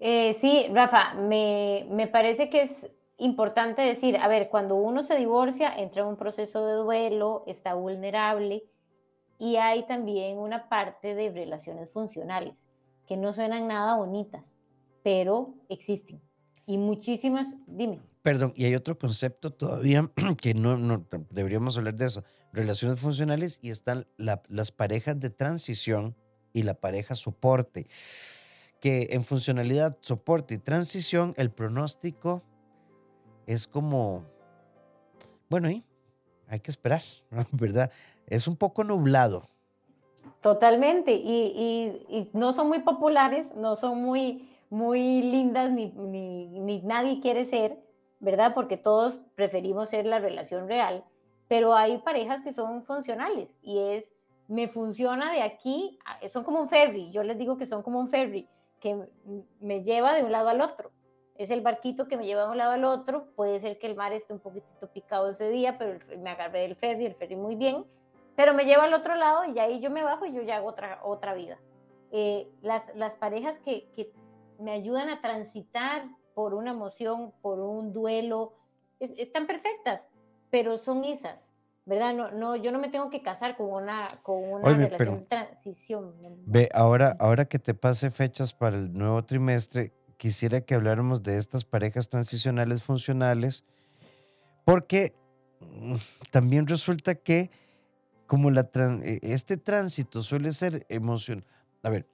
Eh, 0.00 0.32
sí, 0.32 0.66
Rafa, 0.72 1.12
me, 1.12 1.86
me 1.90 2.06
parece 2.06 2.48
que 2.48 2.62
es 2.62 2.90
importante 3.18 3.82
decir, 3.82 4.16
a 4.16 4.26
ver, 4.26 4.48
cuando 4.48 4.76
uno 4.76 5.02
se 5.02 5.18
divorcia, 5.18 5.74
entra 5.76 6.00
en 6.00 6.08
un 6.08 6.16
proceso 6.16 6.64
de 6.64 6.76
duelo, 6.76 7.44
está 7.46 7.74
vulnerable 7.74 8.64
y 9.38 9.56
hay 9.56 9.82
también 9.82 10.38
una 10.38 10.70
parte 10.70 11.14
de 11.14 11.30
relaciones 11.30 11.92
funcionales 11.92 12.64
que 13.06 13.18
no 13.18 13.34
suenan 13.34 13.68
nada 13.68 13.98
bonitas, 13.98 14.56
pero 15.02 15.52
existen. 15.68 16.22
Y 16.64 16.78
muchísimas, 16.78 17.48
dime. 17.66 18.00
Perdón, 18.24 18.54
y 18.56 18.64
hay 18.64 18.74
otro 18.74 18.98
concepto 18.98 19.50
todavía 19.52 20.10
que 20.40 20.54
no, 20.54 21.04
deberíamos 21.28 21.76
hablar 21.76 21.94
de 21.94 22.06
eso. 22.06 22.24
Relaciones 22.54 22.98
funcionales 22.98 23.58
y 23.60 23.68
están 23.68 24.06
las 24.16 24.72
parejas 24.72 25.20
de 25.20 25.28
transición 25.28 26.16
y 26.54 26.62
la 26.62 26.72
pareja 26.72 27.16
soporte. 27.16 27.86
Que 28.80 29.08
en 29.10 29.24
funcionalidad, 29.24 29.98
soporte 30.00 30.54
y 30.54 30.58
transición, 30.58 31.34
el 31.36 31.50
pronóstico 31.50 32.42
es 33.46 33.66
como, 33.66 34.24
bueno, 35.50 35.68
y 35.68 35.84
hay 36.48 36.60
que 36.60 36.70
esperar, 36.70 37.02
¿verdad? 37.52 37.90
Es 38.26 38.48
un 38.48 38.56
poco 38.56 38.84
nublado. 38.84 39.50
Totalmente, 40.40 41.12
y, 41.12 42.00
y 42.08 42.30
no 42.32 42.54
son 42.54 42.68
muy 42.68 42.78
populares, 42.78 43.54
no 43.54 43.76
son 43.76 44.02
muy, 44.02 44.48
muy 44.70 45.20
lindas, 45.20 45.70
ni, 45.70 45.88
ni, 45.88 46.46
ni 46.46 46.80
nadie 46.80 47.20
quiere 47.20 47.44
ser, 47.44 47.83
¿verdad? 48.24 48.54
Porque 48.54 48.78
todos 48.78 49.18
preferimos 49.34 49.90
ser 49.90 50.06
la 50.06 50.18
relación 50.18 50.66
real, 50.66 51.04
pero 51.46 51.74
hay 51.74 51.98
parejas 51.98 52.42
que 52.42 52.52
son 52.52 52.82
funcionales 52.82 53.58
y 53.62 53.78
es, 53.78 54.14
me 54.48 54.66
funciona 54.66 55.30
de 55.30 55.42
aquí, 55.42 55.98
son 56.28 56.42
como 56.42 56.60
un 56.60 56.68
ferry, 56.68 57.10
yo 57.10 57.22
les 57.22 57.36
digo 57.38 57.58
que 57.58 57.66
son 57.66 57.82
como 57.82 58.00
un 58.00 58.08
ferry, 58.08 58.48
que 58.80 58.98
me 59.60 59.82
lleva 59.84 60.14
de 60.14 60.24
un 60.24 60.32
lado 60.32 60.48
al 60.48 60.60
otro. 60.60 60.90
Es 61.36 61.50
el 61.50 61.60
barquito 61.60 62.06
que 62.06 62.16
me 62.16 62.24
lleva 62.24 62.44
de 62.44 62.50
un 62.50 62.58
lado 62.58 62.72
al 62.72 62.84
otro, 62.84 63.26
puede 63.34 63.60
ser 63.60 63.78
que 63.78 63.86
el 63.88 63.96
mar 63.96 64.12
esté 64.12 64.32
un 64.32 64.40
poquitito 64.40 64.88
picado 64.88 65.30
ese 65.30 65.50
día, 65.50 65.76
pero 65.78 65.98
me 66.18 66.30
agarré 66.30 66.62
del 66.62 66.76
ferry, 66.76 67.06
el 67.06 67.14
ferry 67.14 67.36
muy 67.36 67.56
bien, 67.56 67.84
pero 68.36 68.54
me 68.54 68.64
lleva 68.64 68.84
al 68.84 68.94
otro 68.94 69.16
lado 69.16 69.44
y 69.44 69.58
ahí 69.58 69.80
yo 69.80 69.90
me 69.90 70.02
bajo 70.02 70.24
y 70.24 70.32
yo 70.32 70.42
ya 70.42 70.56
hago 70.56 70.68
otra, 70.68 71.00
otra 71.02 71.34
vida. 71.34 71.58
Eh, 72.10 72.48
las, 72.62 72.94
las 72.94 73.16
parejas 73.16 73.60
que, 73.60 73.90
que 73.90 74.12
me 74.58 74.70
ayudan 74.70 75.08
a 75.08 75.20
transitar 75.20 76.04
por 76.34 76.54
una 76.54 76.70
emoción, 76.70 77.32
por 77.42 77.60
un 77.60 77.92
duelo, 77.92 78.54
están 79.00 79.46
perfectas, 79.46 80.08
pero 80.50 80.78
son 80.78 81.04
esas, 81.04 81.52
¿verdad? 81.86 82.14
No, 82.14 82.30
no, 82.30 82.56
yo 82.56 82.72
no 82.72 82.78
me 82.78 82.88
tengo 82.88 83.10
que 83.10 83.22
casar 83.22 83.56
con 83.56 83.70
una, 83.70 84.20
con 84.22 84.42
una 84.42 84.72
relación 84.72 85.20
de 85.20 85.26
transición. 85.26 86.14
Ve, 86.46 86.68
ahora, 86.74 87.16
ahora 87.18 87.44
que 87.44 87.58
te 87.58 87.74
pase 87.74 88.10
fechas 88.10 88.52
para 88.52 88.76
el 88.76 88.92
nuevo 88.92 89.24
trimestre, 89.24 89.92
quisiera 90.16 90.60
que 90.60 90.74
habláramos 90.74 91.22
de 91.22 91.38
estas 91.38 91.64
parejas 91.64 92.08
transicionales 92.08 92.82
funcionales, 92.82 93.64
porque 94.64 95.14
mm, 95.60 95.96
también 96.30 96.66
resulta 96.66 97.14
que 97.14 97.50
como 98.26 98.50
la 98.50 98.68
e, 99.02 99.20
este 99.22 99.56
tránsito 99.56 100.22
suele 100.22 100.52
ser 100.52 100.86
emoción. 100.88 101.44
A 101.82 101.90
ver, 101.90 102.06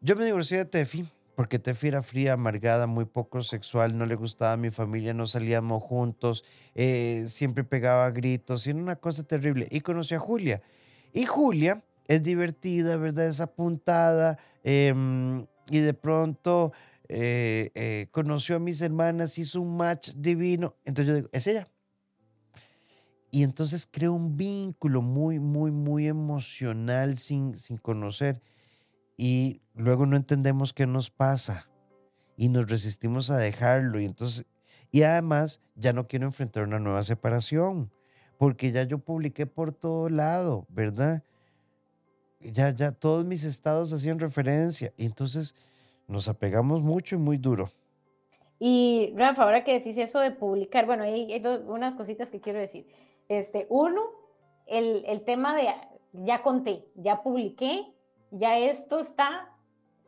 yo 0.00 0.16
me 0.16 0.24
divorcié 0.24 0.58
de 0.58 0.64
Tefi 0.64 1.08
porque 1.38 1.60
Tefi 1.60 1.86
era 1.86 2.02
fría, 2.02 2.32
amargada, 2.32 2.88
muy 2.88 3.04
poco 3.04 3.42
sexual, 3.42 3.96
no 3.96 4.06
le 4.06 4.16
gustaba 4.16 4.54
a 4.54 4.56
mi 4.56 4.72
familia, 4.72 5.14
no 5.14 5.24
salíamos 5.24 5.84
juntos, 5.84 6.44
eh, 6.74 7.26
siempre 7.28 7.62
pegaba 7.62 8.10
gritos, 8.10 8.66
y 8.66 8.70
era 8.70 8.80
una 8.80 8.96
cosa 8.96 9.22
terrible. 9.22 9.68
Y 9.70 9.82
conocí 9.82 10.16
a 10.16 10.18
Julia. 10.18 10.62
Y 11.12 11.26
Julia 11.26 11.84
es 12.08 12.24
divertida, 12.24 12.96
¿verdad? 12.96 13.28
Es 13.28 13.40
apuntada, 13.40 14.36
em, 14.64 15.46
y 15.70 15.78
de 15.78 15.94
pronto 15.94 16.72
eh, 17.08 17.70
eh, 17.76 18.08
conoció 18.10 18.56
a 18.56 18.58
mis 18.58 18.80
hermanas, 18.80 19.38
hizo 19.38 19.60
un 19.60 19.76
match 19.76 20.10
divino. 20.16 20.74
Entonces 20.84 21.06
yo 21.06 21.14
digo, 21.18 21.28
es 21.30 21.46
ella. 21.46 21.68
Y 23.30 23.44
entonces 23.44 23.86
creo 23.88 24.12
un 24.12 24.36
vínculo 24.36 25.02
muy, 25.02 25.38
muy, 25.38 25.70
muy 25.70 26.08
emocional 26.08 27.16
sin, 27.16 27.56
sin 27.56 27.76
conocer 27.76 28.42
y 29.18 29.60
luego 29.78 30.06
no 30.06 30.16
entendemos 30.16 30.72
qué 30.72 30.86
nos 30.86 31.08
pasa 31.08 31.68
y 32.36 32.48
nos 32.48 32.68
resistimos 32.68 33.30
a 33.30 33.38
dejarlo 33.38 34.00
y 34.00 34.04
entonces 34.04 34.44
y 34.90 35.02
además 35.02 35.60
ya 35.76 35.92
no 35.92 36.06
quiero 36.08 36.26
enfrentar 36.26 36.64
una 36.64 36.78
nueva 36.78 37.02
separación 37.04 37.90
porque 38.38 38.72
ya 38.72 38.82
yo 38.82 38.98
publiqué 38.98 39.46
por 39.46 39.72
todo 39.72 40.08
lado, 40.08 40.66
¿verdad? 40.68 41.22
Ya 42.40 42.70
ya 42.70 42.92
todos 42.92 43.24
mis 43.24 43.44
estados 43.44 43.92
hacían 43.92 44.18
referencia 44.18 44.92
y 44.96 45.06
entonces 45.06 45.54
nos 46.06 46.28
apegamos 46.28 46.82
mucho 46.82 47.16
y 47.16 47.18
muy 47.18 47.36
duro. 47.36 47.70
Y 48.58 49.12
Rafa, 49.16 49.44
ahora 49.44 49.62
que 49.62 49.74
decís 49.74 49.98
eso 49.98 50.18
de 50.18 50.32
publicar, 50.32 50.86
bueno, 50.86 51.04
hay, 51.04 51.32
hay 51.32 51.42
unas 51.66 51.94
cositas 51.94 52.30
que 52.30 52.40
quiero 52.40 52.58
decir. 52.58 52.88
Este, 53.28 53.66
uno, 53.68 54.02
el, 54.66 55.04
el 55.06 55.22
tema 55.22 55.54
de 55.54 55.68
ya 56.12 56.42
conté, 56.42 56.88
ya 56.96 57.22
publiqué, 57.22 57.86
ya 58.30 58.58
esto 58.58 58.98
está 58.98 59.54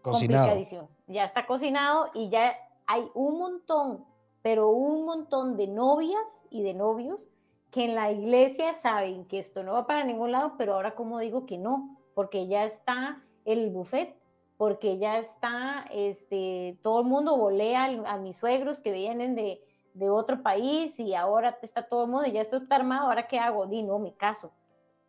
cocinado. 0.02 0.60
Ya 1.06 1.24
está 1.24 1.46
cocinado 1.46 2.10
y 2.14 2.28
ya 2.28 2.54
hay 2.86 3.10
un 3.14 3.38
montón, 3.38 4.04
pero 4.42 4.70
un 4.70 5.04
montón 5.04 5.56
de 5.56 5.66
novias 5.66 6.44
y 6.50 6.62
de 6.62 6.74
novios 6.74 7.28
que 7.70 7.84
en 7.84 7.94
la 7.94 8.10
iglesia 8.10 8.74
saben 8.74 9.24
que 9.24 9.38
esto 9.38 9.62
no 9.62 9.74
va 9.74 9.86
para 9.86 10.04
ningún 10.04 10.32
lado, 10.32 10.54
pero 10.58 10.74
ahora 10.74 10.94
como 10.94 11.18
digo 11.18 11.46
que 11.46 11.58
no, 11.58 11.96
porque 12.14 12.48
ya 12.48 12.64
está 12.64 13.22
el 13.44 13.70
buffet 13.70 14.20
porque 14.60 14.98
ya 14.98 15.16
está, 15.16 15.86
este, 15.90 16.78
todo 16.82 17.00
el 17.00 17.06
mundo 17.06 17.38
volea 17.38 17.84
a 18.04 18.18
mis 18.18 18.36
suegros 18.36 18.78
que 18.80 18.92
vienen 18.92 19.34
de, 19.34 19.64
de 19.94 20.10
otro 20.10 20.42
país 20.42 21.00
y 21.00 21.14
ahora 21.14 21.58
está 21.62 21.88
todo 21.88 22.04
el 22.04 22.10
mundo 22.10 22.26
y 22.26 22.32
ya 22.32 22.42
esto 22.42 22.58
está 22.58 22.76
armado, 22.76 23.08
¿ahora 23.08 23.26
qué 23.26 23.38
hago? 23.38 23.66
Di, 23.66 23.82
no, 23.82 23.98
me 23.98 24.12
caso. 24.12 24.52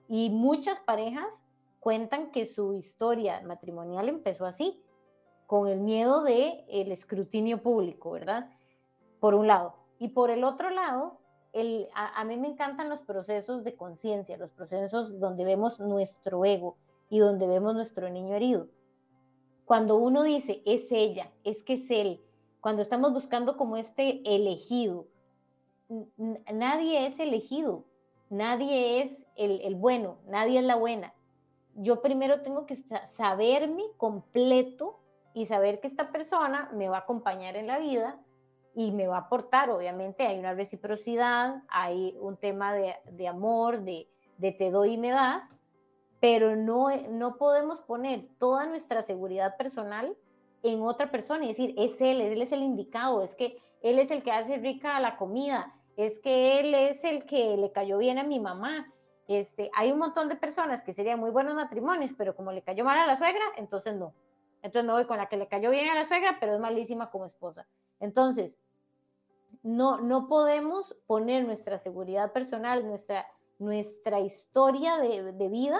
Y 0.08 0.30
muchas 0.30 0.80
parejas 0.80 1.44
cuentan 1.82 2.32
que 2.32 2.46
su 2.46 2.74
historia 2.74 3.42
matrimonial 3.42 4.08
empezó 4.08 4.46
así, 4.46 4.82
con 5.48 5.68
el 5.68 5.82
miedo 5.82 6.24
de 6.24 6.64
el 6.70 6.94
escrutinio 6.94 7.62
público, 7.62 8.12
¿verdad? 8.12 8.50
Por 9.20 9.36
un 9.36 9.48
lado. 9.48 9.76
Y 10.00 10.10
por 10.10 10.32
el 10.32 10.46
otro 10.46 10.70
lado, 10.70 11.18
el, 11.52 11.90
a, 11.94 12.22
a 12.22 12.24
mí 12.24 12.38
me 12.38 12.48
encantan 12.48 12.88
los 12.88 13.02
procesos 13.02 13.66
de 13.66 13.76
conciencia, 13.76 14.38
los 14.38 14.52
procesos 14.52 15.20
donde 15.20 15.44
vemos 15.44 15.82
nuestro 15.82 16.46
ego 16.46 16.78
y 17.10 17.20
donde 17.20 17.48
vemos 17.48 17.76
nuestro 17.76 18.10
niño 18.10 18.34
herido. 18.34 18.70
Cuando 19.66 19.98
uno 19.98 20.24
dice, 20.24 20.62
es 20.66 20.90
ella, 20.94 21.30
es 21.44 21.64
que 21.64 21.74
es 21.74 21.92
él, 21.92 22.22
cuando 22.62 22.84
estamos 22.84 23.12
buscando 23.12 23.58
como 23.58 23.76
este 23.76 24.22
elegido, 24.24 25.08
nadie 26.54 27.08
es 27.08 27.20
elegido, 27.20 27.86
nadie 28.30 29.02
es 29.02 29.26
el, 29.36 29.76
bueno, 29.76 30.20
nadie 30.28 30.60
es 30.60 30.66
la 30.66 30.76
buena. 30.76 31.14
Yo 31.76 32.02
primero 32.02 32.42
tengo 32.42 32.66
que 32.66 32.76
saberme 32.76 33.84
completo 33.98 35.00
y 35.34 35.46
saber 35.46 35.80
que 35.80 35.88
esta 35.88 36.12
persona 36.12 36.70
me 36.74 36.90
va 36.90 36.98
a 36.98 37.02
acompañar 37.02 37.56
en 37.56 37.68
la 37.68 37.80
vida 37.80 38.20
y 38.74 38.92
me 38.92 39.08
va 39.08 39.18
a 39.18 39.22
aportar. 39.22 39.70
Obviamente 39.70 40.28
hay 40.28 40.40
una 40.40 40.54
reciprocidad, 40.54 41.64
hay 41.70 42.18
un 42.20 42.38
tema 42.38 42.74
de, 42.74 43.28
amor, 43.28 43.82
de, 43.82 44.08
de, 44.38 44.52
te 44.52 44.72
doy 44.72 44.94
y 44.94 44.98
me 44.98 45.12
das, 45.12 45.54
pero 46.20 46.56
no, 46.56 46.90
no 47.10 47.38
podemos 47.38 47.82
poner 47.82 48.28
toda 48.38 48.66
nuestra 48.66 49.02
seguridad 49.02 49.58
personal 49.58 50.16
en 50.64 50.82
otra 50.84 51.10
persona 51.10 51.46
y 51.46 51.50
decir, 51.50 51.74
es 51.78 52.00
él, 52.02 52.22
él 52.22 52.42
es 52.42 52.52
el 52.52 52.62
indicado, 52.62 53.24
es 53.24 53.36
que 53.36 53.56
él 53.82 53.98
es 53.98 54.12
el 54.12 54.22
que 54.22 54.32
hace 54.32 54.58
rica 54.58 55.00
la 55.00 55.18
comida, 55.18 55.74
es 55.98 56.20
que 56.20 56.60
él 56.60 56.76
es 56.76 57.04
el 57.04 57.26
que 57.26 57.58
le 57.58 57.72
cayó 57.72 57.98
bien 57.98 58.20
a 58.20 58.24
mi 58.24 58.40
mamá. 58.40 58.92
Este, 59.38 59.72
hay 59.74 59.94
un 59.94 60.00
montón 60.00 60.28
de 60.28 60.36
personas 60.36 60.84
que 60.84 60.92
serían 60.92 61.18
muy 61.18 61.30
buenos 61.30 61.56
matrimonios, 61.56 62.12
pero 62.18 62.36
como 62.36 62.52
le 62.52 62.62
cayó 62.62 62.84
mal 62.84 62.98
a 62.98 63.08
la 63.08 63.16
suegra, 63.16 63.44
entonces 63.56 63.96
no. 63.96 64.14
Entonces 64.62 64.86
me 64.86 64.92
voy 64.92 65.06
con 65.06 65.18
la 65.18 65.30
que 65.30 65.38
le 65.38 65.48
cayó 65.48 65.72
bien 65.72 65.90
a 65.90 65.96
la 65.96 66.04
suegra, 66.06 66.38
pero 66.40 66.54
es 66.54 66.60
malísima 66.60 67.10
como 67.10 67.26
esposa. 67.26 67.66
Entonces, 68.02 68.58
no, 69.64 70.02
no 70.02 70.28
podemos 70.28 70.98
poner 71.08 71.46
nuestra 71.46 71.78
seguridad 71.78 72.34
personal, 72.34 72.86
nuestra, 72.86 73.26
nuestra 73.58 74.20
historia 74.20 74.98
de, 74.98 75.32
de 75.32 75.50
vida 75.50 75.80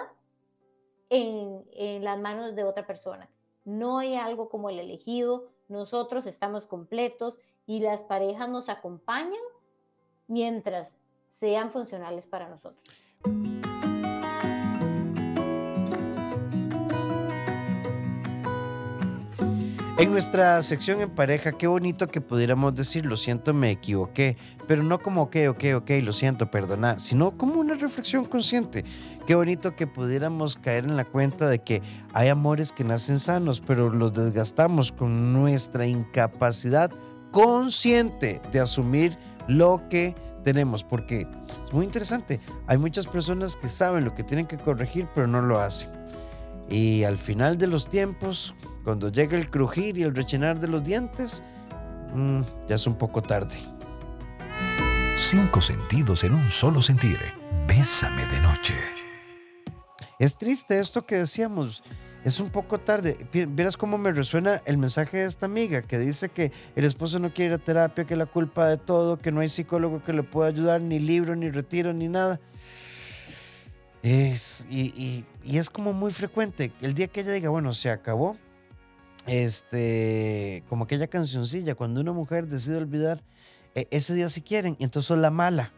en, 1.10 1.66
en 1.74 2.06
las 2.06 2.18
manos 2.20 2.56
de 2.56 2.64
otra 2.64 2.88
persona. 2.88 3.30
No 3.66 3.98
hay 3.98 4.16
algo 4.16 4.48
como 4.48 4.70
el 4.70 4.80
elegido, 4.80 5.52
nosotros 5.68 6.26
estamos 6.26 6.68
completos 6.68 7.38
y 7.66 7.82
las 7.82 8.04
parejas 8.04 8.48
nos 8.48 8.70
acompañan 8.70 9.44
mientras 10.28 10.98
sean 11.28 11.70
funcionales 11.70 12.26
para 12.26 12.48
nosotros. 12.48 12.82
En 20.02 20.12
nuestra 20.12 20.64
sección 20.64 21.00
en 21.02 21.12
pareja, 21.12 21.52
qué 21.52 21.68
bonito 21.68 22.08
que 22.08 22.22
pudiéramos 22.22 22.74
decir, 22.74 23.06
lo 23.06 23.16
siento, 23.16 23.54
me 23.54 23.70
equivoqué, 23.70 24.36
pero 24.68 24.82
no 24.82 24.98
como 24.98 25.22
ok, 25.22 25.36
ok, 25.50 25.64
ok, 25.76 25.92
lo 26.02 26.12
siento, 26.12 26.50
perdona, 26.50 26.98
sino 26.98 27.38
como 27.38 27.60
una 27.60 27.76
reflexión 27.76 28.26
consciente. 28.26 28.84
Qué 29.28 29.36
bonito 29.36 29.76
que 29.76 29.86
pudiéramos 29.86 30.56
caer 30.56 30.86
en 30.86 30.98
la 30.98 31.06
cuenta 31.06 31.48
de 31.48 31.60
que 31.60 31.84
hay 32.14 32.30
amores 32.30 32.72
que 32.72 32.84
nacen 32.84 33.20
sanos, 33.20 33.62
pero 33.62 33.92
los 33.92 34.12
desgastamos 34.12 34.92
con 34.92 35.34
nuestra 35.34 35.86
incapacidad 35.86 36.90
consciente 37.30 38.42
de 38.52 38.60
asumir 38.60 39.20
lo 39.48 39.88
que 39.88 40.16
tenemos, 40.44 40.84
porque 40.84 41.28
muy 41.74 41.86
interesante. 41.86 42.40
Hay 42.68 42.78
muchas 42.78 43.08
personas 43.08 43.56
que 43.56 43.70
saben 43.70 44.06
lo 44.06 44.14
que 44.14 44.24
tienen 44.24 44.48
que 44.48 44.58
corregir, 44.58 45.08
pero 45.16 45.28
no 45.28 45.42
lo 45.42 45.60
hacen. 45.60 45.90
Y 46.70 47.04
al 47.04 47.18
final 47.18 47.58
de 47.58 47.68
los 47.68 47.88
tiempos, 47.88 48.54
cuando 48.84 49.10
llega 49.10 49.38
el 49.38 49.50
crujir 49.50 49.98
y 49.98 50.04
el 50.04 50.16
rechinar 50.16 50.60
de 50.60 50.68
los 50.68 50.84
dientes, 50.84 51.44
mm, 52.14 52.42
ya 52.68 52.76
es 52.76 52.88
un 52.88 52.98
poco 52.98 53.22
tarde. 53.22 53.58
Cinco 55.18 55.62
sentidos 55.62 56.24
en 56.24 56.34
un 56.34 56.50
solo 56.50 56.82
sentir. 56.82 57.20
Bésame 57.68 58.26
de 58.28 58.42
noche. 58.42 58.74
Es 60.20 60.38
triste 60.38 60.80
esto 60.80 61.06
que 61.06 61.18
decíamos. 61.18 61.84
Es 62.24 62.40
un 62.40 62.50
poco 62.50 62.80
tarde. 62.80 63.18
Vieras 63.32 63.78
cómo 63.78 63.98
me 63.98 64.12
resuena 64.12 64.62
el 64.66 64.78
mensaje 64.78 65.18
de 65.18 65.26
esta 65.26 65.48
amiga 65.48 65.82
que 65.82 65.98
dice 65.98 66.30
que 66.30 66.52
el 66.76 66.86
esposo 66.86 67.20
no 67.20 67.32
quiere 67.32 67.56
ir 67.56 67.60
a 67.60 67.64
terapia, 67.64 68.06
que 68.06 68.16
la 68.16 68.28
culpa 68.28 68.68
de 68.68 68.78
todo, 68.78 69.18
que 69.18 69.32
no 69.32 69.40
hay 69.40 69.50
psicólogo 69.50 70.04
que 70.04 70.14
le 70.14 70.24
pueda 70.24 70.50
ayudar, 70.50 70.82
ni 70.82 71.00
libro, 71.00 71.36
ni 71.36 71.50
retiro, 71.50 71.94
ni 71.94 72.08
nada. 72.08 72.40
Es, 74.04 74.66
y, 74.70 75.26
y 75.44 75.58
es 75.58 75.70
como 75.70 75.94
muy 75.94 76.12
frecuente. 76.12 76.72
El 76.82 76.94
día 76.94 77.08
que 77.08 77.22
ella 77.22 77.32
diga, 77.32 77.50
bueno, 77.50 77.74
se 77.74 77.90
acabó, 77.90 78.38
este, 79.28 80.64
como 80.70 80.86
aquella 80.86 81.08
cancioncilla, 81.08 81.76
cuando 81.76 82.02
una 82.02 82.12
mujer 82.12 82.48
decide 82.48 82.78
olvidar, 82.78 83.24
e, 83.76 83.88
ese 83.92 84.14
día 84.14 84.30
si 84.30 84.42
quieren, 84.42 84.76
entonces 84.80 85.08
son 85.08 85.22
la 85.22 85.32
mala. 85.32 85.72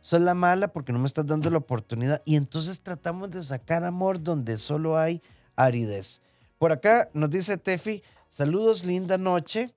Son 0.00 0.24
la 0.24 0.34
mala 0.34 0.68
porque 0.68 0.92
no 0.92 0.98
me 0.98 1.06
estás 1.06 1.26
dando 1.26 1.48
la 1.48 1.58
oportunidad. 1.58 2.22
Y 2.24 2.36
entonces 2.36 2.80
tratamos 2.80 3.30
de 3.30 3.42
sacar 3.42 3.84
amor 3.84 4.20
donde 4.20 4.58
solo 4.58 4.98
hay 4.98 5.22
aridez. 5.64 6.20
Por 6.58 6.72
acá 6.72 7.10
nos 7.12 7.30
dice 7.30 7.56
Tefi, 7.58 8.02
saludos, 8.28 8.84
linda 8.84 9.18
noche. 9.18 9.74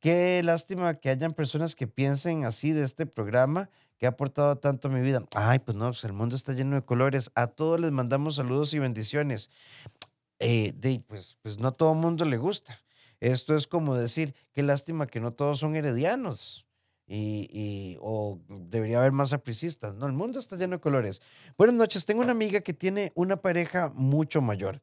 Qué 0.00 0.40
lástima 0.44 0.94
que 0.94 1.10
hayan 1.10 1.32
personas 1.32 1.74
que 1.74 1.86
piensen 1.86 2.44
así 2.44 2.72
de 2.72 2.84
este 2.84 3.06
programa 3.06 3.68
que 3.98 4.06
ha 4.06 4.10
aportado 4.10 4.56
tanto 4.56 4.88
a 4.88 4.90
mi 4.90 5.00
vida. 5.00 5.24
Ay, 5.34 5.58
pues 5.58 5.76
no, 5.76 5.86
pues 5.86 6.04
el 6.04 6.12
mundo 6.12 6.36
está 6.36 6.52
lleno 6.52 6.76
de 6.76 6.82
colores. 6.82 7.30
A 7.34 7.48
todos 7.48 7.80
les 7.80 7.90
mandamos 7.90 8.36
saludos 8.36 8.72
y 8.72 8.78
bendiciones 8.78 9.50
eh, 10.38 10.72
de, 10.76 11.02
pues, 11.06 11.36
pues 11.42 11.58
no 11.58 11.72
todo 11.72 11.92
el 11.92 11.98
mundo 11.98 12.24
le 12.24 12.36
gusta. 12.36 12.80
Esto 13.20 13.56
es 13.56 13.66
como 13.66 13.96
decir, 13.96 14.34
qué 14.52 14.62
lástima 14.62 15.08
que 15.08 15.18
no 15.20 15.32
todos 15.32 15.58
son 15.58 15.74
heredianos. 15.74 16.64
Y, 17.10 17.48
y, 17.50 17.96
o 18.00 18.38
debería 18.48 18.98
haber 18.98 19.12
más 19.12 19.32
apricistas. 19.32 19.96
No, 19.96 20.06
el 20.06 20.12
mundo 20.12 20.38
está 20.38 20.56
lleno 20.56 20.76
de 20.76 20.80
colores. 20.80 21.22
Buenas 21.56 21.74
noches, 21.74 22.04
tengo 22.04 22.20
una 22.20 22.32
amiga 22.32 22.60
que 22.60 22.74
tiene 22.74 23.12
una 23.14 23.38
pareja 23.38 23.90
mucho 23.94 24.42
mayor. 24.42 24.82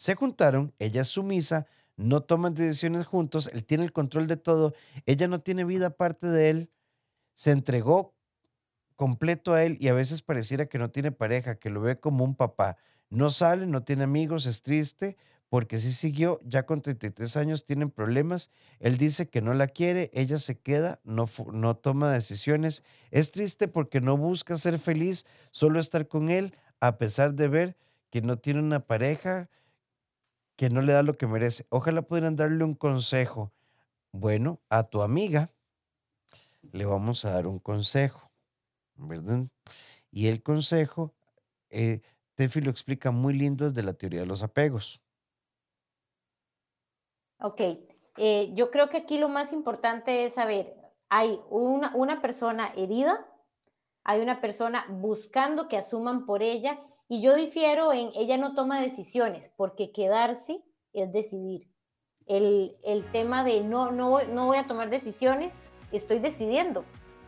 Se 0.00 0.14
juntaron, 0.14 0.72
ella 0.78 1.02
es 1.02 1.08
sumisa, 1.08 1.66
no 1.98 2.22
toman 2.22 2.54
decisiones 2.54 3.06
juntos, 3.06 3.50
él 3.52 3.66
tiene 3.66 3.84
el 3.84 3.92
control 3.92 4.28
de 4.28 4.38
todo, 4.38 4.72
ella 5.04 5.28
no 5.28 5.42
tiene 5.42 5.62
vida 5.62 5.88
aparte 5.88 6.26
de 6.26 6.48
él, 6.48 6.70
se 7.34 7.50
entregó 7.50 8.14
completo 8.96 9.52
a 9.52 9.62
él 9.62 9.76
y 9.78 9.88
a 9.88 9.92
veces 9.92 10.22
pareciera 10.22 10.64
que 10.64 10.78
no 10.78 10.90
tiene 10.90 11.12
pareja, 11.12 11.56
que 11.56 11.68
lo 11.68 11.82
ve 11.82 12.00
como 12.00 12.24
un 12.24 12.34
papá. 12.34 12.78
No 13.10 13.30
sale, 13.30 13.66
no 13.66 13.82
tiene 13.82 14.04
amigos, 14.04 14.46
es 14.46 14.62
triste 14.62 15.18
porque 15.50 15.78
sí 15.78 15.92
siguió, 15.92 16.40
ya 16.44 16.64
con 16.64 16.80
33 16.80 17.36
años 17.36 17.66
tienen 17.66 17.90
problemas. 17.90 18.48
Él 18.78 18.96
dice 18.96 19.28
que 19.28 19.42
no 19.42 19.52
la 19.52 19.66
quiere, 19.66 20.10
ella 20.14 20.38
se 20.38 20.58
queda, 20.58 20.98
no, 21.04 21.28
no 21.52 21.76
toma 21.76 22.10
decisiones. 22.10 22.84
Es 23.10 23.32
triste 23.32 23.68
porque 23.68 24.00
no 24.00 24.16
busca 24.16 24.56
ser 24.56 24.78
feliz, 24.78 25.26
solo 25.50 25.78
estar 25.78 26.08
con 26.08 26.30
él, 26.30 26.56
a 26.80 26.96
pesar 26.96 27.34
de 27.34 27.48
ver 27.48 27.76
que 28.08 28.22
no 28.22 28.38
tiene 28.38 28.60
una 28.60 28.80
pareja, 28.80 29.50
que 30.60 30.68
no 30.68 30.82
le 30.82 30.92
da 30.92 31.02
lo 31.02 31.16
que 31.16 31.26
merece. 31.26 31.64
Ojalá 31.70 32.02
pudieran 32.02 32.36
darle 32.36 32.62
un 32.64 32.74
consejo. 32.74 33.50
Bueno, 34.12 34.60
a 34.68 34.82
tu 34.82 35.00
amiga 35.00 35.54
le 36.60 36.84
vamos 36.84 37.24
a 37.24 37.30
dar 37.30 37.46
un 37.46 37.58
consejo, 37.58 38.30
¿verdad? 38.94 39.46
Y 40.10 40.26
el 40.26 40.42
consejo 40.42 41.14
eh, 41.70 42.02
Tefi 42.34 42.60
lo 42.60 42.70
explica 42.70 43.10
muy 43.10 43.32
lindo 43.32 43.70
desde 43.70 43.82
la 43.82 43.94
teoría 43.94 44.20
de 44.20 44.26
los 44.26 44.42
apegos. 44.42 45.00
Ok, 47.40 47.62
eh, 48.18 48.50
yo 48.52 48.70
creo 48.70 48.90
que 48.90 48.98
aquí 48.98 49.16
lo 49.16 49.30
más 49.30 49.54
importante 49.54 50.26
es 50.26 50.34
saber, 50.34 50.76
hay 51.08 51.40
una, 51.48 51.96
una 51.96 52.20
persona 52.20 52.70
herida, 52.76 53.26
hay 54.04 54.20
una 54.20 54.42
persona 54.42 54.84
buscando 54.90 55.68
que 55.68 55.78
asuman 55.78 56.26
por 56.26 56.42
ella 56.42 56.78
y 57.10 57.20
yo 57.20 57.34
difiero 57.34 57.92
en 57.92 58.12
ella 58.14 58.36
no 58.36 58.54
toma 58.54 58.80
decisiones 58.80 59.50
porque 59.56 59.90
quedarse 59.90 60.62
es 60.92 61.12
decidir. 61.12 61.68
El, 62.26 62.76
el 62.84 63.04
tema 63.10 63.42
de 63.42 63.62
no, 63.62 63.90
no, 63.90 64.22
no 64.22 64.46
voy 64.46 64.58
a 64.58 64.68
tomar 64.68 64.90
decisiones, 64.90 65.58
estoy 65.90 66.20
decidiendo, 66.20 66.84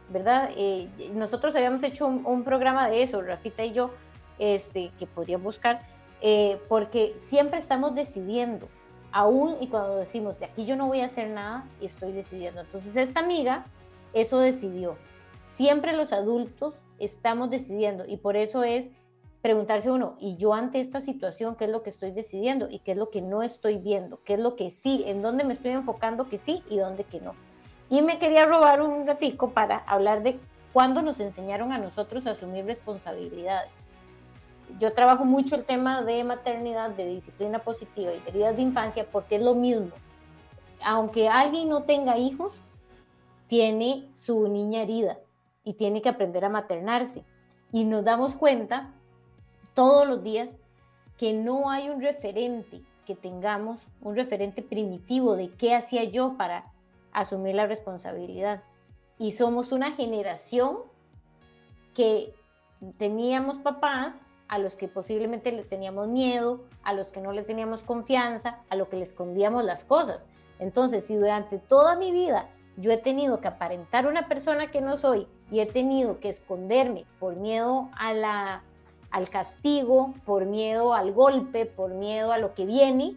¿verdad? 0.08 0.50
Eh, 0.56 0.88
nosotros 1.14 1.56
habíamos 1.56 1.82
hecho 1.82 2.06
un, 2.06 2.44
programa 2.44 2.88
de 2.88 3.02
eso, 3.02 3.20
Rafita 3.22 3.64
y 3.64 3.72
yo, 3.72 3.90
este, 4.38 4.92
que 5.00 5.08
podría 5.08 5.36
buscar, 5.36 5.84
eh, 6.20 6.60
porque 6.68 7.14
siempre 7.18 7.58
estamos 7.58 7.96
decidiendo, 7.96 8.68
aún 9.10 9.56
y 9.60 9.66
cuando 9.66 9.96
decimos, 9.96 10.38
de 10.38 10.44
aquí 10.44 10.64
yo 10.64 10.76
no 10.76 10.86
voy 10.86 11.00
a 11.00 11.06
hacer 11.06 11.28
nada, 11.28 11.68
estoy 11.80 12.12
decidiendo. 12.12 12.60
Entonces 12.60 12.94
esta 12.94 13.18
amiga 13.18 13.66
eso 14.12 14.38
decidió. 14.38 14.96
Siempre 15.42 15.92
los 15.92 16.12
adultos 16.12 16.82
estamos 17.00 17.50
decidiendo 17.50 18.04
y 18.06 18.18
por 18.18 18.36
eso 18.36 18.62
es 18.62 18.92
preguntarse 19.42 19.90
uno, 19.90 20.14
¿y 20.20 20.36
yo 20.36 20.54
ante 20.54 20.80
esta 20.80 21.00
situación 21.00 21.56
qué 21.56 21.64
es 21.64 21.70
lo 21.70 21.82
que 21.82 21.90
estoy 21.90 22.12
decidiendo 22.12 22.68
y 22.70 22.78
qué 22.78 22.92
es 22.92 22.96
lo 22.96 23.10
que 23.10 23.20
no 23.20 23.42
estoy 23.42 23.76
viendo? 23.76 24.22
¿Qué 24.22 24.34
es 24.34 24.40
lo 24.40 24.54
que 24.54 24.70
sí? 24.70 25.02
¿En 25.06 25.20
dónde 25.20 25.42
me 25.44 25.52
estoy 25.52 25.72
enfocando 25.72 26.28
que 26.28 26.38
sí 26.38 26.62
y 26.70 26.78
dónde 26.78 27.02
que 27.04 27.20
no? 27.20 27.34
Y 27.90 28.02
me 28.02 28.20
quería 28.20 28.46
robar 28.46 28.80
un 28.80 29.06
ratico 29.06 29.50
para 29.50 29.78
hablar 29.78 30.22
de 30.22 30.38
cuándo 30.72 31.02
nos 31.02 31.18
enseñaron 31.18 31.72
a 31.72 31.78
nosotros 31.78 32.26
a 32.26 32.30
asumir 32.30 32.64
responsabilidades. 32.64 33.88
Yo 34.78 34.94
trabajo 34.94 35.24
mucho 35.24 35.56
el 35.56 35.64
tema 35.64 36.02
de 36.02 36.22
maternidad, 36.22 36.90
de 36.90 37.06
disciplina 37.06 37.58
positiva 37.58 38.12
y 38.12 38.22
heridas 38.28 38.56
de 38.56 38.62
infancia 38.62 39.06
porque 39.10 39.36
es 39.36 39.42
lo 39.42 39.54
mismo. 39.54 39.90
Aunque 40.84 41.28
alguien 41.28 41.68
no 41.68 41.82
tenga 41.82 42.16
hijos, 42.16 42.62
tiene 43.48 44.08
su 44.14 44.48
niña 44.48 44.82
herida 44.82 45.18
y 45.64 45.74
tiene 45.74 46.00
que 46.00 46.08
aprender 46.08 46.44
a 46.44 46.48
maternarse. 46.48 47.24
Y 47.72 47.84
nos 47.84 48.04
damos 48.04 48.36
cuenta 48.36 48.92
todos 49.74 50.06
los 50.06 50.22
días 50.22 50.58
que 51.16 51.32
no 51.32 51.70
hay 51.70 51.88
un 51.88 52.00
referente 52.00 52.82
que 53.06 53.14
tengamos, 53.14 53.80
un 54.00 54.16
referente 54.16 54.62
primitivo 54.62 55.36
de 55.36 55.50
qué 55.50 55.74
hacía 55.74 56.04
yo 56.04 56.36
para 56.36 56.72
asumir 57.12 57.54
la 57.54 57.66
responsabilidad. 57.66 58.62
Y 59.18 59.32
somos 59.32 59.72
una 59.72 59.92
generación 59.92 60.78
que 61.94 62.34
teníamos 62.98 63.58
papás 63.58 64.22
a 64.48 64.58
los 64.58 64.76
que 64.76 64.88
posiblemente 64.88 65.52
le 65.52 65.64
teníamos 65.64 66.08
miedo, 66.08 66.64
a 66.82 66.92
los 66.92 67.10
que 67.12 67.20
no 67.20 67.32
le 67.32 67.42
teníamos 67.42 67.82
confianza, 67.82 68.60
a 68.68 68.76
los 68.76 68.88
que 68.88 68.96
le 68.96 69.04
escondíamos 69.04 69.64
las 69.64 69.84
cosas. 69.84 70.28
Entonces, 70.58 71.04
si 71.04 71.16
durante 71.16 71.58
toda 71.58 71.96
mi 71.96 72.10
vida 72.10 72.48
yo 72.76 72.90
he 72.90 72.98
tenido 72.98 73.40
que 73.40 73.48
aparentar 73.48 74.06
una 74.06 74.28
persona 74.28 74.70
que 74.70 74.80
no 74.80 74.96
soy 74.96 75.26
y 75.50 75.60
he 75.60 75.66
tenido 75.66 76.20
que 76.20 76.28
esconderme 76.28 77.04
por 77.18 77.36
miedo 77.36 77.90
a 77.98 78.14
la 78.14 78.62
al 79.12 79.28
castigo, 79.28 80.14
por 80.24 80.46
miedo 80.46 80.94
al 80.94 81.12
golpe, 81.12 81.66
por 81.66 81.94
miedo 81.94 82.32
a 82.32 82.38
lo 82.38 82.54
que 82.54 82.66
viene, 82.66 83.16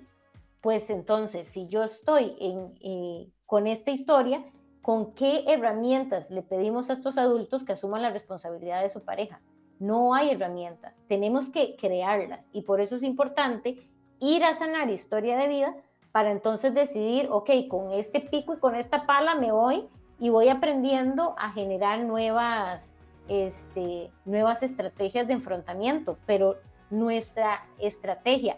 pues 0.62 0.90
entonces 0.90 1.48
si 1.48 1.68
yo 1.68 1.84
estoy 1.84 2.36
eh, 2.40 3.32
con 3.46 3.66
esta 3.66 3.92
historia, 3.92 4.44
¿con 4.82 5.14
qué 5.14 5.46
herramientas 5.48 6.30
le 6.30 6.42
pedimos 6.42 6.90
a 6.90 6.94
estos 6.94 7.18
adultos 7.18 7.64
que 7.64 7.74
asuman 7.74 8.02
la 8.02 8.10
responsabilidad 8.10 8.82
de 8.82 8.90
su 8.90 9.04
pareja? 9.04 9.42
No 9.80 10.14
hay 10.14 10.32
herramientas, 10.32 11.02
tenemos 11.08 11.50
que 11.50 11.76
crearlas 11.76 12.50
y 12.52 12.64
por 12.64 12.82
eso 12.82 12.96
es 12.96 13.04
importante 13.04 13.90
ir 14.20 14.44
a 14.44 14.54
sanar 14.54 14.90
historia 14.90 15.38
de 15.38 15.48
vida 15.48 15.76
para 16.12 16.32
entonces 16.32 16.74
decidir, 16.74 17.28
ok, 17.32 17.50
con 17.70 17.92
este 17.92 18.22
pico 18.22 18.54
y 18.54 18.60
con 18.60 18.76
esta 18.76 19.06
pala 19.06 19.36
me 19.36 19.52
voy 19.52 19.88
y 20.20 20.30
voy 20.30 20.50
aprendiendo 20.50 21.36
a 21.38 21.52
generar 21.52 22.00
nuevas 22.00 22.95
este, 23.28 24.12
nuevas 24.26 24.64
estrategias 24.64 25.28
de 25.28 25.34
enfrentamiento, 25.34 26.18
pero 26.26 26.58
nuestra 26.90 27.66
estrategia 27.80 28.58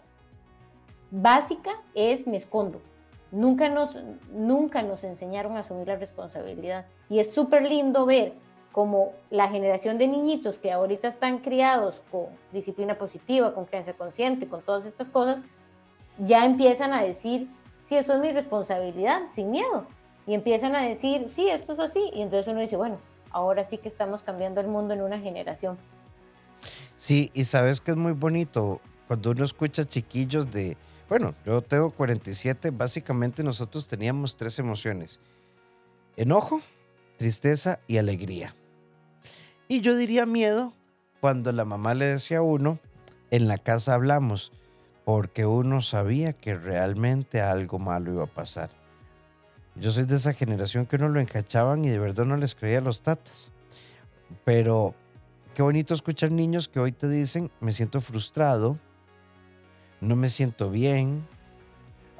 básica 1.10 1.80
es 1.94 2.26
me 2.26 2.36
escondo. 2.36 2.80
Nunca 3.30 3.68
nos, 3.68 3.98
nunca 4.32 4.82
nos 4.82 5.04
enseñaron 5.04 5.56
a 5.56 5.60
asumir 5.60 5.88
la 5.88 5.96
responsabilidad. 5.96 6.86
Y 7.08 7.18
es 7.18 7.32
súper 7.32 7.68
lindo 7.68 8.06
ver 8.06 8.32
como 8.72 9.12
la 9.30 9.48
generación 9.48 9.98
de 9.98 10.08
niñitos 10.08 10.58
que 10.58 10.72
ahorita 10.72 11.08
están 11.08 11.38
criados 11.38 12.02
con 12.10 12.26
disciplina 12.52 12.96
positiva, 12.96 13.54
con 13.54 13.64
creencia 13.64 13.94
consciente, 13.94 14.48
con 14.48 14.62
todas 14.62 14.86
estas 14.86 15.10
cosas, 15.10 15.42
ya 16.18 16.44
empiezan 16.44 16.92
a 16.92 17.02
decir, 17.02 17.48
sí, 17.80 17.96
eso 17.96 18.14
es 18.14 18.20
mi 18.20 18.32
responsabilidad, 18.32 19.22
sin 19.30 19.50
miedo. 19.50 19.86
Y 20.26 20.34
empiezan 20.34 20.76
a 20.76 20.82
decir, 20.82 21.28
sí, 21.28 21.48
esto 21.48 21.72
es 21.72 21.80
así. 21.80 22.10
Y 22.12 22.22
entonces 22.22 22.48
uno 22.48 22.60
dice, 22.60 22.76
bueno, 22.76 22.98
ahora 23.30 23.64
sí 23.64 23.78
que 23.78 23.88
estamos 23.88 24.22
cambiando 24.22 24.60
el 24.60 24.68
mundo 24.68 24.94
en 24.94 25.02
una 25.02 25.18
generación. 25.18 25.78
Sí, 26.96 27.30
y 27.34 27.44
sabes 27.44 27.80
que 27.80 27.92
es 27.92 27.96
muy 27.96 28.12
bonito 28.12 28.80
cuando 29.06 29.30
uno 29.30 29.44
escucha 29.44 29.86
chiquillos 29.86 30.50
de, 30.50 30.76
bueno, 31.08 31.34
yo 31.46 31.62
tengo 31.62 31.90
47, 31.90 32.70
básicamente 32.70 33.42
nosotros 33.42 33.86
teníamos 33.86 34.36
tres 34.36 34.58
emociones, 34.58 35.20
enojo, 36.16 36.60
tristeza 37.16 37.80
y 37.86 37.98
alegría. 37.98 38.54
Y 39.68 39.80
yo 39.80 39.96
diría 39.96 40.26
miedo 40.26 40.72
cuando 41.20 41.52
la 41.52 41.64
mamá 41.64 41.94
le 41.94 42.06
decía 42.06 42.38
a 42.38 42.42
uno, 42.42 42.78
en 43.30 43.48
la 43.48 43.58
casa 43.58 43.94
hablamos, 43.94 44.52
porque 45.04 45.46
uno 45.46 45.80
sabía 45.80 46.32
que 46.32 46.54
realmente 46.54 47.40
algo 47.40 47.78
malo 47.78 48.12
iba 48.12 48.24
a 48.24 48.26
pasar. 48.26 48.70
Yo 49.80 49.92
soy 49.92 50.04
de 50.04 50.16
esa 50.16 50.32
generación 50.32 50.86
que 50.86 50.96
uno 50.96 51.08
lo 51.08 51.20
encachaban 51.20 51.84
y 51.84 51.88
de 51.88 51.98
verdad 51.98 52.24
no 52.24 52.36
les 52.36 52.54
creía 52.54 52.80
los 52.80 53.00
tatas. 53.00 53.52
Pero 54.44 54.94
qué 55.54 55.62
bonito 55.62 55.94
escuchar 55.94 56.32
niños 56.32 56.68
que 56.68 56.80
hoy 56.80 56.92
te 56.92 57.08
dicen, 57.08 57.50
me 57.60 57.72
siento 57.72 58.00
frustrado, 58.00 58.78
no 60.00 60.16
me 60.16 60.30
siento 60.30 60.70
bien. 60.70 61.26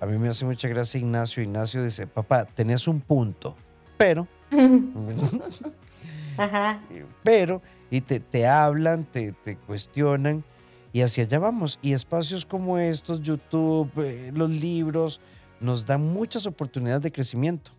A 0.01 0.07
mí 0.07 0.17
me 0.19 0.29
hace 0.29 0.45
mucha 0.45 0.69
gracia 0.69 0.99
Ignacio. 0.99 1.43
Ignacio 1.43 1.83
dice, 1.83 2.07
papá, 2.07 2.45
tenés 2.45 2.87
un 2.87 3.01
punto, 3.01 3.57
pero... 3.97 4.27
Ajá. 6.37 6.81
Pero, 7.25 7.61
y 7.91 8.01
te, 8.01 8.21
te 8.21 8.47
hablan, 8.47 9.05
te, 9.05 9.33
te, 9.33 9.57
cuestionan, 9.57 10.45
y 10.93 11.01
hacia 11.01 11.25
allá 11.25 11.41
vamos. 11.41 11.81
Y 11.83 11.93
espacios 11.93 12.47
como 12.47 12.79
estos, 12.79 13.21
YouTube, 13.23 13.91
eh, 13.97 14.31
los 14.33 14.49
libros, 14.49 15.21
nos 15.61 15.87
da 15.87 15.99
muchas 15.99 16.47
oportunidades 16.47 17.03
de 17.03 17.13
crecimiento. 17.13 17.71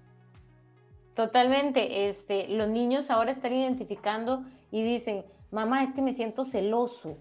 Totalmente. 1.14 2.08
Este, 2.10 2.48
los 2.48 2.68
niños 2.68 3.10
ahora 3.10 3.32
están 3.32 3.54
identificando 3.54 4.44
y 4.72 4.84
dicen, 4.84 5.26
mamá, 5.52 5.84
es 5.84 5.94
que 5.94 6.02
me 6.02 6.14
siento 6.14 6.46
celoso. 6.46 7.18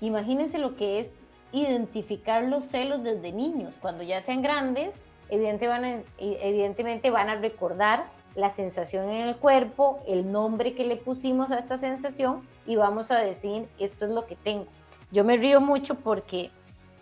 Imagínense 0.00 0.58
lo 0.58 0.76
que 0.76 1.00
es 1.00 1.10
identificar 1.52 2.44
los 2.44 2.64
celos 2.64 3.02
desde 3.02 3.32
niños. 3.32 3.78
Cuando 3.80 4.02
ya 4.02 4.20
sean 4.20 4.42
grandes, 4.42 5.00
evidentemente 5.30 7.10
van 7.10 7.28
a 7.28 7.36
recordar 7.36 8.10
la 8.34 8.50
sensación 8.50 9.08
en 9.08 9.28
el 9.28 9.36
cuerpo, 9.36 10.00
el 10.06 10.30
nombre 10.30 10.74
que 10.74 10.84
le 10.84 10.96
pusimos 10.96 11.50
a 11.50 11.58
esta 11.58 11.76
sensación 11.78 12.42
y 12.66 12.76
vamos 12.76 13.10
a 13.10 13.18
decir, 13.18 13.66
esto 13.78 14.04
es 14.04 14.10
lo 14.12 14.26
que 14.26 14.36
tengo. 14.36 14.66
Yo 15.10 15.24
me 15.24 15.36
río 15.36 15.60
mucho 15.60 15.96
porque 15.96 16.50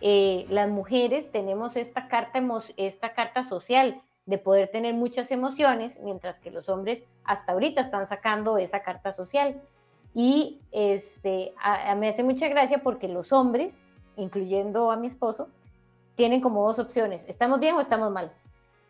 eh, 0.01 0.47
las 0.49 0.69
mujeres 0.69 1.31
tenemos 1.31 1.77
esta 1.77 2.09
carta, 2.09 2.41
esta 2.77 3.15
carta 3.15 3.45
social 3.45 4.03
de 4.27 4.39
poder 4.39 4.69
tener 4.69 4.93
muchas 4.93 5.31
emociones, 5.31 6.01
mientras 6.03 6.41
que 6.41 6.51
los 6.51 6.69
hombres 6.69 7.07
hasta 7.25 7.53
ahorita 7.53 7.81
están 7.81 8.07
sacando 8.07 8.59
esa 8.59 8.83
carta 8.83 9.13
social. 9.13 9.63
Y 10.13 10.61
este, 10.73 11.55
a, 11.63 11.95
me 11.95 12.09
hace 12.09 12.25
mucha 12.25 12.49
gracia 12.49 12.83
porque 12.83 13.09
los 13.09 13.33
hombres, 13.33 13.79
incluyendo 14.17 14.91
a 14.91 14.97
mi 14.97 15.07
esposo, 15.07 15.49
tienen 16.17 16.41
como 16.41 16.67
dos 16.67 16.79
opciones, 16.79 17.25
¿estamos 17.29 17.61
bien 17.61 17.77
o 17.77 17.81
estamos 17.81 18.11
mal? 18.11 18.33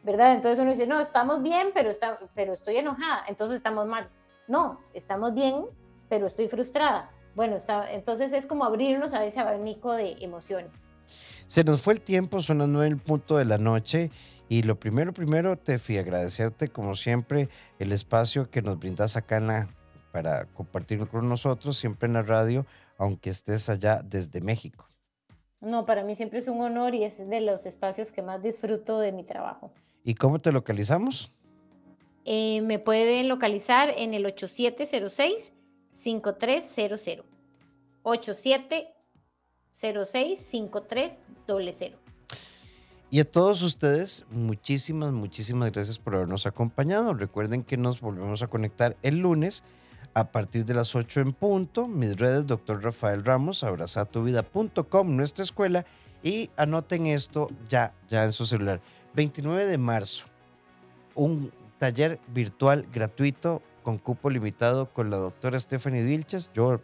¿Verdad? 0.02 0.34
Entonces 0.34 0.58
uno 0.60 0.70
dice, 0.70 0.86
no, 0.86 1.00
estamos 1.00 1.42
bien, 1.42 1.68
pero, 1.74 1.90
está, 1.90 2.16
pero 2.34 2.52
estoy 2.52 2.76
enojada, 2.76 3.24
entonces 3.28 3.56
estamos 3.56 3.86
mal. 3.86 4.08
No, 4.46 4.80
estamos 4.94 5.34
bien, 5.34 5.66
pero 6.08 6.28
estoy 6.28 6.48
frustrada. 6.48 7.10
Bueno, 7.34 7.56
está, 7.56 7.92
entonces 7.92 8.32
es 8.32 8.46
como 8.46 8.64
abrirnos 8.64 9.12
a 9.12 9.24
ese 9.24 9.40
abanico 9.40 9.92
de 9.92 10.12
emociones. 10.20 10.86
Se 11.46 11.62
nos 11.62 11.80
fue 11.80 11.94
el 11.94 12.00
tiempo, 12.00 12.42
son 12.42 12.58
las 12.58 12.68
nueve 12.68 12.88
el 12.88 12.98
punto 12.98 13.36
de 13.36 13.44
la 13.44 13.58
noche. 13.58 14.10
Y 14.48 14.62
lo 14.62 14.78
primero, 14.78 15.12
primero, 15.12 15.56
Tefi, 15.56 15.98
agradecerte 15.98 16.68
como 16.68 16.94
siempre 16.94 17.48
el 17.78 17.92
espacio 17.92 18.50
que 18.50 18.62
nos 18.62 18.78
brindas 18.78 19.16
acá 19.16 19.38
en 19.38 19.48
la, 19.48 19.68
para 20.12 20.46
compartirlo 20.46 21.08
con 21.08 21.28
nosotros, 21.28 21.76
siempre 21.76 22.06
en 22.06 22.14
la 22.14 22.22
radio, 22.22 22.64
aunque 22.98 23.30
estés 23.30 23.68
allá 23.68 24.02
desde 24.04 24.40
México. 24.40 24.88
No, 25.60 25.86
para 25.86 26.04
mí 26.04 26.14
siempre 26.14 26.38
es 26.38 26.46
un 26.48 26.60
honor 26.60 26.94
y 26.94 27.04
es 27.04 27.28
de 27.28 27.40
los 27.40 27.66
espacios 27.66 28.12
que 28.12 28.22
más 28.22 28.42
disfruto 28.42 28.98
de 28.98 29.12
mi 29.12 29.24
trabajo. 29.24 29.72
¿Y 30.04 30.14
cómo 30.14 30.40
te 30.40 30.52
localizamos? 30.52 31.32
Eh, 32.24 32.60
me 32.62 32.78
pueden 32.78 33.28
localizar 33.28 33.92
en 33.96 34.14
el 34.14 34.24
8706-5300. 34.26 37.24
87 38.02 38.95
065300. 39.76 41.98
Y 43.10 43.20
a 43.20 43.24
todos 43.24 43.62
ustedes, 43.62 44.24
muchísimas, 44.30 45.12
muchísimas 45.12 45.70
gracias 45.70 45.98
por 45.98 46.16
habernos 46.16 46.46
acompañado. 46.46 47.14
Recuerden 47.14 47.62
que 47.62 47.76
nos 47.76 48.00
volvemos 48.00 48.42
a 48.42 48.48
conectar 48.48 48.96
el 49.02 49.18
lunes 49.18 49.62
a 50.14 50.32
partir 50.32 50.64
de 50.64 50.74
las 50.74 50.94
8 50.94 51.20
en 51.20 51.32
punto. 51.32 51.86
Mis 51.86 52.16
redes, 52.16 52.46
doctor 52.46 52.82
Rafael 52.82 53.24
Ramos, 53.24 53.62
abrazatuvida.com, 53.62 55.14
nuestra 55.14 55.44
escuela. 55.44 55.86
Y 56.22 56.50
anoten 56.56 57.06
esto 57.06 57.48
ya, 57.68 57.94
ya 58.08 58.24
en 58.24 58.32
su 58.32 58.46
celular. 58.46 58.80
29 59.14 59.66
de 59.66 59.78
marzo, 59.78 60.24
un 61.14 61.52
taller 61.78 62.18
virtual 62.28 62.88
gratuito 62.92 63.62
con 63.82 63.98
cupo 63.98 64.30
limitado 64.30 64.92
con 64.92 65.10
la 65.10 65.18
doctora 65.18 65.60
Stephanie 65.60 66.02
Vilches. 66.02 66.50
Yo 66.54 66.80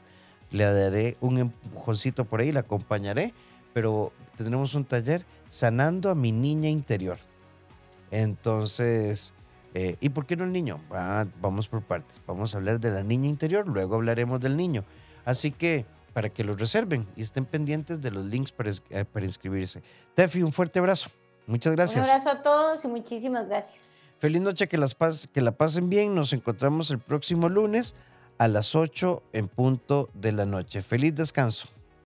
le 0.53 0.65
daré 0.65 1.17
un 1.21 1.39
empujoncito 1.39 2.25
por 2.25 2.41
ahí, 2.41 2.53
la 2.53 2.61
acompañaré, 2.61 3.33
pero 3.73 4.13
tendremos 4.37 4.75
un 4.75 4.85
taller 4.85 5.25
sanando 5.49 6.11
a 6.11 6.15
mi 6.15 6.31
niña 6.31 6.69
interior. 6.69 7.19
Entonces, 8.11 9.33
eh, 9.75 9.97
¿y 10.01 10.11
por 10.11 10.27
qué 10.27 10.37
no 10.37 10.45
el 10.45 10.53
niño? 10.53 10.81
Ah, 10.91 11.27
vamos 11.41 11.69
por 11.69 11.83
partes, 11.83 12.21
vamos 12.27 12.55
a 12.55 12.59
hablar 12.59 12.79
de 12.79 12.91
la 12.91 13.03
niña 13.03 13.29
interior, 13.29 13.67
luego 13.67 13.97
hablaremos 13.97 14.41
del 14.41 14.57
niño. 14.57 14.85
Así 15.25 15.51
que, 15.51 15.87
para 16.13 16.29
que 16.29 16.45
los 16.45 16.61
reserven 16.61 17.09
y 17.17 17.23
estén 17.23 17.47
pendientes 17.47 18.03
de 18.03 18.11
los 18.11 18.27
links 18.27 18.53
para, 18.53 18.71
eh, 18.91 19.05
para 19.07 19.25
inscribirse. 19.25 19.83
Tefi, 20.15 20.43
un 20.43 20.53
fuerte 20.53 20.79
abrazo. 20.79 21.11
Muchas 21.47 21.75
gracias. 21.75 22.05
Un 22.05 22.13
abrazo 22.13 22.31
a 22.31 22.43
todos 22.43 22.85
y 22.85 22.89
muchísimas 22.89 23.49
gracias. 23.49 23.81
Feliz 24.19 24.43
noche, 24.43 24.69
que, 24.69 24.79
las 24.79 24.95
que 25.33 25.41
la 25.41 25.53
pasen 25.53 25.89
bien. 25.89 26.15
Nos 26.15 26.33
encontramos 26.33 26.91
el 26.91 26.99
próximo 26.99 27.49
lunes 27.49 27.95
a 28.43 28.49
las 28.49 28.75
8 28.75 29.23
en 29.35 29.47
punto 29.47 30.11
de 30.15 30.33
la 30.33 30.45
noche. 30.45 30.83
Feliz 30.83 31.15
descanso. 31.15 31.69